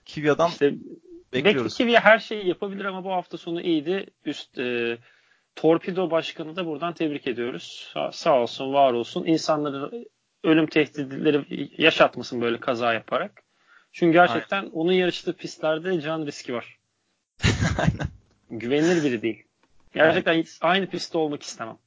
Kivia'dan 0.05 0.49
işte, 0.49 0.73
bekliyoruz. 1.33 1.63
Belki 1.63 1.77
Kivia 1.77 2.01
her 2.01 2.19
şeyi 2.19 2.47
yapabilir 2.47 2.85
ama 2.85 3.03
bu 3.03 3.11
hafta 3.11 3.37
sonu 3.37 3.61
iyiydi. 3.61 4.05
Üst 4.25 4.57
e, 4.57 4.97
Torpido 5.55 6.11
Başkanı 6.11 6.55
da 6.55 6.65
buradan 6.65 6.93
tebrik 6.93 7.27
ediyoruz. 7.27 7.91
Sa- 7.93 8.13
sağ 8.13 8.39
olsun, 8.39 8.73
var 8.73 8.93
olsun. 8.93 9.25
İnsanları 9.25 10.05
ölüm 10.47 10.67
tehditleri 10.67 11.69
yaşatmasın 11.77 12.41
böyle 12.41 12.59
kaza 12.59 12.93
yaparak. 12.93 13.43
Çünkü 13.91 14.13
gerçekten 14.13 14.59
Aynen. 14.59 14.71
onun 14.71 14.91
yarıştığı 14.91 15.33
pistlerde 15.33 16.01
can 16.01 16.25
riski 16.25 16.53
var. 16.53 16.77
Aynen. 17.79 18.07
Güvenilir 18.49 19.03
biri 19.03 19.21
değil. 19.21 19.43
Gerçekten 19.93 20.31
Aynen. 20.31 20.45
aynı 20.61 20.87
pistte 20.87 21.17
olmak 21.17 21.43
istemem. 21.43 21.77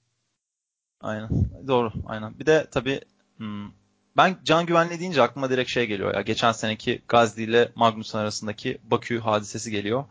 Aynen. 1.01 1.29
Doğru. 1.67 1.93
Aynen. 2.07 2.39
Bir 2.39 2.47
de 2.47 2.67
tabii 2.71 3.01
hmm, 3.37 3.71
ben 4.17 4.37
can 4.45 4.67
güvenliği 4.67 5.01
deyince 5.01 5.23
aklıma 5.23 5.51
direkt 5.51 5.71
şey 5.71 5.87
geliyor 5.87 6.15
ya. 6.15 6.21
Geçen 6.21 6.53
seneki 6.53 7.03
Gazli 7.09 7.43
ile 7.43 7.73
Magnusson 7.75 8.19
arasındaki 8.19 8.79
Bakü 8.83 9.19
hadisesi 9.19 9.71
geliyor. 9.71 10.05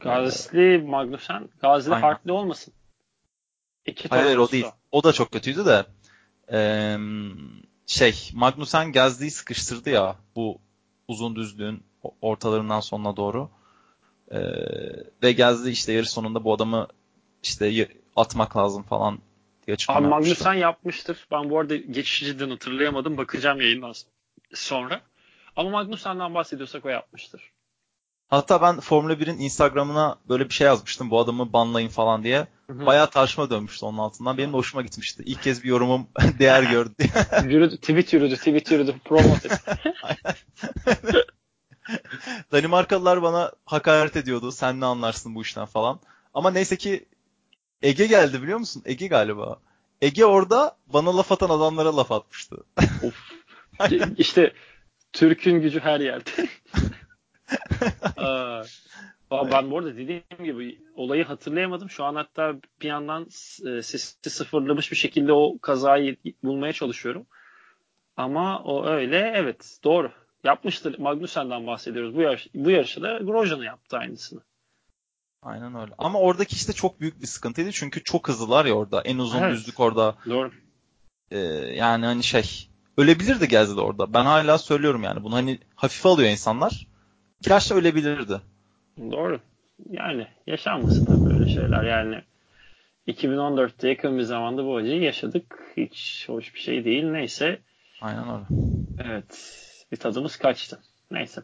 Gazli 0.00 0.78
Magnussen. 0.86 1.48
Gazli 1.60 1.94
Aynen. 1.94 2.02
farklı 2.02 2.32
olmasın. 2.32 2.74
İki 3.86 4.08
hayır, 4.08 4.24
hayır 4.24 4.36
o 4.36 4.50
değil. 4.50 4.66
O 4.92 5.04
da 5.04 5.12
çok 5.12 5.32
kötüydü 5.32 5.66
de 5.66 5.86
ee, 6.52 6.98
şey 7.86 8.30
Magnussen 8.34 8.92
Gazli'yi 8.92 9.30
sıkıştırdı 9.30 9.90
ya 9.90 10.16
bu 10.36 10.58
uzun 11.08 11.36
düzlüğün 11.36 11.82
ortalarından 12.20 12.80
sonuna 12.80 13.16
doğru. 13.16 13.50
Ee, 14.30 14.38
ve 15.22 15.32
Gazli 15.32 15.70
işte 15.70 15.92
yarış 15.92 16.10
sonunda 16.10 16.44
bu 16.44 16.54
adamı 16.54 16.88
işte 17.42 17.88
atmak 18.16 18.56
lazım 18.56 18.82
falan 18.82 19.18
diye 19.66 19.74
açıklama 19.74 20.00
Abi 20.00 20.08
Magnussen 20.08 20.54
yapmıştır. 20.54 21.26
Ben 21.30 21.50
bu 21.50 21.58
arada 21.58 21.76
geçiciden 21.76 22.50
hatırlayamadım. 22.50 23.16
Bakacağım 23.16 23.60
yayından 23.60 23.92
sonra. 24.54 25.00
Ama 25.56 25.70
Magnussen'den 25.70 26.34
bahsediyorsak 26.34 26.84
o 26.84 26.88
yapmıştır. 26.88 27.52
Hatta 28.28 28.62
ben 28.62 28.80
Formula 28.80 29.12
1'in 29.12 29.38
Instagram'ına 29.38 30.16
böyle 30.28 30.44
bir 30.44 30.54
şey 30.54 30.66
yazmıştım. 30.66 31.10
Bu 31.10 31.20
adamı 31.20 31.52
banlayın 31.52 31.88
falan 31.88 32.22
diye. 32.22 32.46
Bayağı 32.68 33.10
tartışma 33.10 33.50
dönmüştü 33.50 33.86
onun 33.86 33.98
altından. 33.98 34.38
Benim 34.38 34.52
de 34.52 34.56
hoşuma 34.56 34.82
gitmişti. 34.82 35.22
İlk 35.26 35.42
kez 35.42 35.64
bir 35.64 35.68
yorumum 35.68 36.06
değer 36.38 36.62
gördü. 36.70 36.92
yürüdü, 37.44 37.76
tweet 37.76 38.12
yürüdü, 38.12 38.36
tweet 38.36 38.70
yürüdü. 38.70 38.94
Promote 39.04 39.48
Danimarkalılar 42.52 43.22
bana 43.22 43.52
hakaret 43.64 44.16
ediyordu. 44.16 44.52
Sen 44.52 44.80
ne 44.80 44.84
anlarsın 44.84 45.34
bu 45.34 45.42
işten 45.42 45.66
falan. 45.66 46.00
Ama 46.34 46.50
neyse 46.50 46.76
ki 46.76 47.04
Ege 47.82 48.06
geldi 48.06 48.42
biliyor 48.42 48.58
musun? 48.58 48.82
Ege 48.86 49.06
galiba. 49.06 49.60
Ege 50.02 50.24
orada 50.24 50.76
bana 50.86 51.16
laf 51.16 51.32
atan 51.32 51.50
adamlara 51.50 51.96
laf 51.96 52.12
atmıştı. 52.12 52.56
of. 53.02 53.14
işte 54.18 54.52
Türk'ün 55.12 55.60
gücü 55.60 55.80
her 55.80 56.00
yerde. 56.00 56.30
Aa, 58.16 58.62
ben 59.30 59.70
bu 59.70 59.78
arada 59.78 59.96
dediğim 59.96 60.44
gibi 60.44 60.78
olayı 60.94 61.24
hatırlayamadım. 61.24 61.90
Şu 61.90 62.04
an 62.04 62.14
hatta 62.14 62.56
bir 62.82 62.88
yandan 62.88 63.22
e, 63.66 63.82
sesi 63.82 64.30
sıfırlamış 64.30 64.92
bir 64.92 64.96
şekilde 64.96 65.32
o 65.32 65.58
kazayı 65.58 66.16
bulmaya 66.42 66.72
çalışıyorum. 66.72 67.26
Ama 68.16 68.62
o 68.62 68.86
öyle 68.86 69.32
evet 69.36 69.78
doğru. 69.84 70.12
Yapmıştır. 70.44 70.98
Magnussen'den 70.98 71.66
bahsediyoruz. 71.66 72.14
Bu, 72.14 72.20
yarış, 72.20 72.48
bu 72.54 72.70
yarışı 72.70 73.02
da 73.02 73.18
Grosjean'ı 73.18 73.64
yaptı 73.64 73.96
aynısını. 73.96 74.40
Aynen 75.42 75.74
öyle. 75.74 75.92
Ama 75.98 76.18
oradaki 76.18 76.56
işte 76.56 76.72
çok 76.72 77.00
büyük 77.00 77.22
bir 77.22 77.26
sıkıntıydı. 77.26 77.72
Çünkü 77.72 78.04
çok 78.04 78.28
hızlılar 78.28 78.64
ya 78.64 78.74
orada. 78.74 79.02
En 79.02 79.18
uzun 79.18 79.42
evet. 79.42 79.52
düzlük 79.52 79.80
orada. 79.80 80.14
Doğru. 80.26 80.50
Ee, 81.30 81.38
yani 81.74 82.06
hani 82.06 82.22
şey 82.22 82.68
ölebilirdi 82.96 83.48
Gezdi 83.48 83.80
orada. 83.80 84.14
Ben 84.14 84.24
hala 84.24 84.58
söylüyorum 84.58 85.02
yani. 85.02 85.24
Bunu 85.24 85.34
hani 85.34 85.58
hafife 85.74 86.08
alıyor 86.08 86.30
insanlar. 86.30 86.86
Gerçi 87.42 87.74
ölebilirdi. 87.74 88.40
Doğru. 88.98 89.40
Yani 89.90 90.26
yaşanmasın 90.46 91.04
tabii 91.06 91.24
böyle 91.24 91.46
şeyler. 91.46 91.82
Yani 91.82 92.22
2014'te 93.06 93.88
yakın 93.88 94.18
bir 94.18 94.22
zamanda 94.22 94.64
bu 94.64 94.76
acıyı 94.76 95.02
yaşadık. 95.02 95.58
Hiç 95.76 96.24
hoş 96.28 96.54
bir 96.54 96.60
şey 96.60 96.84
değil. 96.84 97.04
Neyse. 97.04 97.58
Aynen 98.00 98.24
öyle. 98.24 98.44
Evet. 98.98 99.54
Bir 99.92 99.96
tadımız 99.96 100.36
kaçtı. 100.36 100.80
Neyse. 101.10 101.42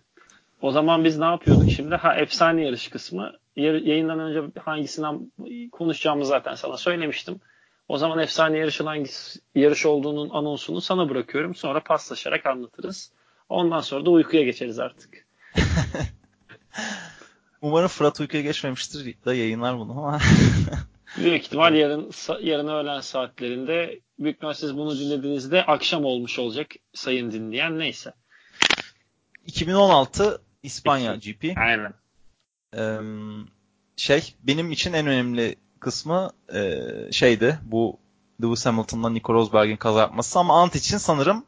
O 0.62 0.70
zaman 0.70 1.04
biz 1.04 1.18
ne 1.18 1.24
yapıyorduk 1.24 1.70
şimdi? 1.70 1.94
Ha 1.94 2.14
efsane 2.14 2.64
yarış 2.64 2.88
kısmı. 2.88 3.32
Yayından 3.56 4.20
önce 4.20 4.60
hangisinden 4.60 5.32
konuşacağımı 5.72 6.24
zaten 6.24 6.54
sana 6.54 6.76
söylemiştim. 6.76 7.40
O 7.88 7.96
zaman 7.96 8.18
efsane 8.18 8.58
yarışın 8.58 8.86
hangi 8.86 9.10
yarış 9.54 9.86
olduğunun 9.86 10.30
anonsunu 10.30 10.80
sana 10.80 11.08
bırakıyorum. 11.08 11.54
Sonra 11.54 11.80
paslaşarak 11.80 12.46
anlatırız. 12.46 13.12
Ondan 13.48 13.80
sonra 13.80 14.06
da 14.06 14.10
uykuya 14.10 14.42
geçeriz 14.42 14.78
artık. 14.78 15.26
Umarım 17.64 17.88
Fırat 17.88 18.20
uykuya 18.20 18.42
geçmemiştir 18.42 19.16
da 19.24 19.34
yayınlar 19.34 19.78
bunu 19.78 19.92
ama. 19.92 20.20
büyük 21.18 21.44
ihtimal 21.44 21.74
yarın 21.74 22.10
yarın 22.42 22.68
öğlen 22.68 23.00
saatlerinde 23.00 24.00
büyük 24.18 24.36
ihtimal 24.36 24.52
siz 24.52 24.76
bunu 24.76 24.98
dinlediğinizde 24.98 25.66
akşam 25.66 26.04
olmuş 26.04 26.38
olacak 26.38 26.66
sayın 26.94 27.32
dinleyen 27.32 27.78
neyse. 27.78 28.12
2016 29.46 30.42
İspanya 30.62 31.14
GP. 31.14 31.58
Aynen. 31.58 31.94
Ee, 32.76 32.98
şey 33.96 34.34
benim 34.42 34.72
için 34.72 34.92
en 34.92 35.06
önemli 35.06 35.56
kısmı 35.80 36.30
e, 36.54 36.80
şeydi 37.12 37.58
bu 37.62 37.98
Lewis 38.42 38.66
Hamilton'la 38.66 39.10
Nico 39.10 39.34
Rosberg'in 39.34 39.76
kaza 39.76 40.00
yapması 40.00 40.38
ama 40.38 40.62
Ant 40.62 40.76
için 40.76 40.98
sanırım 40.98 41.44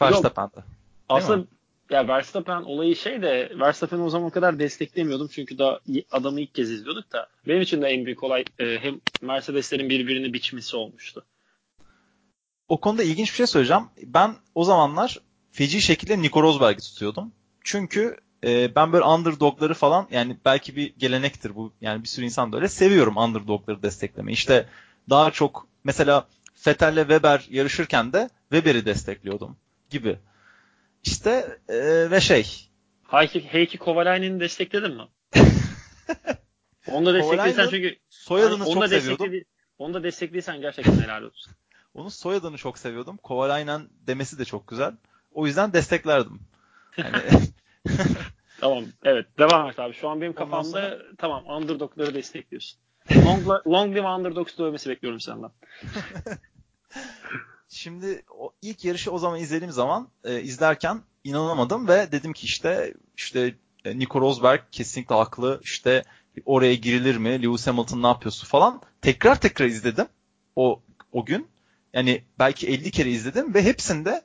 Verstappen'di. 0.00 0.64
Aslında 1.08 1.46
ya 1.92 2.08
Verstappen 2.08 2.62
olayı 2.62 2.96
şey 2.96 3.22
de 3.22 3.52
Verstappen'i 3.60 4.02
o 4.02 4.10
zaman 4.10 4.28
o 4.28 4.30
kadar 4.30 4.58
desteklemiyordum 4.58 5.28
çünkü 5.32 5.58
da 5.58 5.80
adamı 6.10 6.40
ilk 6.40 6.54
kez 6.54 6.70
izliyorduk 6.70 7.12
da 7.12 7.28
benim 7.48 7.60
için 7.60 7.82
de 7.82 7.86
en 7.86 8.06
büyük 8.06 8.22
olay 8.22 8.44
e, 8.58 8.78
hem 8.78 9.00
Mercedeslerin 9.22 9.88
birbirini 9.88 10.32
biçmesi 10.32 10.76
olmuştu. 10.76 11.24
O 12.68 12.80
konuda 12.80 13.02
ilginç 13.02 13.30
bir 13.30 13.36
şey 13.36 13.46
söyleyeceğim. 13.46 13.82
Ben 14.02 14.34
o 14.54 14.64
zamanlar 14.64 15.20
feci 15.50 15.82
şekilde 15.82 16.22
Nico 16.22 16.42
Rosberg'i 16.42 16.80
tutuyordum. 16.80 17.32
Çünkü 17.64 18.16
e, 18.44 18.74
ben 18.74 18.92
böyle 18.92 19.04
underdogları 19.04 19.74
falan 19.74 20.08
yani 20.10 20.36
belki 20.44 20.76
bir 20.76 20.94
gelenektir 20.98 21.54
bu. 21.54 21.72
Yani 21.80 22.02
bir 22.02 22.08
sürü 22.08 22.24
insan 22.24 22.52
da 22.52 22.56
öyle 22.56 22.68
seviyorum 22.68 23.16
underdogları 23.16 23.82
desteklemeyi. 23.82 24.34
İşte 24.34 24.66
daha 25.10 25.30
çok 25.30 25.66
mesela 25.84 26.28
Vettel'le 26.66 26.96
Weber 26.96 27.46
yarışırken 27.50 28.12
de 28.12 28.30
Weber'i 28.50 28.86
destekliyordum 28.86 29.56
gibi. 29.90 30.18
İşte 31.02 31.58
e, 31.68 32.10
ve 32.10 32.20
şey. 32.20 32.68
Heikki, 33.08 33.52
Heikki 33.52 33.78
Kovalainen'i 33.78 34.40
destekledin 34.40 34.96
mi? 34.96 35.02
onu 36.90 37.06
da 37.06 37.14
destekliysen 37.14 37.68
çünkü 37.68 37.96
soyadını 38.10 38.68
yani 38.68 38.74
çok 38.74 38.88
seviyordum. 38.88 39.30
Onu 39.78 39.94
da 39.94 40.02
destekliysen 40.02 40.60
gerçekten 40.60 41.00
helal 41.00 41.22
olsun. 41.22 41.52
Onun 41.94 42.08
soyadını 42.08 42.56
çok 42.56 42.78
seviyordum. 42.78 43.16
Kovalainen 43.16 43.88
demesi 44.06 44.38
de 44.38 44.44
çok 44.44 44.68
güzel. 44.68 44.92
O 45.32 45.46
yüzden 45.46 45.72
desteklerdim. 45.72 46.40
Yani... 46.96 47.16
tamam. 48.60 48.84
Evet. 49.04 49.26
Devam 49.38 49.70
et 49.70 49.78
abi. 49.78 49.94
Şu 49.94 50.08
an 50.08 50.20
benim 50.20 50.32
kafamda 50.32 50.68
sonra... 50.70 50.98
tamam 51.18 51.46
underdogları 51.46 52.14
destekliyorsun. 52.14 52.78
Long, 53.16 53.66
long 53.66 53.96
live 53.96 54.08
underdogs 54.08 54.58
dövmesi 54.58 54.90
bekliyorum 54.90 55.20
senden. 55.20 55.50
Şimdi 57.72 58.22
o 58.30 58.52
ilk 58.62 58.84
yarışı 58.84 59.12
o 59.12 59.18
zaman 59.18 59.40
izlediğim 59.40 59.72
zaman 59.72 60.08
e, 60.24 60.42
izlerken 60.42 61.02
inanamadım 61.24 61.88
ve 61.88 62.12
dedim 62.12 62.32
ki 62.32 62.46
işte 62.46 62.94
işte 63.16 63.54
e, 63.84 63.98
Nico 63.98 64.20
Rosberg 64.20 64.60
kesinlikle 64.72 65.14
haklı. 65.14 65.60
İşte 65.62 66.04
oraya 66.44 66.74
girilir 66.74 67.16
mi? 67.16 67.42
Lewis 67.42 67.66
Hamilton 67.66 68.02
ne 68.02 68.06
yapıyorsun 68.06 68.46
falan. 68.46 68.82
Tekrar 69.02 69.40
tekrar 69.40 69.66
izledim 69.66 70.06
o 70.56 70.82
o 71.12 71.24
gün. 71.24 71.48
Yani 71.92 72.24
belki 72.38 72.68
50 72.68 72.90
kere 72.90 73.10
izledim 73.10 73.54
ve 73.54 73.64
hepsinde 73.64 74.22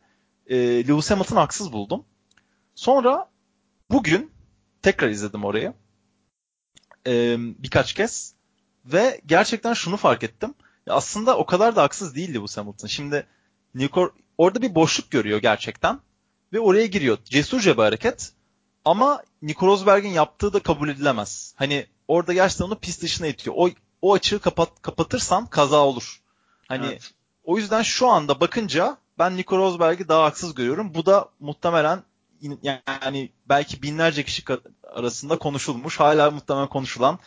e, 0.48 0.58
Lewis 0.88 1.12
Hamilton'ı 1.12 1.40
haksız 1.40 1.74
buldum. 1.74 2.06
Sonra 2.76 3.30
bugün 3.92 4.32
tekrar 4.82 5.10
izledim 5.10 5.44
orayı. 5.44 5.74
E, 7.08 7.36
birkaç 7.38 7.94
kez. 7.94 8.34
Ve 8.86 9.22
gerçekten 9.26 9.74
şunu 9.74 9.98
fark 9.98 10.24
ettim. 10.24 10.54
Aslında 10.88 11.38
o 11.38 11.46
kadar 11.46 11.76
da 11.76 11.84
haksız 11.84 12.16
değil 12.16 12.34
Lewis 12.34 12.58
Hamilton. 12.58 12.88
Şimdi 12.88 13.28
Nico 13.76 14.12
orada 14.38 14.62
bir 14.62 14.76
boşluk 14.76 15.12
görüyor 15.12 15.42
gerçekten. 15.42 16.00
Ve 16.54 16.60
oraya 16.60 16.86
giriyor. 16.86 17.18
Cesurca 17.26 17.78
bir 17.78 17.82
hareket. 17.82 18.32
Ama 18.86 19.24
Nico 19.42 19.68
Rosberg'in 19.68 20.10
yaptığı 20.10 20.54
da 20.54 20.60
kabul 20.60 20.90
edilemez. 20.90 21.54
Hani 21.58 21.88
orada 22.08 22.34
gerçekten 22.34 22.66
onu 22.66 22.80
pist 22.80 23.02
dışına 23.02 23.28
itiyor. 23.28 23.56
O, 23.60 23.70
o 24.02 24.14
açığı 24.14 24.40
kapat, 24.40 24.82
kapatırsan 24.82 25.46
kaza 25.46 25.86
olur. 25.86 26.22
Hani 26.68 26.86
evet. 26.88 27.12
o 27.44 27.58
yüzden 27.58 27.82
şu 27.82 28.08
anda 28.08 28.40
bakınca 28.40 28.98
ben 29.20 29.38
Nico 29.38 29.58
Rosberg'i 29.58 30.08
daha 30.08 30.24
haksız 30.24 30.56
görüyorum. 30.56 30.94
Bu 30.94 31.06
da 31.06 31.30
muhtemelen 31.40 32.04
yani 32.98 33.32
belki 33.50 33.82
binlerce 33.82 34.24
kişi 34.24 34.44
arasında 34.94 35.38
konuşulmuş. 35.38 36.00
Hala 36.00 36.32
muhtemelen 36.32 36.68
konuşulan 36.68 37.20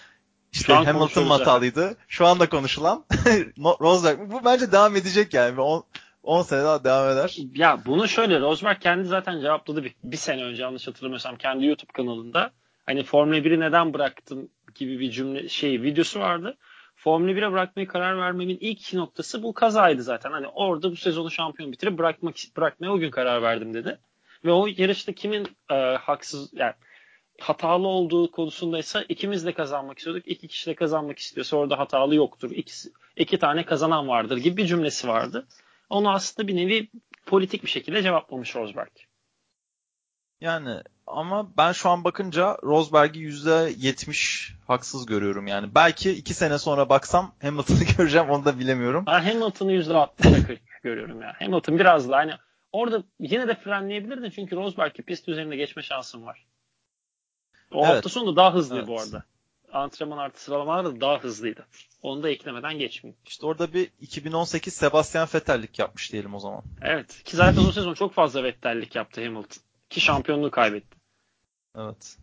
işte 0.53 0.73
Hamilton 0.73 1.27
mı 1.27 1.33
hatalıydı? 1.33 1.97
Şu 2.09 2.27
anda 2.27 2.49
konuşulan 2.49 3.05
Rosberg. 3.59 4.31
Bu 4.31 4.45
bence 4.45 4.73
devam 4.73 4.97
edecek 4.97 5.35
yani. 5.35 5.61
10, 5.61 5.85
10 6.23 6.43
sene 6.43 6.65
daha 6.65 6.85
devam 6.85 7.13
eder. 7.13 7.37
Ya 7.55 7.81
bunu 7.87 8.09
şöyle 8.09 8.41
Rosberg 8.41 8.81
kendi 8.81 9.05
zaten 9.09 9.41
cevapladı 9.41 9.85
bir, 9.85 9.95
bir 10.05 10.17
sene 10.17 10.45
önce 10.45 10.63
yanlış 10.63 10.89
hatırlamıyorsam 10.89 11.37
kendi 11.37 11.67
YouTube 11.67 11.93
kanalında. 11.93 12.51
Hani 12.87 13.03
Formula 13.03 13.39
1'i 13.39 13.61
neden 13.61 13.95
bıraktın 13.95 14.51
gibi 14.75 15.01
bir 15.01 15.11
cümle 15.11 15.49
şey 15.49 15.83
videosu 15.83 16.21
vardı. 16.21 16.57
Formula 16.97 17.31
1'e 17.31 17.53
bırakmayı 17.53 17.89
karar 17.89 18.19
vermemin 18.19 18.59
ilk 18.61 18.95
noktası 18.95 19.43
bu 19.43 19.55
kazaydı 19.55 20.03
zaten. 20.03 20.31
Hani 20.33 20.47
orada 20.47 20.91
bu 20.91 20.97
sezonu 20.97 21.31
şampiyon 21.31 21.73
bitirip 21.73 21.99
bırakmak 21.99 22.35
bırakmaya 22.57 22.93
o 22.93 22.99
gün 22.99 23.11
karar 23.11 23.43
verdim 23.43 23.75
dedi. 23.75 23.99
Ve 24.45 24.53
o 24.53 24.67
yarışta 24.77 25.13
kimin 25.13 25.49
e, 25.71 25.75
haksız 25.75 26.51
yani 26.53 26.75
hatalı 27.41 27.87
olduğu 27.89 28.31
konusundaysa 28.31 29.05
ikimiz 29.09 29.47
de 29.47 29.53
kazanmak 29.53 29.99
istiyorduk. 29.99 30.29
İki 30.29 30.49
kişi 30.49 30.67
de 30.71 30.75
kazanmak 30.75 31.19
istiyorsa 31.19 31.57
orada 31.57 31.79
hatalı 31.79 32.15
yoktur. 32.15 32.51
İkisi, 32.51 32.93
iki 33.17 33.39
tane 33.39 33.65
kazanan 33.65 34.09
vardır 34.09 34.37
gibi 34.37 34.57
bir 34.57 34.67
cümlesi 34.67 35.09
vardı. 35.09 35.47
Onu 35.91 36.11
aslında 36.11 36.49
bir 36.49 36.57
nevi 36.57 36.89
politik 37.27 37.63
bir 37.63 37.69
şekilde 37.69 38.03
cevaplamış 38.03 38.57
Rosberg. 38.57 38.91
Yani 40.41 40.83
ama 41.07 41.57
ben 41.57 41.73
şu 41.73 41.91
an 41.91 42.05
bakınca 42.05 42.57
Rosberg'i 42.63 43.19
%70 43.19 44.53
haksız 44.67 45.07
görüyorum 45.07 45.47
yani. 45.47 45.75
Belki 45.75 46.11
iki 46.11 46.35
sene 46.35 46.59
sonra 46.59 46.89
baksam 46.89 47.35
Hamilton'ı 47.43 47.85
göreceğim 47.97 48.31
onu 48.31 48.45
da 48.45 48.59
bilemiyorum. 48.59 49.05
Ben 49.07 49.21
Hamilton'ı 49.21 49.73
%60'a 49.73 50.57
görüyorum 50.83 51.23
ya. 51.23 51.37
Hamilton 51.39 51.79
biraz 51.79 52.09
da 52.09 52.17
hani 52.17 52.33
orada 52.73 53.03
yine 53.21 53.49
de 53.49 53.55
frenleyebilirdin 53.55 54.31
çünkü 54.31 54.57
Rosberg'i 54.57 55.03
pist 55.03 55.29
üzerinde 55.29 55.57
geçme 55.57 55.83
şansın 55.83 56.27
var. 56.27 56.47
O 57.73 57.85
evet. 57.85 57.95
hafta 57.95 58.09
sonu 58.09 58.33
da 58.33 58.37
daha 58.37 58.55
hızlı 58.55 58.79
evet. 58.79 58.89
bu 58.89 59.01
arada. 59.01 59.25
Antrenman 59.73 60.19
artı 60.19 60.43
sıralamalar 60.43 60.85
da 60.85 61.01
daha 61.01 61.19
hızlıydı. 61.19 61.67
Onu 62.03 62.23
da 62.23 62.31
eklemeden 62.31 62.79
geçmeyeyim. 62.79 63.21
İşte 63.27 63.47
orada 63.47 63.73
bir 63.73 63.91
2018 64.01 64.75
Sebastian 64.75 65.29
Vettel'lik 65.35 65.79
yapmış 65.79 66.13
diyelim 66.13 66.35
o 66.35 66.39
zaman. 66.39 66.63
Evet. 66.83 67.23
Ki 67.25 67.37
zaten 67.37 67.65
o 67.65 67.73
sezon 67.73 67.95
çok 67.95 68.15
fazla 68.15 68.45
Vettel'lik 68.45 68.95
yaptı 68.95 69.25
Hamilton. 69.25 69.63
Ki 69.91 70.01
şampiyonluğu 70.01 70.51
kaybetti. 70.51 70.97
Evet. 71.77 72.17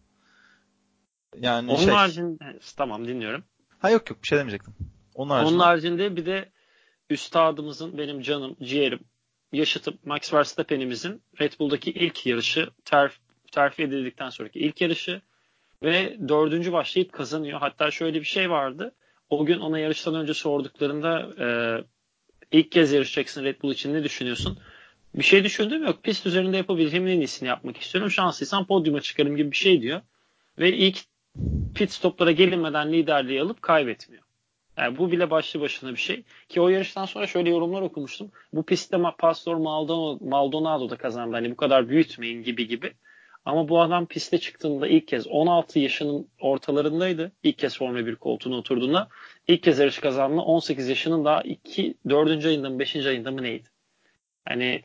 Yani 1.40 1.72
Onun 1.72 1.84
şey... 1.84 1.94
haricinde 1.94 2.60
tamam 2.78 3.08
dinliyorum. 3.08 3.44
Ha 3.80 3.90
yok 3.90 4.10
yok 4.10 4.24
bir 4.24 4.28
şey 4.28 4.38
demeyecektim. 4.38 4.76
Onun 5.16 5.30
haricinde, 5.30 5.56
Onun 5.56 5.64
haricinde 5.64 6.16
bir 6.16 6.26
de 6.26 6.50
üstadımızın 7.10 7.98
benim 7.98 8.22
canım, 8.22 8.56
ciğerim, 8.64 9.00
yaşıtım 9.52 9.98
Max 10.06 10.34
Verstappen'imizin 10.34 11.22
Red 11.42 11.54
Bull'daki 11.60 11.92
ilk 11.92 12.26
yarışı 12.26 12.70
terf, 12.86 13.18
terfi 13.52 13.84
edildikten 13.84 14.30
sonraki 14.30 14.60
ilk 14.60 14.82
yarışı 14.82 15.22
ve 15.84 16.18
dördüncü 16.30 16.72
başlayıp 16.74 17.14
kazanıyor. 17.14 17.60
Hatta 17.60 17.92
şöyle 17.92 18.20
bir 18.20 18.26
şey 18.26 18.50
vardı. 18.50 18.96
O 19.30 19.46
gün 19.46 19.60
ona 19.60 19.80
yarıştan 19.80 20.16
önce 20.16 20.34
sorduklarında 20.34 21.30
e, 21.40 21.48
ilk 22.52 22.72
kez 22.72 22.92
yarışacaksın 22.92 23.44
Red 23.44 23.62
Bull 23.62 23.72
için 23.72 23.94
ne 23.94 24.04
düşünüyorsun? 24.04 24.60
Bir 25.16 25.24
şey 25.24 25.44
düşündüm 25.44 25.84
yok. 25.84 26.04
Pist 26.04 26.26
üzerinde 26.26 26.58
yapabileceğimin 26.58 27.12
en 27.12 27.20
iyisini 27.20 27.50
yapmak 27.50 27.78
istiyorum. 27.78 28.12
Şanslıysam 28.12 28.68
podyuma 28.68 29.02
çıkarım 29.02 29.36
gibi 29.36 29.52
bir 29.52 29.58
şey 29.58 29.82
diyor. 29.82 30.02
Ve 30.60 30.74
ilk 30.74 30.98
pit 31.76 31.92
stoplara 31.92 32.32
gelinmeden 32.32 32.94
liderliği 32.94 33.42
alıp 33.42 33.62
kaybetmiyor. 33.62 34.24
Yani 34.78 34.98
bu 34.98 35.12
bile 35.12 35.30
başlı 35.30 35.62
başına 35.62 35.92
bir 35.92 35.98
şey. 35.98 36.24
Ki 36.50 36.62
o 36.62 36.70
yarıştan 36.70 37.06
sonra 37.06 37.28
şöyle 37.28 37.50
yorumlar 37.50 37.82
okumuştum. 37.82 38.32
Bu 38.54 38.66
pistte 38.66 38.98
Pastor 39.18 39.56
Maldonado, 39.56 40.26
Maldonado 40.26 40.90
da 40.90 40.96
kazandı. 40.96 41.36
Hani 41.36 41.52
bu 41.52 41.56
kadar 41.56 41.90
büyütmeyin 41.90 42.44
gibi 42.44 42.68
gibi. 42.68 42.94
Ama 43.48 43.70
bu 43.70 43.82
adam 43.82 44.06
piste 44.06 44.38
çıktığında 44.38 44.88
ilk 44.88 45.08
kez 45.08 45.28
16 45.28 45.80
yaşının 45.80 46.28
ortalarındaydı. 46.40 47.32
İlk 47.44 47.58
kez 47.58 47.78
Formula 47.78 48.06
1 48.06 48.16
koltuğuna 48.16 48.56
oturduğunda. 48.56 49.08
ilk 49.48 49.64
kez 49.64 49.80
yarış 49.80 50.00
kazandığında 50.00 50.42
18 50.42 50.90
yaşının 50.90 51.26
daha 51.26 51.42
2, 51.42 51.94
4. 52.10 52.46
ayında 52.46 52.70
mı 52.70 52.80
5. 52.80 52.96
ayında 52.96 53.32
mı 53.32 53.44
neydi? 53.44 53.68
Hani 54.46 54.82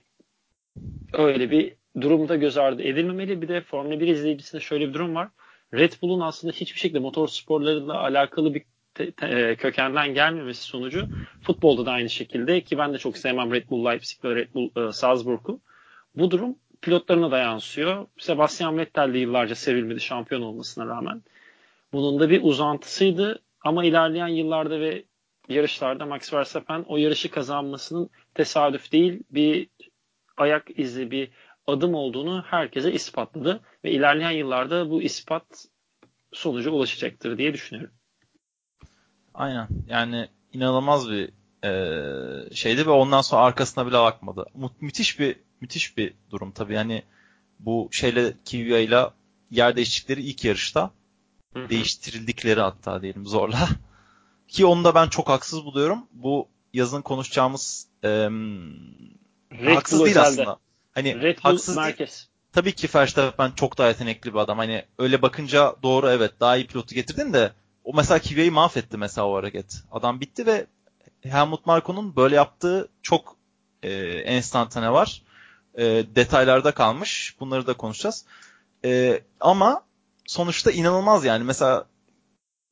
öyle 1.13 1.51
bir 1.51 1.75
durumda 2.01 2.37
göz 2.37 2.59
ardı 2.59 2.83
edilmemeli. 2.83 3.43
Bir 3.43 3.49
de 3.49 3.61
Formula 3.61 4.01
1 4.01 4.09
izleyicisinde 4.09 4.63
şöyle 4.63 4.89
bir 4.89 4.95
durum 4.95 5.15
var. 5.15 5.29
Red 5.75 5.93
Bull'un 6.03 6.21
aslında 6.21 6.53
hiçbir 6.53 6.81
şekilde 6.81 6.99
motor 6.99 7.29
sporlarıyla 7.29 8.01
alakalı 8.01 8.55
bir 8.55 8.63
te, 8.95 9.11
te, 9.11 9.27
e, 9.27 9.57
kökenden 9.57 10.15
gelmemesi 10.15 10.63
sonucu 10.63 11.09
futbolda 11.43 11.87
da 11.87 11.93
aynı 11.93 12.11
şekilde 12.11 12.61
ki 12.61 12.79
ben 12.79 12.95
de 12.95 12.99
çok 12.99 13.19
sevmem 13.19 13.53
Red 13.53 13.71
Bull 13.71 13.85
Leipzig 13.85 14.25
ve 14.25 14.35
Red 14.35 14.55
Bull 14.55 14.89
e, 14.89 14.93
Salzburg'u. 14.93 15.61
Bu 16.15 16.31
durum 16.31 16.57
pilotlarına 16.83 17.31
da 17.31 17.39
yansıyor. 17.39 18.07
Sebastian 18.19 18.79
Vettel 18.79 19.15
de 19.15 19.19
yıllarca 19.19 19.55
sevilmedi 19.55 20.01
şampiyon 20.01 20.43
olmasına 20.43 20.87
rağmen. 20.87 21.23
Bunun 21.93 22.21
da 22.21 22.31
bir 22.31 22.43
uzantısıydı 22.43 23.43
ama 23.61 23.85
ilerleyen 23.85 24.29
yıllarda 24.29 24.81
ve 24.81 25.05
yarışlarda 25.49 26.07
Max 26.07 26.33
Verstappen 26.33 26.85
o 26.89 26.97
yarışı 26.97 27.31
kazanmasının 27.31 28.11
tesadüf 28.35 28.93
değil 28.93 29.23
bir 29.31 29.69
ayak 30.37 30.79
izi 30.79 31.11
bir 31.11 31.31
adım 31.67 31.95
olduğunu 31.95 32.45
herkese 32.47 32.93
ispatladı 32.93 33.61
ve 33.85 33.91
ilerleyen 33.91 34.31
yıllarda 34.31 34.91
bu 34.91 35.03
ispat 35.03 35.67
sonuca 36.33 36.71
ulaşacaktır 36.71 37.39
diye 37.39 37.55
düşünüyorum. 37.55 37.95
Aynen. 39.35 39.69
Yani 39.89 40.29
inanılmaz 40.53 41.11
bir 41.11 41.31
e, 41.65 42.55
şeydi 42.55 42.87
ve 42.87 42.91
ondan 42.91 43.21
sonra 43.21 43.43
arkasına 43.43 43.87
bile 43.87 43.99
bakmadı. 43.99 44.47
Mü- 44.55 44.71
müthiş 44.81 45.21
bir 45.21 45.37
müthiş 45.63 45.97
bir 45.97 46.15
durum 46.31 46.53
tabii. 46.53 46.75
Yani 46.75 47.03
bu 47.59 47.89
şeyle 47.93 48.35
Kivya 48.45 48.79
ile 48.79 49.07
yer 49.51 49.77
değiştikleri 49.77 50.23
ilk 50.23 50.45
yarışta 50.45 50.91
Hı-hı. 51.55 51.69
değiştirildikleri 51.69 52.61
hatta 52.61 53.03
diyelim 53.03 53.27
zorla. 53.27 53.69
Ki 54.49 54.67
onu 54.67 54.85
da 54.85 54.95
ben 54.95 55.09
çok 55.09 55.29
haksız 55.29 55.65
buluyorum. 55.65 56.07
Bu 56.13 56.49
yazın 56.73 57.03
konuşacağımız 57.03 57.87
e, 58.05 58.29
haksız 59.65 59.99
değil 60.01 60.11
özelde. 60.11 60.21
aslında. 60.21 60.59
Hani 60.93 61.23
Red 61.23 61.37
Bull 61.37 61.43
haksız 61.43 61.77
merkez. 61.77 62.11
Değil. 62.11 62.29
Tabii 62.53 62.73
ki 62.73 62.89
Verstappen 62.95 63.51
çok 63.51 63.79
daha 63.79 63.89
yetenekli 63.89 64.35
bir 64.35 64.39
adam. 64.39 64.59
Hani 64.59 64.85
öyle 64.99 65.23
bakınca 65.23 65.77
doğru 65.83 66.11
evet 66.11 66.33
daha 66.41 66.57
iyi 66.57 66.67
pilotu 66.67 66.95
getirdin 66.95 67.33
de 67.33 67.53
o 67.85 67.93
mesela 67.95 68.19
Kvyat'ı 68.19 68.53
mahvetti 68.53 68.97
mesela 68.97 69.29
o 69.29 69.37
hareket. 69.37 69.83
Adam 69.93 70.21
bitti 70.21 70.47
ve 70.47 70.67
Helmut 71.21 71.67
Marko'nun 71.67 72.17
böyle 72.17 72.37
yaptığı 72.37 72.89
çok 73.03 73.37
e, 73.83 73.93
enstantane 74.25 74.93
var. 74.93 75.23
E, 75.79 75.85
detaylarda 76.15 76.73
kalmış. 76.73 77.37
Bunları 77.41 77.67
da 77.67 77.75
konuşacağız. 77.75 78.25
E, 78.85 79.21
ama 79.41 79.83
sonuçta 80.27 80.71
inanılmaz 80.71 81.25
yani. 81.25 81.45
Mesela 81.45 81.85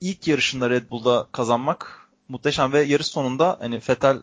ilk 0.01 0.29
yarışında 0.29 0.71
Red 0.71 0.91
Bull'da 0.91 1.27
kazanmak 1.33 2.09
muhteşem 2.29 2.73
ve 2.73 2.83
yarış 2.83 3.07
sonunda 3.07 3.57
hani 3.61 3.81
Vettel 3.89 4.17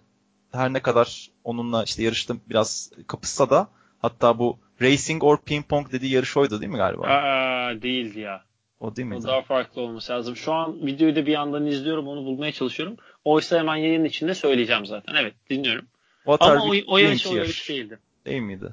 her 0.52 0.74
ne 0.74 0.80
kadar 0.80 1.32
onunla 1.44 1.84
işte 1.84 2.04
yarışta 2.04 2.36
biraz 2.50 2.92
kapışsa 3.08 3.50
da 3.50 3.68
hatta 4.02 4.40
bu 4.40 4.58
Racing 4.82 5.24
or 5.24 5.38
Ping 5.38 5.66
Pong 5.66 5.92
dediği 5.92 6.12
yarış 6.12 6.38
oydu 6.38 6.62
değil 6.62 6.72
mi 6.72 6.78
galiba? 6.78 7.08
Aa, 7.08 7.82
değildi 7.82 8.20
ya. 8.20 8.44
O 8.80 8.96
değil 8.96 9.08
mi? 9.08 9.16
O 9.16 9.24
daha 9.24 9.42
farklı 9.42 9.82
olması 9.82 10.14
lazım. 10.14 10.36
Şu 10.36 10.54
an 10.54 10.86
videoyu 10.86 11.16
da 11.16 11.26
bir 11.26 11.32
yandan 11.32 11.66
izliyorum 11.66 12.08
onu 12.08 12.26
bulmaya 12.26 12.52
çalışıyorum. 12.52 12.98
Oysa 13.26 13.60
hemen 13.60 13.76
yayın 13.76 14.04
içinde 14.04 14.34
söyleyeceğim 14.34 14.86
zaten. 14.86 15.16
Evet 15.16 15.34
dinliyorum. 15.50 15.86
What 16.24 16.42
Ama 16.42 16.64
o, 16.64 16.74
o 16.88 16.98
yarış 16.98 17.28
o 17.28 17.36
yarış 17.36 17.70
değildi. 17.70 18.00
Değil 18.28 18.42
miydi? 18.42 18.72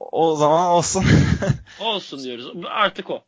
O 0.00 0.36
zaman 0.36 0.66
olsun. 0.66 1.04
olsun 1.80 2.24
diyoruz. 2.24 2.52
Artık 2.64 3.10
o. 3.10 3.24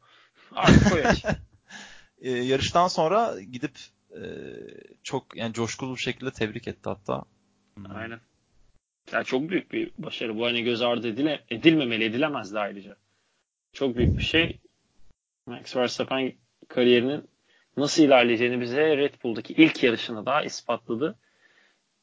Artık 0.52 0.92
o 0.92 0.96
yarış. 0.96 1.24
ee, 2.20 2.30
yarıştan 2.30 2.88
sonra 2.88 3.34
gidip 3.40 3.78
e, 4.10 4.20
çok 5.02 5.36
yani 5.36 5.52
coşkulu 5.52 5.94
bir 5.94 6.00
şekilde 6.00 6.30
tebrik 6.30 6.68
etti 6.68 6.88
hatta. 6.88 7.22
Hmm. 7.74 7.96
Aynen. 7.96 8.20
Yani 9.12 9.24
çok 9.24 9.48
büyük 9.48 9.72
bir 9.72 9.90
başarı. 9.98 10.38
Bu 10.38 10.46
hani 10.46 10.62
göz 10.62 10.82
ardı 10.82 11.08
edile, 11.08 11.44
edilmemeli, 11.50 12.04
edilemezdi 12.04 12.58
ayrıca. 12.58 12.96
Çok 13.72 13.96
büyük 13.96 14.18
bir 14.18 14.22
şey. 14.22 14.58
Max 15.46 15.76
Verstappen 15.76 16.32
kariyerinin 16.68 17.28
nasıl 17.76 18.02
ilerleyeceğini 18.02 18.60
bize 18.60 18.96
Red 18.96 19.14
Bull'daki 19.24 19.52
ilk 19.52 19.82
yarışını 19.82 20.26
daha 20.26 20.42
ispatladı. 20.42 21.18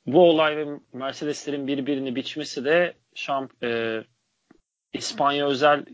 bu 0.05 0.30
olay 0.30 0.57
ve 0.57 0.80
Mercedeslerin 0.93 1.68
birbirini 1.68 2.15
biçmesi 2.15 2.65
de 2.65 2.93
şamp 3.18 3.63
e, 3.63 4.03
İspanya 4.93 5.47
özel 5.47 5.86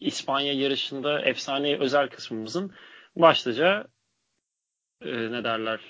İspanya 0.00 0.52
yarışında 0.52 1.20
efsane 1.20 1.78
özel 1.78 2.08
kısmımızın 2.08 2.74
başlıca 3.16 3.86
e, 5.00 5.10
ne 5.10 5.44
derler 5.44 5.80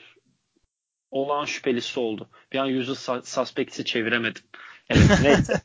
olağan 1.11 1.45
şüphelisi 1.45 2.01
oldu. 2.01 2.31
Bir 2.53 2.59
an 2.59 2.67
yüzü 2.67 2.95
suspect'i 3.25 3.85
çeviremedim. 3.85 4.43
Evet 4.91 5.11
neyse. 5.23 5.61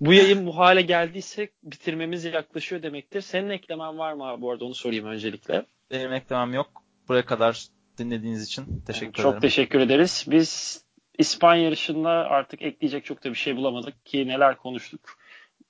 bu 0.00 0.12
yayın 0.12 0.46
bu 0.46 0.56
hale 0.56 0.82
geldiyse 0.82 1.50
bitirmemiz 1.62 2.24
yaklaşıyor 2.24 2.82
demektir. 2.82 3.20
Senin 3.20 3.50
eklemen 3.50 3.98
var 3.98 4.12
mı 4.12 4.24
abi 4.24 4.42
bu 4.42 4.50
arada 4.50 4.64
onu 4.64 4.74
sorayım 4.74 5.06
öncelikle. 5.06 5.66
Benim 5.90 6.12
eklemem 6.12 6.54
yok. 6.54 6.82
Buraya 7.08 7.26
kadar 7.26 7.66
dinlediğiniz 7.98 8.44
için 8.44 8.82
teşekkür 8.86 9.12
çok 9.12 9.20
ederim. 9.20 9.32
Çok 9.32 9.42
teşekkür 9.42 9.80
ederiz. 9.80 10.24
Biz 10.28 10.82
İspanya 11.18 11.62
yarışında 11.62 12.10
artık 12.10 12.62
ekleyecek 12.62 13.04
çok 13.04 13.24
da 13.24 13.30
bir 13.30 13.34
şey 13.34 13.56
bulamadık 13.56 14.06
ki 14.06 14.28
neler 14.28 14.56
konuştuk. 14.56 15.18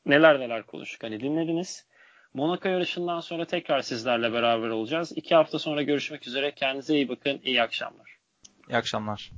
Neler 0.06 0.40
neler 0.40 0.62
konuştuk 0.62 1.02
hani 1.02 1.20
dinlediniz. 1.20 1.86
Monaco 2.34 2.68
yarışından 2.68 3.20
sonra 3.20 3.44
tekrar 3.44 3.80
sizlerle 3.80 4.32
beraber 4.32 4.68
olacağız. 4.68 5.12
İki 5.16 5.34
hafta 5.34 5.58
sonra 5.58 5.82
görüşmek 5.82 6.26
üzere. 6.26 6.54
Kendinize 6.54 6.94
iyi 6.94 7.08
bakın. 7.08 7.40
İyi 7.44 7.62
akşamlar. 7.62 8.16
İyi 8.70 8.76
akşamlar. 8.76 9.30